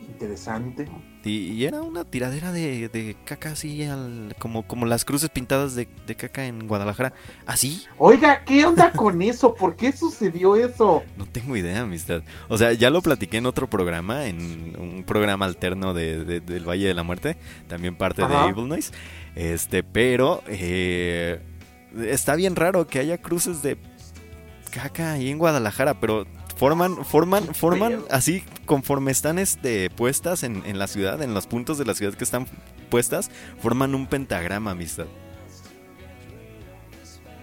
Interesante. 0.00 0.86
Y, 1.22 1.52
y 1.52 1.64
era 1.66 1.82
una 1.82 2.04
tiradera 2.04 2.50
de, 2.50 2.88
de 2.88 3.14
caca 3.26 3.50
así, 3.52 3.82
al- 3.84 4.34
como, 4.38 4.66
como 4.66 4.86
las 4.86 5.04
cruces 5.04 5.28
pintadas 5.28 5.74
de, 5.74 5.86
de 6.06 6.14
caca 6.14 6.46
en 6.46 6.66
Guadalajara. 6.66 7.12
¿Así? 7.44 7.84
Oiga, 7.98 8.42
¿qué 8.44 8.64
onda 8.64 8.90
con 8.90 9.20
eso? 9.22 9.54
¿Por 9.54 9.76
qué 9.76 9.92
sucedió 9.92 10.56
eso? 10.56 11.02
No 11.18 11.26
tengo 11.26 11.56
idea, 11.56 11.80
amistad. 11.82 12.22
O 12.48 12.56
sea, 12.56 12.72
ya 12.72 12.88
lo 12.88 13.02
platiqué 13.02 13.36
en 13.36 13.44
otro 13.46 13.68
programa, 13.68 14.26
en 14.26 14.74
un 14.78 15.04
programa 15.04 15.44
alterno 15.44 15.92
de, 15.92 16.24
de- 16.24 16.40
del 16.40 16.66
Valle 16.66 16.86
de 16.88 16.94
la 16.94 17.02
Muerte, 17.02 17.36
también 17.68 17.96
parte 17.96 18.22
Ajá. 18.22 18.44
de 18.44 18.50
Evil 18.50 18.68
Noise. 18.68 18.92
Este, 19.36 19.82
pero 19.82 20.42
eh, 20.48 21.40
está 22.06 22.34
bien 22.34 22.56
raro 22.56 22.86
que 22.86 22.98
haya 22.98 23.18
cruces 23.18 23.60
de 23.62 23.76
caca 24.70 25.12
ahí 25.12 25.28
en 25.28 25.38
Guadalajara, 25.38 26.00
pero 26.00 26.26
forman, 26.60 27.06
forman, 27.06 27.54
forman 27.54 28.04
así 28.10 28.44
conforme 28.66 29.10
están 29.12 29.38
este, 29.38 29.88
puestas 29.88 30.42
en, 30.42 30.62
en 30.66 30.78
la 30.78 30.88
ciudad, 30.88 31.22
en 31.22 31.32
los 31.32 31.46
puntos 31.46 31.78
de 31.78 31.86
la 31.86 31.94
ciudad 31.94 32.12
que 32.12 32.22
están 32.22 32.46
puestas, 32.90 33.30
forman 33.62 33.94
un 33.94 34.06
pentagrama, 34.06 34.72
amistad. 34.72 35.06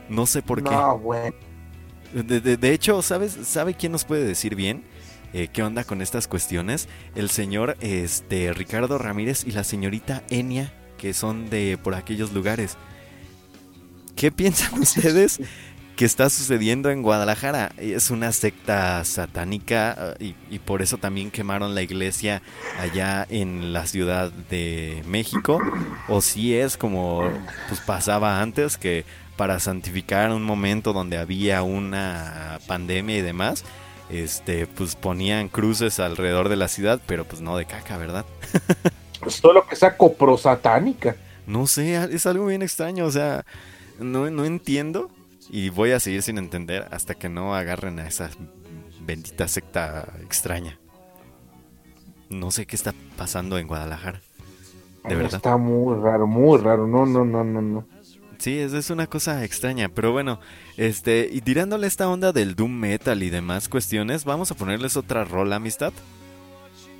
No 0.07 0.27
sé 0.27 0.43
por 0.43 0.63
qué. 0.63 0.69
No. 0.69 1.01
De, 2.13 2.39
de- 2.39 2.57
de 2.57 2.73
hecho, 2.73 3.01
¿sabes? 3.01 3.35
¿sabe 3.43 3.73
quién 3.73 3.91
nos 3.91 4.05
puede 4.05 4.23
decir 4.23 4.55
bien 4.55 4.83
eh, 5.33 5.47
qué 5.51 5.63
onda 5.63 5.83
con 5.83 6.03
estas 6.03 6.27
cuestiones? 6.27 6.87
El 7.15 7.31
señor 7.31 7.75
este, 7.81 8.53
Ricardo 8.53 8.99
Ramírez 8.99 9.45
y 9.45 9.51
la 9.51 9.63
señorita 9.63 10.23
Enia, 10.29 10.71
que 10.99 11.13
son 11.15 11.49
de 11.49 11.79
por 11.83 11.95
aquellos 11.95 12.31
lugares. 12.33 12.77
¿Qué 14.15 14.31
piensan 14.31 14.79
ustedes 14.79 15.41
que 15.97 16.05
está 16.05 16.29
sucediendo 16.29 16.91
en 16.91 17.01
Guadalajara? 17.01 17.71
Es 17.77 18.11
una 18.11 18.31
secta 18.31 19.03
satánica 19.03 20.13
eh, 20.19 20.33
y, 20.49 20.55
y 20.55 20.59
por 20.59 20.83
eso 20.83 20.99
también 20.99 21.31
quemaron 21.31 21.73
la 21.73 21.81
iglesia 21.81 22.43
allá 22.79 23.25
en 23.31 23.73
la 23.73 23.87
Ciudad 23.87 24.31
de 24.31 25.03
México. 25.07 25.59
O 26.07 26.21
si 26.21 26.55
es 26.55 26.77
como 26.77 27.27
pues 27.67 27.81
pasaba 27.81 28.41
antes 28.41 28.77
que 28.77 29.05
para 29.37 29.59
santificar 29.59 30.31
un 30.31 30.43
momento 30.43 30.93
donde 30.93 31.17
había 31.17 31.63
una 31.63 32.59
pandemia 32.67 33.17
y 33.17 33.21
demás, 33.21 33.65
este, 34.11 34.67
pues 34.67 34.95
ponían 34.95 35.49
cruces 35.49 35.99
alrededor 35.99 36.47
de 36.49 36.57
la 36.57 36.67
ciudad, 36.67 37.01
pero 37.07 37.25
pues 37.25 37.41
no 37.41 37.57
de 37.57 37.65
caca, 37.65 37.97
¿verdad? 37.97 38.25
Solo 39.27 39.67
que 39.67 39.75
sea 39.75 39.97
coprosatánica. 39.97 41.15
No 41.47 41.65
sé, 41.65 41.95
es 42.13 42.27
algo 42.27 42.45
bien 42.45 42.61
extraño, 42.61 43.05
o 43.05 43.11
sea, 43.11 43.45
no, 43.99 44.29
no 44.29 44.45
entiendo 44.45 45.09
y 45.49 45.69
voy 45.69 45.91
a 45.91 45.99
seguir 45.99 46.21
sin 46.21 46.37
entender 46.37 46.87
hasta 46.91 47.15
que 47.15 47.29
no 47.29 47.55
agarren 47.55 47.99
a 47.99 48.07
esa 48.07 48.29
bendita 49.01 49.47
secta 49.47 50.13
extraña. 50.21 50.79
No 52.29 52.51
sé 52.51 52.65
qué 52.65 52.75
está 52.75 52.93
pasando 53.15 53.57
en 53.57 53.67
Guadalajara. 53.67 54.21
De 55.07 55.15
verdad. 55.15 55.35
Está 55.35 55.55
muy 55.57 55.95
raro, 56.01 56.27
muy 56.27 56.59
raro. 56.59 56.85
No, 56.87 57.05
no, 57.05 57.23
no, 57.23 57.43
no, 57.43 57.61
no. 57.61 57.87
Sí, 58.37 58.59
es, 58.59 58.73
es 58.73 58.89
una 58.89 59.07
cosa 59.07 59.43
extraña, 59.43 59.89
pero 59.89 60.11
bueno, 60.11 60.39
este, 60.75 61.27
y 61.31 61.41
tirándole 61.41 61.87
esta 61.87 62.07
onda 62.07 62.31
del 62.31 62.55
Doom 62.55 62.71
Metal 62.71 63.23
y 63.23 63.29
demás 63.29 63.67
cuestiones, 63.67 64.25
vamos 64.25 64.51
a 64.51 64.55
ponerles 64.55 64.95
otra 64.95 65.25
rola, 65.25 65.55
amistad. 65.55 65.93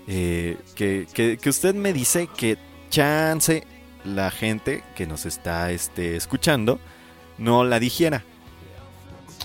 Eh, 0.07 0.57
que, 0.75 1.05
que, 1.13 1.37
que 1.37 1.49
usted 1.49 1.75
me 1.75 1.93
dice 1.93 2.27
que 2.35 2.57
chance 2.89 3.63
la 4.03 4.31
gente 4.31 4.83
que 4.95 5.05
nos 5.05 5.25
está 5.25 5.71
este, 5.71 6.15
escuchando 6.15 6.79
no 7.37 7.63
la 7.65 7.79
dijera. 7.79 8.23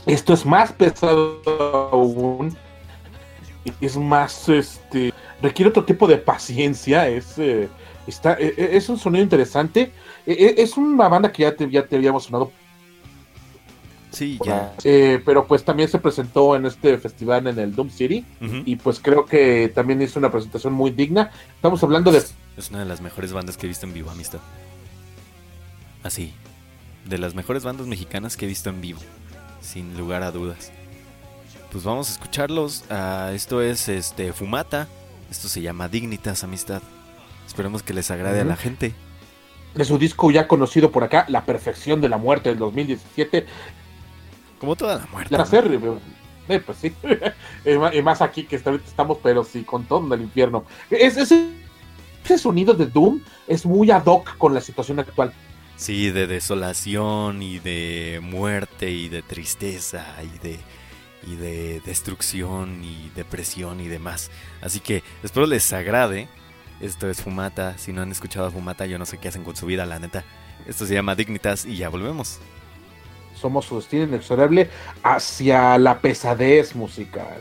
Esto 0.07 0.33
es 0.35 0.45
más 0.45 0.73
pesado 0.73 1.41
aún. 1.93 2.57
Es 3.81 3.97
más, 3.97 4.49
este, 4.49 5.13
requiere 5.41 5.71
otro 5.71 5.85
tipo 5.85 6.07
de 6.09 6.19
paciencia. 6.19 7.09
Es, 7.09 7.39
eh, 7.39 7.69
está, 8.07 8.33
eh, 8.35 8.55
eh, 8.57 8.71
es 8.73 8.89
un 8.89 8.99
sonido 8.99 9.23
interesante. 9.23 9.93
Eh, 10.27 10.37
eh, 10.39 10.55
es 10.59 10.77
una 10.77 11.09
banda 11.09 11.31
que 11.31 11.43
ya 11.43 11.55
te, 11.55 11.71
ya 11.71 11.87
te 11.87 11.97
habíamos 11.97 12.25
sonado, 12.25 12.51
Sí, 14.11 14.39
ya. 14.45 14.75
eh, 14.85 15.23
pero 15.25 15.47
pues 15.47 15.65
también 15.65 15.89
se 15.89 15.99
presentó 15.99 16.55
en 16.55 16.67
este 16.67 16.99
festival 16.99 17.47
en 17.47 17.59
el 17.59 17.75
Doom 17.75 17.89
City 17.89 18.25
y 18.67 18.77
pues 18.77 19.01
creo 19.01 19.25
que 19.25 19.73
también 19.75 20.03
hizo 20.03 20.19
una 20.19 20.31
presentación 20.31 20.75
muy 20.75 20.91
digna. 20.91 21.31
Estamos 21.55 21.83
hablando 21.83 22.13
de 22.13 22.19
Es 22.19 22.69
una 22.71 22.81
de 22.81 22.85
las 22.85 23.01
mejores 23.01 23.33
bandas 23.33 23.57
que 23.57 23.67
he 23.67 23.69
visto 23.69 23.87
en 23.87 23.95
vivo, 23.95 24.11
amistad. 24.11 24.41
Así. 26.03 26.35
De 27.09 27.17
las 27.19 27.35
mejores 27.35 27.65
bandas 27.65 27.87
mexicanas 27.87 28.37
que 28.37 28.45
he 28.45 28.49
visto 28.49 28.69
en 28.69 28.81
vivo. 28.83 29.01
Sin 29.63 29.97
lugar 29.97 30.23
a 30.23 30.31
dudas. 30.31 30.73
Pues 31.71 31.85
vamos 31.85 32.11
a 32.11 32.13
escucharlos. 32.13 32.85
Ah, 32.91 33.31
esto 33.33 33.63
es 33.63 33.89
este 33.89 34.33
Fumata. 34.33 34.89
Esto 35.31 35.49
se 35.49 35.63
llama 35.63 35.89
Dignitas, 35.89 36.45
amistad. 36.45 36.83
Esperemos 37.47 37.83
que 37.83 37.95
les 37.95 38.11
agrade 38.11 38.41
a 38.41 38.45
la 38.45 38.57
gente. 38.57 38.93
de 39.75 39.85
su 39.85 39.97
disco 39.97 40.31
ya 40.31 40.47
conocido 40.47 40.91
por 40.91 41.05
acá, 41.05 41.25
La 41.29 41.47
Perfección 41.47 42.01
de 42.03 42.11
la 42.11 42.19
Muerte 42.19 42.51
del 42.51 42.59
2017. 42.59 43.47
Como 44.59 44.77
toda 44.77 44.97
la 44.97 45.07
muerte. 45.07 45.33
La 45.33 45.39
¿no? 45.39 45.45
hacer, 45.45 45.81
eh, 46.49 46.61
pues 46.61 46.79
sí. 46.79 46.93
Eh, 47.65 47.79
y 47.95 48.03
más 48.03 48.21
aquí 48.21 48.45
que 48.45 48.57
estamos, 48.57 49.19
pero 49.23 49.45
sí, 49.45 49.63
con 49.63 49.85
todo 49.85 50.13
el 50.15 50.23
infierno. 50.23 50.65
Es, 50.91 51.17
ese, 51.17 51.49
ese 52.25 52.39
sonido 52.39 52.75
de 52.75 52.87
Doom 52.87 53.21
es 53.47 53.65
muy 53.65 53.91
ad 53.91 54.05
hoc 54.07 54.37
con 54.37 54.53
la 54.53 54.61
situación 54.61 54.99
actual. 54.99 55.33
Sí, 55.77 56.11
de 56.11 56.27
desolación 56.27 57.43
y 57.43 57.59
de 57.59 58.21
muerte 58.23 58.91
y 58.91 59.09
de 59.09 59.23
tristeza 59.23 60.05
y 60.23 60.39
de 60.39 60.59
y 61.27 61.37
de 61.37 61.81
destrucción 61.85 62.83
y 62.85 63.11
depresión 63.15 63.81
y 63.81 63.89
demás. 63.89 64.31
Así 64.61 64.81
que 64.81 65.03
espero 65.23 65.47
les 65.47 65.73
agrade. 65.73 66.29
Esto 66.81 67.09
es 67.09 67.23
Fumata. 67.23 67.79
Si 67.79 67.93
no 67.93 68.03
han 68.03 68.11
escuchado 68.11 68.47
a 68.47 68.51
Fumata, 68.51 68.87
yo 68.87 68.99
no 68.99 69.07
sé 69.07 69.19
qué 69.19 69.29
hacen 69.29 69.45
con 69.45 69.55
su 69.55 69.67
vida, 69.67 69.87
la 69.87 69.99
neta. 69.99 70.25
Esto 70.67 70.87
se 70.87 70.95
llama 70.95 71.15
Dignitas 71.15 71.65
y 71.65 71.77
ya 71.77 71.89
volvemos. 71.89 72.41
Somos 73.35 73.67
su 73.67 73.77
destino 73.77 74.05
inexorable 74.05 74.69
hacia 75.03 75.79
la 75.79 76.01
pesadez 76.01 76.75
musical. 76.75 77.41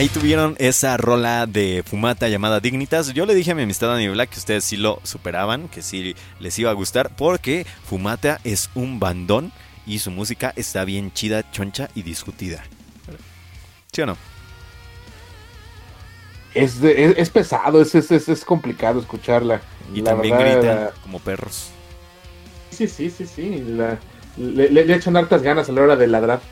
Ahí 0.00 0.08
tuvieron 0.08 0.56
esa 0.58 0.96
rola 0.96 1.46
de 1.46 1.84
Fumata 1.86 2.26
llamada 2.28 2.60
Dignitas. 2.60 3.12
Yo 3.12 3.26
le 3.26 3.34
dije 3.34 3.50
a 3.50 3.54
mi 3.54 3.62
amistad 3.64 3.94
Annie 3.94 4.08
Black 4.08 4.30
que 4.30 4.38
ustedes 4.38 4.64
sí 4.64 4.78
lo 4.78 4.98
superaban, 5.02 5.68
que 5.68 5.82
sí 5.82 6.16
les 6.38 6.58
iba 6.58 6.70
a 6.70 6.74
gustar, 6.74 7.14
porque 7.16 7.66
Fumata 7.84 8.40
es 8.42 8.70
un 8.74 8.98
bandón 8.98 9.52
y 9.86 9.98
su 9.98 10.10
música 10.10 10.54
está 10.56 10.86
bien 10.86 11.12
chida, 11.12 11.50
choncha 11.50 11.90
y 11.94 12.00
discutida. 12.02 12.64
¿Sí 13.92 14.00
o 14.00 14.06
no? 14.06 14.16
Es, 16.54 16.80
de- 16.80 17.04
es, 17.04 17.18
es 17.18 17.28
pesado, 17.30 17.82
es, 17.82 17.94
es, 17.94 18.10
es, 18.10 18.26
es 18.30 18.42
complicado 18.44 19.00
escucharla. 19.00 19.60
Y 19.94 20.00
La 20.00 20.12
también 20.12 20.38
verdad, 20.38 20.52
gritan 20.60 20.84
la- 20.86 20.90
como 21.02 21.18
perros. 21.20 21.68
Sí, 22.70 22.88
sí, 22.88 23.10
sí, 23.10 23.26
sí. 23.26 23.62
la- 23.66 23.98
le, 24.40 24.68
le- 24.70 24.84
le 24.86 24.94
echan 24.94 25.16
hartas 25.16 25.42
ganas 25.42 25.68
a 25.68 25.72
la 25.72 25.82
hora 25.82 25.96
de 25.96 26.06
ladrar. 26.06 26.40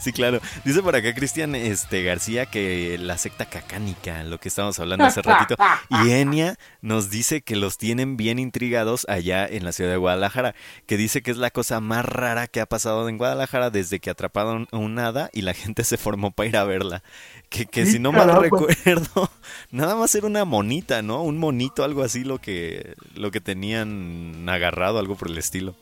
Sí, 0.00 0.12
claro. 0.12 0.40
Dice 0.64 0.80
por 0.82 0.94
acá 0.94 1.12
Cristian 1.14 1.54
este, 1.54 2.02
García 2.02 2.46
que 2.46 2.98
la 3.00 3.18
secta 3.18 3.46
cacánica, 3.46 4.22
lo 4.22 4.38
que 4.38 4.48
estábamos 4.48 4.78
hablando 4.78 5.04
hace 5.06 5.22
ratito. 5.22 5.56
Y 6.04 6.10
Enia 6.10 6.56
nos 6.82 7.10
dice 7.10 7.40
que 7.40 7.56
los 7.56 7.78
tienen 7.78 8.16
bien 8.16 8.38
intrigados 8.38 9.06
allá 9.08 9.46
en 9.46 9.64
la 9.64 9.72
ciudad 9.72 9.90
de 9.90 9.96
Guadalajara. 9.96 10.54
Que 10.86 10.96
dice 10.96 11.22
que 11.22 11.30
es 11.30 11.36
la 11.36 11.50
cosa 11.50 11.80
más 11.80 12.04
rara 12.04 12.46
que 12.46 12.60
ha 12.60 12.66
pasado 12.66 13.08
en 13.08 13.18
Guadalajara 13.18 13.70
desde 13.70 13.98
que 13.98 14.10
atraparon 14.10 14.68
un 14.72 14.98
hada 14.98 15.30
y 15.32 15.40
la 15.42 15.54
gente 15.54 15.82
se 15.84 15.96
formó 15.96 16.30
para 16.30 16.48
ir 16.48 16.56
a 16.58 16.64
verla. 16.64 17.02
Que, 17.48 17.66
que 17.66 17.84
si 17.86 17.98
no 17.98 18.12
mal 18.12 18.40
recuerdo, 18.40 19.30
nada 19.70 19.96
más 19.96 20.14
era 20.14 20.26
una 20.26 20.44
monita, 20.44 21.02
¿no? 21.02 21.22
Un 21.22 21.38
monito, 21.38 21.82
algo 21.82 22.02
así, 22.04 22.24
lo 22.24 22.38
que, 22.40 22.94
lo 23.14 23.30
que 23.30 23.40
tenían 23.40 24.46
agarrado, 24.48 24.98
algo 24.98 25.16
por 25.16 25.28
el 25.28 25.38
estilo. 25.38 25.74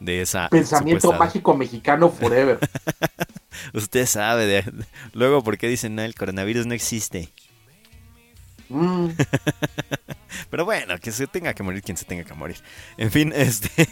De 0.00 0.20
esa 0.20 0.48
Pensamiento 0.48 1.02
supuesta 1.02 1.24
mágico 1.24 1.56
mexicano 1.56 2.10
forever. 2.10 2.58
Usted 3.72 4.06
sabe 4.06 4.46
de... 4.46 4.72
Luego, 5.12 5.42
¿por 5.42 5.56
qué 5.56 5.68
dicen, 5.68 5.94
no, 5.94 6.02
el 6.02 6.14
coronavirus 6.14 6.66
no 6.66 6.74
existe? 6.74 7.30
Mm, 8.68 9.08
Pero 10.50 10.64
bueno, 10.64 10.98
que 10.98 11.12
se 11.12 11.26
tenga 11.26 11.54
que 11.54 11.62
morir 11.62 11.82
quien 11.82 11.96
se 11.96 12.04
tenga 12.04 12.24
que 12.24 12.34
morir. 12.34 12.56
En 12.96 13.10
fin, 13.10 13.32
este, 13.36 13.88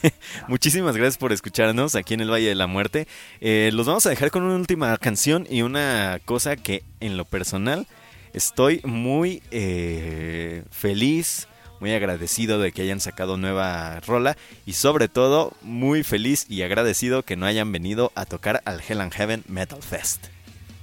muchísimas 0.48 0.96
gracias 0.96 1.18
por 1.18 1.32
escucharnos 1.32 1.94
aquí 1.94 2.14
en 2.14 2.20
el 2.20 2.30
Valle 2.30 2.48
de 2.48 2.54
la 2.54 2.66
Muerte. 2.66 3.06
Eh, 3.40 3.70
los 3.72 3.86
vamos 3.86 4.06
a 4.06 4.10
dejar 4.10 4.30
con 4.30 4.42
una 4.42 4.56
última 4.56 4.96
canción 4.98 5.46
y 5.48 5.62
una 5.62 6.20
cosa 6.24 6.56
que 6.56 6.82
en 7.00 7.16
lo 7.16 7.24
personal 7.24 7.86
estoy 8.32 8.80
muy 8.84 9.42
eh, 9.50 10.64
feliz, 10.70 11.48
muy 11.82 11.92
agradecido 11.94 12.60
de 12.60 12.70
que 12.70 12.82
hayan 12.82 13.00
sacado 13.00 13.36
nueva 13.36 13.98
rola 14.06 14.36
y 14.66 14.74
sobre 14.74 15.08
todo 15.08 15.52
muy 15.62 16.04
feliz 16.04 16.46
y 16.48 16.62
agradecido 16.62 17.24
que 17.24 17.34
no 17.34 17.44
hayan 17.44 17.72
venido 17.72 18.12
a 18.14 18.24
tocar 18.24 18.62
al 18.66 18.80
Hell 18.88 19.00
and 19.00 19.12
Heaven 19.12 19.42
Metal 19.48 19.82
Fest. 19.82 20.26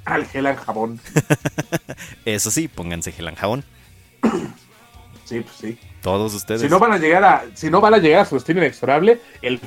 al 0.03 0.26
gel 0.26 0.45
al 0.45 0.57
jabón. 0.57 0.99
Eso 2.26 2.51
sí, 2.51 2.67
pónganse 2.67 3.13
gel 3.13 3.30
and 3.30 3.38
jabón. 3.38 3.63
Sí, 5.23 5.41
pues 5.41 5.55
sí. 5.61 5.77
Todos 6.01 6.34
ustedes. 6.34 6.59
Si 6.61 6.67
no 6.67 6.80
van 6.80 6.91
a 6.91 6.97
llegar 6.97 7.23
a, 7.23 7.45
si 7.53 7.69
no 7.69 7.80
van 7.80 7.93
a 7.93 7.97
llegar 7.99 8.21
a 8.21 8.26
su 8.26 8.34
destino 8.35 8.59
inexorable, 8.61 9.21
el 9.43 9.59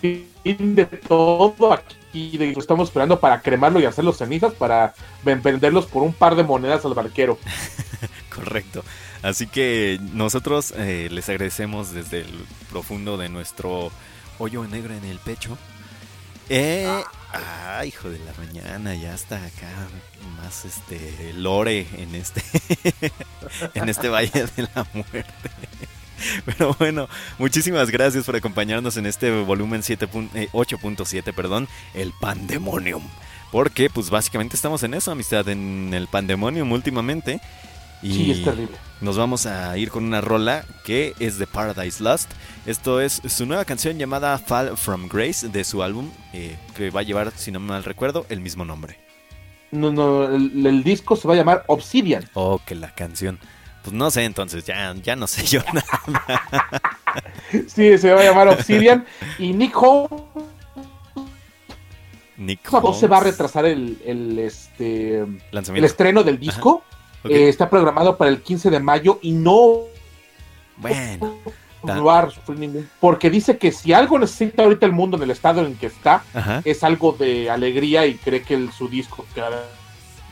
fin 0.00 0.74
de 0.76 0.86
todo 0.86 1.72
aquí 1.72 2.38
de- 2.38 2.52
lo 2.52 2.60
estamos 2.60 2.88
esperando 2.88 3.18
para 3.18 3.42
cremarlo 3.42 3.80
y 3.80 3.84
hacerlos 3.84 4.16
cenizas 4.18 4.52
para 4.54 4.94
ven- 5.24 5.42
venderlos 5.42 5.86
por 5.86 6.02
un 6.04 6.12
par 6.14 6.36
de 6.36 6.44
monedas 6.44 6.84
al 6.84 6.94
barquero. 6.94 7.36
Correcto. 8.34 8.84
Así 9.24 9.46
que 9.46 9.98
nosotros 10.12 10.72
eh, 10.76 11.08
les 11.10 11.28
agradecemos 11.30 11.92
desde 11.92 12.20
el 12.20 12.44
profundo 12.70 13.16
de 13.16 13.28
nuestro 13.30 13.90
hoyo 14.38 14.64
negro 14.68 14.94
en 14.94 15.04
el 15.04 15.18
pecho. 15.18 15.56
Eh, 16.50 16.86
ah, 17.32 17.82
hijo 17.86 18.10
de 18.10 18.18
la 18.18 18.34
mañana, 18.34 18.94
ya 18.94 19.14
está 19.14 19.36
acá 19.36 19.88
más 20.36 20.66
este 20.66 21.32
lore 21.32 21.86
en 21.96 22.14
este 22.14 22.42
en 23.74 23.88
este 23.88 24.08
valle 24.10 24.44
de 24.56 24.68
la 24.74 24.86
muerte. 24.92 25.32
Pero 26.44 26.76
bueno, 26.78 27.08
muchísimas 27.38 27.90
gracias 27.90 28.24
por 28.26 28.36
acompañarnos 28.36 28.96
en 28.98 29.06
este 29.06 29.30
volumen 29.42 29.82
7 29.82 30.06
pun- 30.06 30.28
eh, 30.34 30.48
8.7, 30.52 31.32
perdón, 31.34 31.66
el 31.94 32.12
Pandemonium. 32.20 33.02
Porque 33.50 33.88
pues 33.88 34.10
básicamente 34.10 34.54
estamos 34.56 34.82
en 34.82 34.92
eso, 34.94 35.12
amistad, 35.12 35.48
en 35.48 35.92
el 35.94 36.08
Pandemonium 36.08 36.70
últimamente. 36.72 37.40
Y 38.02 38.12
Sí, 38.12 38.30
es 38.32 38.44
terrible. 38.44 38.76
Nos 39.00 39.16
vamos 39.18 39.46
a 39.46 39.76
ir 39.76 39.90
con 39.90 40.04
una 40.04 40.20
rola 40.20 40.64
que 40.84 41.14
es 41.18 41.38
de 41.38 41.46
Paradise 41.46 42.02
Lost. 42.02 42.30
Esto 42.66 43.00
es 43.00 43.20
su 43.28 43.44
nueva 43.46 43.64
canción 43.64 43.98
llamada 43.98 44.38
Fall 44.38 44.76
from 44.76 45.08
Grace 45.08 45.48
de 45.48 45.64
su 45.64 45.82
álbum, 45.82 46.10
eh, 46.32 46.56
que 46.76 46.90
va 46.90 47.00
a 47.00 47.02
llevar, 47.02 47.32
si 47.36 47.50
no 47.52 47.60
mal 47.60 47.84
recuerdo, 47.84 48.24
el 48.28 48.40
mismo 48.40 48.64
nombre. 48.64 48.98
No, 49.70 49.90
no, 49.92 50.24
el, 50.24 50.64
el 50.66 50.84
disco 50.84 51.16
se 51.16 51.26
va 51.28 51.34
a 51.34 51.36
llamar 51.36 51.64
Obsidian. 51.66 52.28
Oh, 52.34 52.60
que 52.64 52.74
la 52.74 52.94
canción. 52.94 53.38
Pues 53.82 53.92
no 53.92 54.10
sé, 54.10 54.24
entonces 54.24 54.64
ya, 54.64 54.94
ya 55.02 55.14
no 55.16 55.26
sé 55.26 55.44
yo 55.44 55.60
nada. 55.74 56.40
Sí, 57.66 57.98
se 57.98 58.12
va 58.12 58.20
a 58.20 58.24
llamar 58.24 58.48
Obsidian. 58.48 59.04
y 59.38 59.52
Nick 59.52 59.76
Holmes 59.76 60.22
Nick 62.36 62.68
se 62.98 63.06
va 63.06 63.18
a 63.18 63.20
retrasar 63.20 63.64
el, 63.64 63.98
el, 64.04 64.38
este, 64.40 65.18
el 65.20 65.40
Lanzamiento. 65.52 65.86
estreno 65.86 66.22
del 66.24 66.38
disco. 66.38 66.82
Eh, 67.24 67.48
está 67.48 67.70
programado 67.70 68.16
para 68.16 68.30
el 68.30 68.42
15 68.42 68.70
de 68.70 68.80
mayo 68.80 69.18
y 69.22 69.32
no 69.32 69.80
Bueno, 70.76 71.36
Ta- 71.86 72.00
va 72.00 72.20
a 72.20 72.30
sufrir 72.30 72.58
ningún. 72.58 72.88
Porque 73.00 73.30
dice 73.30 73.58
que 73.58 73.72
si 73.72 73.92
algo 73.92 74.18
necesita 74.18 74.62
ahorita 74.62 74.86
el 74.86 74.92
mundo 74.92 75.16
en 75.16 75.22
el 75.24 75.30
estado 75.30 75.60
en 75.60 75.68
el 75.68 75.76
que 75.78 75.86
está, 75.86 76.22
ajá. 76.34 76.62
es 76.64 76.82
algo 76.82 77.12
de 77.12 77.50
alegría 77.50 78.06
y 78.06 78.14
cree 78.14 78.42
que 78.42 78.54
el, 78.54 78.72
su 78.72 78.88
disco 78.88 79.24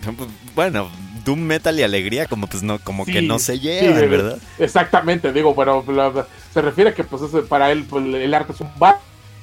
Pues, 0.17 0.29
Bueno, 0.55 0.91
Doom 1.25 1.41
Metal 1.41 1.79
y 1.79 1.83
Alegría, 1.83 2.27
como 2.27 2.47
pues 2.47 2.63
no, 2.63 2.79
como 2.79 3.05
que 3.05 3.23
no 3.23 3.39
se 3.39 3.61
llevan, 3.61 4.11
¿verdad? 4.11 4.39
Exactamente, 4.59 5.33
digo, 5.33 5.55
pero 5.55 5.85
se 6.53 6.61
refiere 6.63 6.91
a 6.91 6.95
que 6.95 7.05
pues 7.05 7.23
para 7.49 7.71
él 7.71 7.85
pues, 7.85 8.05
el 8.05 8.35
arte 8.35 8.53
es 8.53 8.61
un 8.61 8.71
bar. 8.79 8.99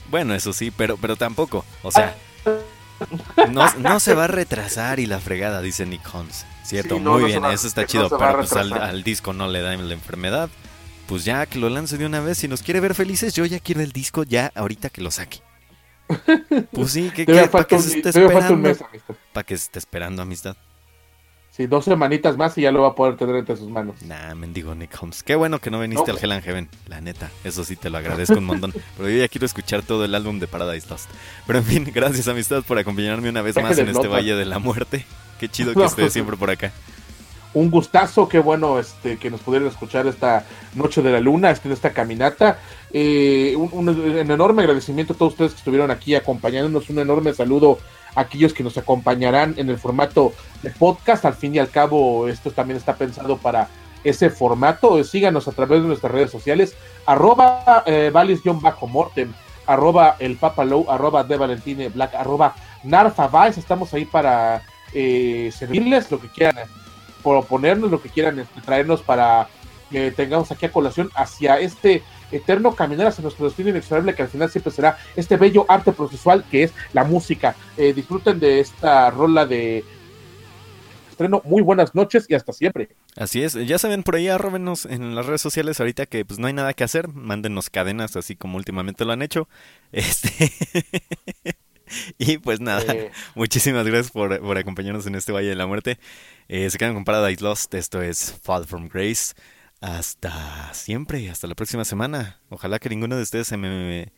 Bueno, 0.09 0.33
eso 0.33 0.53
sí, 0.53 0.71
pero, 0.71 0.97
pero 0.97 1.15
tampoco. 1.15 1.63
O 1.83 1.91
sea, 1.91 2.15
no, 3.51 3.73
no 3.75 3.99
se 3.99 4.13
va 4.13 4.25
a 4.25 4.27
retrasar 4.27 4.99
y 4.99 5.05
la 5.05 5.19
fregada, 5.19 5.61
dice 5.61 5.85
Nick 5.85 6.01
Holmes. 6.13 6.45
Cierto, 6.69 6.95
Sí, 6.95 7.01
no, 7.01 7.11
muy 7.13 7.21
no 7.21 7.27
bien, 7.27 7.43
va- 7.43 7.53
eso 7.53 7.67
está 7.67 7.81
no 7.81 7.87
chido. 7.87 8.05
a 8.05 8.17
pero 8.17 8.37
pues 8.39 8.53
al, 8.53 8.73
al 8.73 9.03
disco 9.03 9.33
no 9.33 9.47
le 9.47 9.61
da 9.61 9.75
la 9.75 9.93
enfermedad. 9.93 10.49
Pues 11.07 11.25
ya 11.25 11.45
que 11.47 11.57
lo 11.57 11.69
lance 11.69 11.97
de 11.97 12.05
una 12.05 12.19
vez. 12.19 12.37
Si 12.37 12.47
nos 12.47 12.61
quiere 12.61 12.79
ver 12.79 12.93
felices, 12.93 13.33
yo 13.33 13.43
ya 13.45 13.59
quiero 13.59 13.81
el 13.81 13.91
disco 13.91 14.23
ya 14.23 14.51
ahorita 14.55 14.89
que 14.89 15.01
lo 15.01 15.09
saque. 15.11 15.39
Pues 16.71 16.91
sí, 16.91 17.11
¿qué, 17.15 17.25
qué, 17.25 17.47
¿para 17.47 17.67
un, 17.71 17.81
se 17.81 17.97
esté 17.97 18.09
esperando? 18.09 18.75
¿Para 19.33 19.45
qué 19.45 19.57
se 19.57 19.63
esté 19.65 19.79
esperando, 19.79 20.21
amistad? 20.21 20.55
Sí, 21.51 21.67
dos 21.67 21.83
semanitas 21.85 22.37
más 22.37 22.57
y 22.57 22.61
ya 22.61 22.71
lo 22.71 22.83
va 22.83 22.89
a 22.89 22.95
poder 22.95 23.17
tener 23.17 23.35
entre 23.35 23.57
sus 23.57 23.69
manos. 23.69 24.01
Nah, 24.03 24.33
mendigo 24.33 24.73
Nick 24.75 24.95
Holmes. 25.01 25.23
Qué 25.23 25.35
bueno 25.35 25.59
que 25.59 25.69
no 25.69 25.79
viniste 25.79 26.07
No. 26.11 26.17
al 26.17 26.23
Hell 26.23 26.31
and 26.31 26.43
Heaven, 26.43 26.69
la 26.87 27.01
neta. 27.01 27.29
Eso 27.43 27.63
sí 27.65 27.75
te 27.75 27.89
lo 27.89 27.97
agradezco 27.97 28.37
un 28.37 28.45
montón. 28.45 28.73
Pero 28.97 29.09
yo 29.09 29.17
ya 29.17 29.27
quiero 29.27 29.45
escuchar 29.45 29.81
todo 29.81 30.05
el 30.05 30.15
álbum 30.15 30.39
de 30.39 30.47
Paradise 30.47 30.87
Lost. 30.89 31.09
Pero 31.45 31.59
en 31.59 31.65
fin, 31.65 31.91
gracias 31.93 32.27
amistad 32.27 32.63
por 32.63 32.77
acompañarme 32.77 33.29
una 33.29 33.41
vez 33.41 33.55
más 33.61 33.77
en 33.77 33.89
este. 33.89 34.07
Valle 34.07 34.35
de 34.35 34.45
la 34.45 34.59
Muerte. 34.59 35.05
Qué 35.39 35.49
chido 35.49 35.73
que 35.73 35.79
No. 35.79 35.85
estés 35.85 36.13
siempre 36.13 36.35
por 36.37 36.49
acá. 36.49 36.71
Un 37.53 37.71
gustazo, 37.71 38.29
qué 38.29 38.37
bueno 38.37 38.77
este, 38.77 39.17
que 39.17 39.31
nos 39.31 39.41
pudieran 39.41 39.67
escuchar 39.67 40.05
esta 40.05 40.45
noche 40.75 41.01
de 41.01 41.11
la 41.11 41.19
luna, 41.19 41.49
este, 41.49 41.67
en 41.67 41.73
esta 41.73 41.91
caminata. 41.93 42.59
Eh, 42.93 43.55
un, 43.57 43.69
un- 43.73 43.89
un 43.89 44.31
enorme 44.31 44.61
agradecimiento 44.61 45.13
a 45.13 45.17
todos 45.17 45.31
ustedes 45.33 45.53
que 45.53 45.57
estuvieron 45.57 45.89
aquí 45.89 46.13
acompañándonos. 46.13 46.89
Un 46.91 46.99
enorme 46.99 47.33
saludo 47.33 47.79
a 48.13 48.21
aquellos 48.21 48.53
que 48.53 48.63
nos 48.63 48.77
acompañarán 48.77 49.55
en 49.57 49.69
el 49.69 49.79
formato 49.79 50.33
de 50.61 50.69
podcast. 50.69 51.25
Al 51.25 51.33
fin 51.33 51.55
y 51.55 51.59
al 51.59 51.69
cabo, 51.71 52.27
esto 52.27 52.51
también 52.51 52.77
está 52.77 52.95
pensado 52.95 53.37
para 53.37 53.67
ese 54.03 54.29
formato. 54.29 55.03
Síganos 55.03 55.47
a 55.47 55.51
través 55.51 55.81
de 55.81 55.87
nuestras 55.87 56.11
redes 56.11 56.29
sociales. 56.29 56.75
Arroba 57.07 57.83
eh, 57.87 58.11
valis-mortem, 58.13 59.33
arroba 59.65 60.17
el 60.19 60.35
papalow, 60.37 60.85
arroba 60.89 61.23
de 61.23 61.35
Valentine 61.37 61.89
Black, 61.89 62.13
arroba 62.13 62.53
Narfa 62.83 63.27
Vice. 63.27 63.59
Estamos 63.59 63.91
ahí 63.95 64.05
para 64.05 64.61
eh, 64.93 65.51
servirles 65.53 66.09
lo 66.11 66.19
que 66.19 66.27
quieran 66.27 66.55
proponernos 67.23 67.91
lo 67.91 68.01
que 68.01 68.09
quieran 68.09 68.39
este, 68.39 68.61
traernos 68.61 69.01
para 69.01 69.47
que 69.89 70.11
tengamos 70.11 70.51
aquí 70.51 70.65
a 70.65 70.71
colación 70.71 71.09
hacia 71.15 71.59
este 71.59 72.03
eterno 72.31 72.75
caminar 72.75 73.07
hacia 73.07 73.23
nuestro 73.23 73.45
destino 73.45 73.69
inexorable 73.69 74.13
que 74.13 74.21
al 74.21 74.27
final 74.27 74.49
siempre 74.49 74.71
será 74.71 74.97
este 75.15 75.35
bello 75.37 75.65
arte 75.67 75.91
procesual 75.91 76.45
que 76.49 76.63
es 76.63 76.73
la 76.93 77.03
música. 77.03 77.55
Eh, 77.75 77.93
disfruten 77.93 78.39
de 78.39 78.59
esta 78.59 79.09
rola 79.09 79.45
de 79.45 79.83
estreno. 81.09 81.41
Muy 81.43 81.61
buenas 81.61 81.95
noches 81.95 82.25
y 82.29 82.35
hasta 82.35 82.53
siempre. 82.53 82.89
Así 83.17 83.41
es, 83.41 83.53
ya 83.53 83.79
saben, 83.79 84.03
por 84.03 84.15
ahí 84.15 84.27
arrobenos 84.27 84.85
en 84.85 85.15
las 85.15 85.25
redes 85.25 85.41
sociales 85.41 85.79
ahorita 85.79 86.05
que 86.05 86.23
pues 86.23 86.39
no 86.39 86.47
hay 86.47 86.53
nada 86.53 86.73
que 86.73 86.83
hacer, 86.83 87.07
mándenos 87.09 87.69
cadenas 87.69 88.15
así 88.15 88.35
como 88.35 88.57
últimamente 88.57 89.05
lo 89.05 89.13
han 89.13 89.21
hecho. 89.21 89.49
Este 89.91 90.51
y 92.17 92.37
pues 92.37 92.59
nada, 92.59 92.93
Eh, 92.93 93.11
muchísimas 93.35 93.85
gracias 93.85 94.11
por, 94.11 94.39
por 94.41 94.57
acompañarnos 94.57 95.05
en 95.07 95.15
este 95.15 95.31
Valle 95.31 95.49
de 95.49 95.55
la 95.55 95.67
Muerte. 95.67 95.99
Eh, 96.47 96.69
se 96.69 96.77
quedan 96.77 96.93
con 96.93 97.05
Paradise 97.05 97.43
Lost, 97.43 97.73
esto 97.73 98.01
es 98.01 98.39
Fall 98.43 98.65
from 98.65 98.89
Grace. 98.89 99.33
Hasta 99.81 100.73
siempre, 100.73 101.29
hasta 101.29 101.47
la 101.47 101.55
próxima 101.55 101.85
semana. 101.85 102.41
Ojalá 102.49 102.79
que 102.79 102.89
ninguno 102.89 103.15
de 103.15 103.23
ustedes 103.23 103.47
se 103.47 103.57
me, 103.57 104.11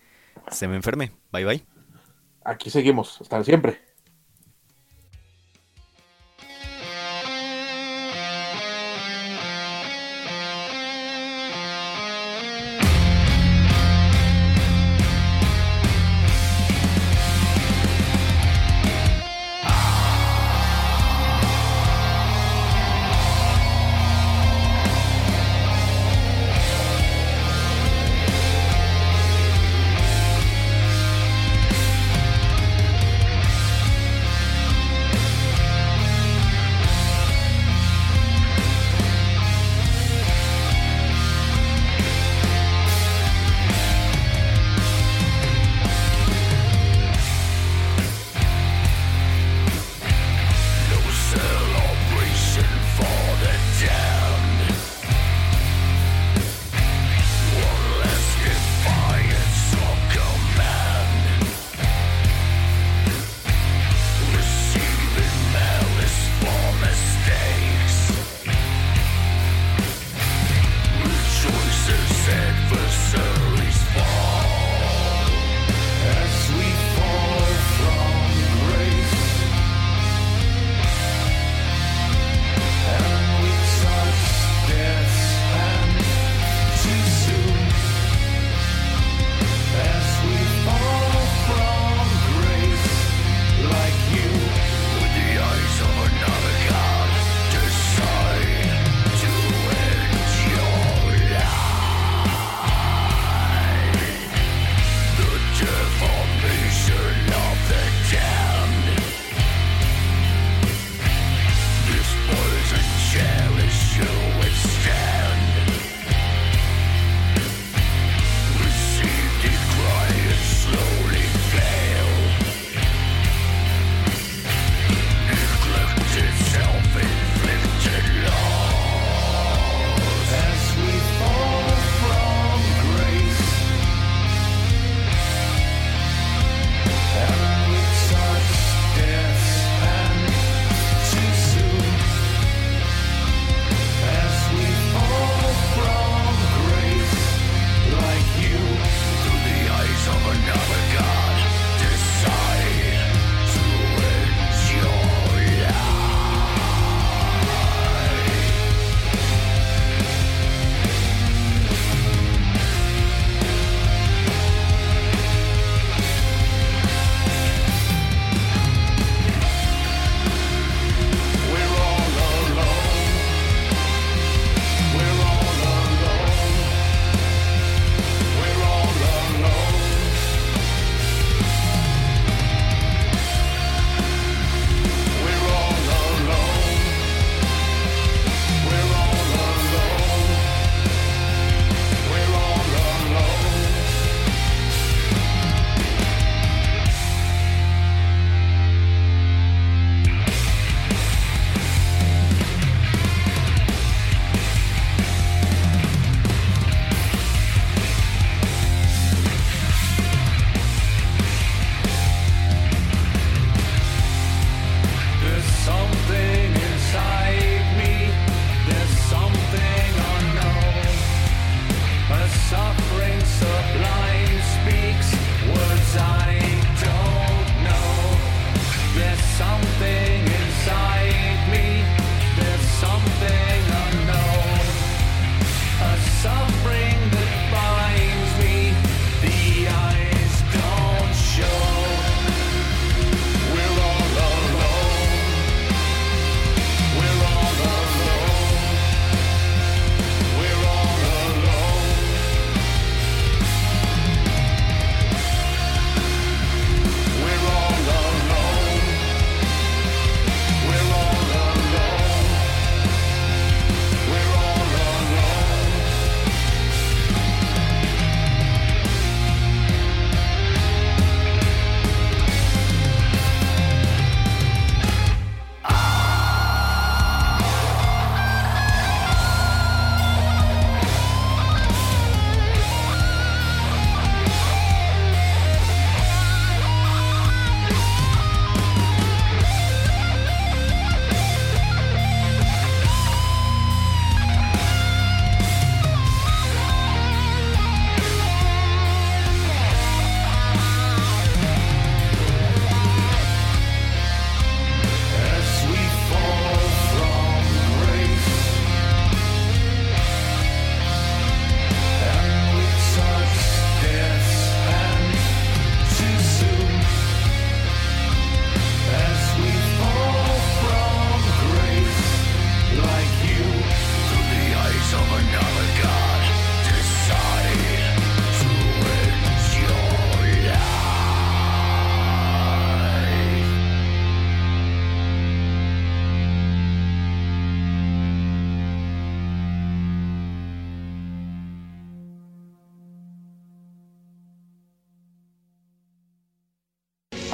se 0.51 0.67
me 0.67 0.75
enferme. 0.75 1.11
Bye 1.31 1.45
bye. 1.45 1.65
aquí 2.43 2.69
seguimos. 2.69 3.19
Hasta 3.21 3.43
siempre. 3.43 3.90